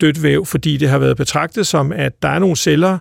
dødt 0.00 0.22
væv, 0.22 0.46
fordi 0.46 0.76
det 0.76 0.88
har 0.88 0.98
været 0.98 1.16
betragtet 1.16 1.66
som, 1.66 1.92
at 1.92 2.22
der 2.22 2.28
er 2.28 2.38
nogle 2.38 2.56
celler 2.56 2.98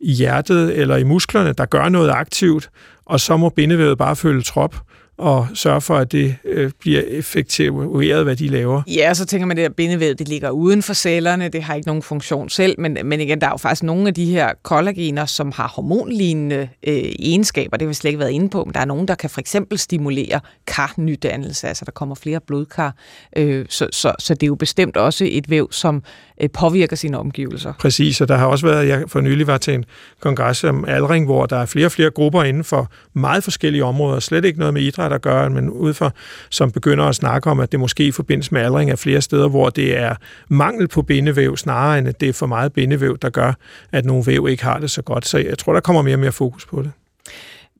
i 0.00 0.12
hjertet 0.12 0.78
eller 0.78 0.96
i 0.96 1.04
musklerne, 1.04 1.52
der 1.52 1.64
gør 1.64 1.88
noget 1.88 2.10
aktivt, 2.10 2.70
og 3.04 3.20
så 3.20 3.36
må 3.36 3.48
bindevævet 3.48 3.98
bare 3.98 4.16
følge 4.16 4.42
trop 4.42 4.76
og 5.18 5.46
sørge 5.54 5.80
for, 5.80 5.96
at 5.96 6.12
det 6.12 6.36
øh, 6.44 6.70
bliver 6.80 7.02
effektueret, 7.06 8.24
hvad 8.24 8.36
de 8.36 8.48
laver. 8.48 8.82
Ja, 8.86 9.14
så 9.14 9.26
tænker 9.26 9.46
man, 9.46 9.58
at 9.58 9.64
det 9.64 9.76
bindevæv, 9.76 10.14
det 10.14 10.28
ligger 10.28 10.50
uden 10.50 10.82
for 10.82 10.94
cellerne, 10.94 11.48
det 11.48 11.62
har 11.62 11.74
ikke 11.74 11.86
nogen 11.86 12.02
funktion 12.02 12.48
selv, 12.48 12.80
men, 12.80 12.98
men 13.04 13.20
igen, 13.20 13.40
der 13.40 13.46
er 13.46 13.50
jo 13.50 13.56
faktisk 13.56 13.82
nogle 13.82 14.08
af 14.08 14.14
de 14.14 14.24
her 14.24 14.52
kollagener, 14.62 15.26
som 15.26 15.52
har 15.52 15.68
hormonlignende 15.68 16.68
øh, 16.86 16.94
egenskaber, 17.18 17.76
det 17.76 17.84
har 17.84 17.88
vi 17.88 17.94
slet 17.94 18.08
ikke 18.08 18.18
været 18.18 18.30
inde 18.30 18.48
på, 18.48 18.64
men 18.64 18.74
der 18.74 18.80
er 18.80 18.84
nogen, 18.84 19.08
der 19.08 19.14
kan 19.14 19.30
for 19.30 19.40
eksempel 19.40 19.78
stimulere 19.78 20.40
karnydannelse, 20.66 21.68
altså 21.68 21.84
der 21.84 21.92
kommer 21.92 22.14
flere 22.14 22.40
blodkar, 22.46 22.94
øh, 23.36 23.66
så, 23.68 23.88
så, 23.92 24.12
så 24.18 24.34
det 24.34 24.42
er 24.42 24.48
jo 24.48 24.54
bestemt 24.54 24.96
også 24.96 25.28
et 25.30 25.50
væv, 25.50 25.72
som 25.72 26.02
påvirker 26.50 26.96
sine 26.96 27.18
omgivelser. 27.18 27.72
Præcis, 27.78 28.20
og 28.20 28.28
der 28.28 28.36
har 28.36 28.46
også 28.46 28.66
været, 28.66 28.88
jeg 28.88 29.04
for 29.06 29.20
nylig 29.20 29.46
var 29.46 29.58
til 29.58 29.74
en 29.74 29.84
kongres 30.20 30.64
om 30.64 30.84
aldring, 30.88 31.26
hvor 31.26 31.46
der 31.46 31.56
er 31.56 31.66
flere 31.66 31.86
og 31.86 31.92
flere 31.92 32.10
grupper 32.10 32.42
inden 32.42 32.64
for 32.64 32.90
meget 33.14 33.44
forskellige 33.44 33.84
områder, 33.84 34.20
slet 34.20 34.44
ikke 34.44 34.58
noget 34.58 34.74
med 34.74 34.82
idræt 34.82 35.12
at 35.12 35.22
gøre, 35.22 35.50
men 35.50 35.70
ud 35.70 35.94
for, 35.94 36.14
som 36.50 36.70
begynder 36.70 37.04
at 37.04 37.14
snakke 37.14 37.50
om, 37.50 37.60
at 37.60 37.72
det 37.72 37.80
måske 37.80 38.06
i 38.06 38.10
forbindelse 38.10 38.54
med 38.54 38.60
aldring 38.60 38.90
er 38.90 38.96
flere 38.96 39.20
steder, 39.20 39.48
hvor 39.48 39.70
det 39.70 39.98
er 39.98 40.14
mangel 40.48 40.88
på 40.88 41.02
bindevæv, 41.02 41.56
snarere 41.56 41.98
end 41.98 42.08
at 42.08 42.20
det 42.20 42.28
er 42.28 42.32
for 42.32 42.46
meget 42.46 42.72
bindevæv, 42.72 43.18
der 43.18 43.30
gør, 43.30 43.52
at 43.92 44.04
nogle 44.04 44.26
væv 44.26 44.48
ikke 44.50 44.64
har 44.64 44.78
det 44.78 44.90
så 44.90 45.02
godt. 45.02 45.26
Så 45.26 45.38
jeg 45.38 45.58
tror, 45.58 45.72
der 45.72 45.80
kommer 45.80 46.02
mere 46.02 46.14
og 46.14 46.20
mere 46.20 46.32
fokus 46.32 46.66
på 46.66 46.82
det. 46.82 46.90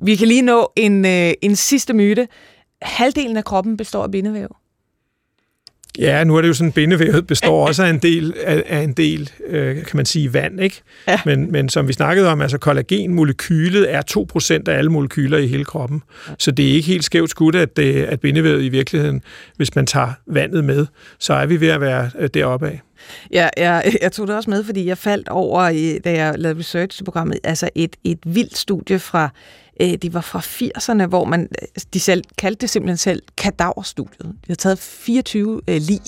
Vi 0.01 0.17
kan 0.17 0.29
lige 0.29 0.43
nå 0.43 0.73
en, 0.77 1.05
øh, 1.05 1.33
en 1.43 1.57
sidste 1.57 1.95
myte. 1.95 2.29
Halvdelen 2.83 3.37
af 3.37 3.45
kroppen 3.45 3.77
består 3.77 4.03
af 4.03 4.11
bindevæv. 4.11 4.57
Ja, 5.99 6.25
nu 6.25 6.37
er 6.37 6.41
det 6.41 6.49
jo 6.49 6.55
sådan, 6.55 6.73
bindevævet 6.73 7.27
består 7.27 7.63
også 7.69 7.85
af 7.85 7.91
en 7.91 7.99
del, 7.99 8.35
af, 8.45 8.63
af 8.67 8.79
en 8.79 8.93
del 8.93 9.31
øh, 9.47 9.77
kan 9.77 9.97
man 9.97 10.07
sige, 10.07 10.35
vand, 10.35 10.61
ikke? 10.61 10.83
Ja. 11.09 11.21
Men, 11.25 11.53
men 11.53 11.69
som 11.69 11.89
vi 11.89 11.93
snakkede 11.93 12.29
om, 12.29 12.41
altså 12.41 12.59
kollagenmolekylet 12.59 13.95
er 13.95 14.03
2% 14.67 14.71
af 14.73 14.79
alle 14.79 14.91
molekyler 14.91 15.39
i 15.39 15.47
hele 15.47 15.65
kroppen. 15.65 16.03
Så 16.39 16.51
det 16.51 16.71
er 16.71 16.73
ikke 16.75 16.89
helt 16.89 17.05
skævt 17.05 17.31
skudt, 17.31 17.57
at, 17.57 17.77
det, 17.77 18.05
at 18.05 18.21
bindevævet 18.21 18.63
i 18.63 18.69
virkeligheden, 18.69 19.23
hvis 19.57 19.75
man 19.75 19.87
tager 19.87 20.13
vandet 20.27 20.65
med, 20.65 20.87
så 21.19 21.35
er 21.35 21.47
vi 21.47 21.61
ved 21.61 21.69
at 21.69 21.81
være 21.81 22.11
øh, 22.19 22.29
deroppe 22.35 22.67
af. 22.67 22.81
Ja, 23.33 23.49
jeg, 23.57 23.97
jeg 24.03 24.13
tog 24.13 24.29
det 24.29 24.37
også 24.37 24.51
med, 24.51 24.65
fordi 24.65 24.87
jeg 24.87 24.99
faldt 24.99 25.29
over, 25.29 25.63
da 26.05 26.13
jeg 26.13 26.35
lavede 26.39 26.59
research 26.59 26.97
til 26.97 27.05
programmet, 27.05 27.39
altså 27.45 27.69
et, 27.75 27.97
et 28.05 28.19
vildt 28.25 28.59
studie 28.59 28.99
fra 28.99 29.31
Øh, 29.81 29.93
det 30.03 30.15
var 30.15 30.21
fra 30.21 30.39
80'erne, 30.41 31.07
hvor 31.07 31.25
man, 31.25 31.49
øh, 31.63 31.69
de 31.95 32.01
selv, 32.01 32.25
kaldte 32.39 32.61
det 32.61 32.71
simpelthen 32.71 32.97
selv 32.97 33.23
kadaverstudiet. 33.37 34.27
De 34.27 34.49
har 34.49 34.55
taget 34.55 34.79
24 34.79 35.61
øh, 35.69 35.81
lig, 35.81 36.01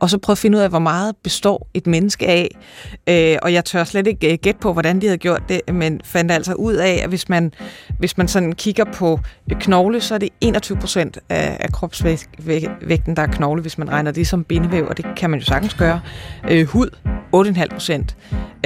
og 0.00 0.10
så 0.10 0.18
prøvet 0.18 0.34
at 0.34 0.38
finde 0.38 0.58
ud 0.58 0.62
af, 0.62 0.68
hvor 0.68 0.78
meget 0.78 1.16
består 1.16 1.68
et 1.74 1.86
menneske 1.86 2.26
af. 2.26 2.48
Øh, 3.08 3.38
og 3.42 3.52
jeg 3.52 3.64
tør 3.64 3.84
slet 3.84 4.06
ikke 4.06 4.32
øh, 4.32 4.38
gætte 4.42 4.60
på, 4.60 4.72
hvordan 4.72 5.00
de 5.00 5.06
havde 5.06 5.18
gjort 5.18 5.42
det, 5.48 5.60
men 5.72 6.00
fandt 6.04 6.32
altså 6.32 6.54
ud 6.54 6.74
af, 6.74 7.00
at 7.02 7.08
hvis 7.08 7.28
man, 7.28 7.52
hvis 7.98 8.16
man 8.16 8.28
sådan 8.28 8.52
kigger 8.52 8.84
på 8.84 9.20
øh, 9.52 9.58
knogle, 9.60 10.00
så 10.00 10.14
er 10.14 10.18
det 10.18 10.28
21 10.40 10.78
procent 10.78 11.18
af, 11.28 11.56
af 11.60 11.72
kropsvægten, 11.72 13.16
der 13.16 13.22
er 13.22 13.26
knogle, 13.26 13.62
hvis 13.62 13.78
man 13.78 13.90
regner 13.90 14.10
det 14.10 14.26
som 14.26 14.44
bindevæv, 14.44 14.86
og 14.88 14.96
det 14.96 15.06
kan 15.16 15.30
man 15.30 15.38
jo 15.40 15.46
sagtens 15.46 15.74
gøre. 15.74 16.00
Øh, 16.50 16.66
hud, 16.66 16.90
8,5 17.34 17.66
procent. 17.72 18.16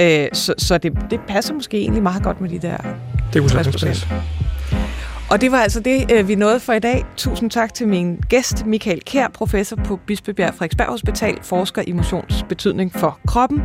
Øh, 0.01 0.27
så 0.33 0.53
så 0.57 0.77
det, 0.77 0.93
det 1.09 1.19
passer 1.27 1.53
måske 1.53 1.77
egentlig 1.77 2.03
meget 2.03 2.23
godt 2.23 2.41
med 2.41 2.49
de 2.49 2.59
der 2.59 2.77
det 3.33 3.41
kunne 3.41 3.49
sagtens 3.49 3.83
passe. 3.83 4.07
Og 5.31 5.41
det 5.41 5.51
var 5.51 5.57
altså 5.57 5.79
det, 5.79 6.11
øh, 6.11 6.27
vi 6.27 6.35
nåede 6.35 6.59
for 6.59 6.73
i 6.73 6.79
dag. 6.79 7.05
Tusind 7.17 7.49
tak 7.51 7.73
til 7.73 7.87
min 7.87 8.19
gæst, 8.29 8.65
Michael 8.65 9.01
Kær, 9.05 9.27
professor 9.33 9.75
på 9.75 9.99
Bispebjerg 10.07 10.53
Frederiksberg 10.53 10.87
Hospital, 10.87 11.37
forsker 11.43 11.83
i 11.87 11.91
motions 11.91 12.45
betydning 12.49 12.93
for 12.93 13.19
kroppen. 13.27 13.61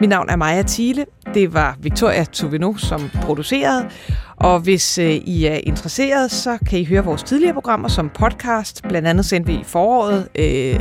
Mit 0.00 0.08
navn 0.08 0.30
er 0.30 0.36
Maja 0.36 0.62
Thiele. 0.66 1.04
Det 1.34 1.54
var 1.54 1.76
Victoria 1.80 2.24
Tuvino, 2.24 2.76
som 2.76 3.10
producerede. 3.22 3.88
Og 4.36 4.60
hvis 4.60 4.98
øh, 4.98 5.10
I 5.10 5.44
er 5.44 5.60
interesseret, 5.62 6.30
så 6.30 6.58
kan 6.68 6.78
I 6.78 6.84
høre 6.84 7.04
vores 7.04 7.22
tidligere 7.22 7.54
programmer 7.54 7.88
som 7.88 8.10
podcast. 8.14 8.82
Blandt 8.88 9.08
andet 9.08 9.24
sendte 9.24 9.52
vi 9.52 9.58
i 9.58 9.64
foråret 9.64 10.28
øh, 10.34 10.80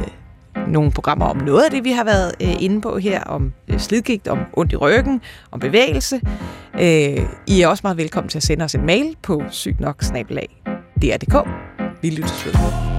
nogle 0.68 0.92
programmer 0.92 1.26
om 1.26 1.38
noget 1.38 1.64
af 1.64 1.72
det, 1.72 1.84
vi 1.84 1.92
har 1.92 2.04
været 2.04 2.32
øh, 2.42 2.64
inde 2.64 2.82
på 2.82 2.98
her, 2.98 3.24
om 3.24 3.54
øh, 3.68 3.80
slidgigt, 3.80 4.28
om 4.28 4.40
ondt 4.54 4.74
i 4.74 4.76
ryggen, 4.76 5.22
om 5.52 5.60
bevægelse. 5.60 6.22
Øh, 6.74 7.20
I 7.48 7.62
er 7.62 7.68
også 7.68 7.82
meget 7.84 7.98
velkommen 7.98 8.30
til 8.30 8.38
at 8.40 8.44
sende 8.44 8.66
os 8.66 8.76
en 8.76 8.86
mail 8.86 9.16
på 9.22 9.44
sygnoksnabelag.dk. 9.50 11.36
Vi 12.02 12.10
lyttes 12.10 12.46
ved. 12.46 12.99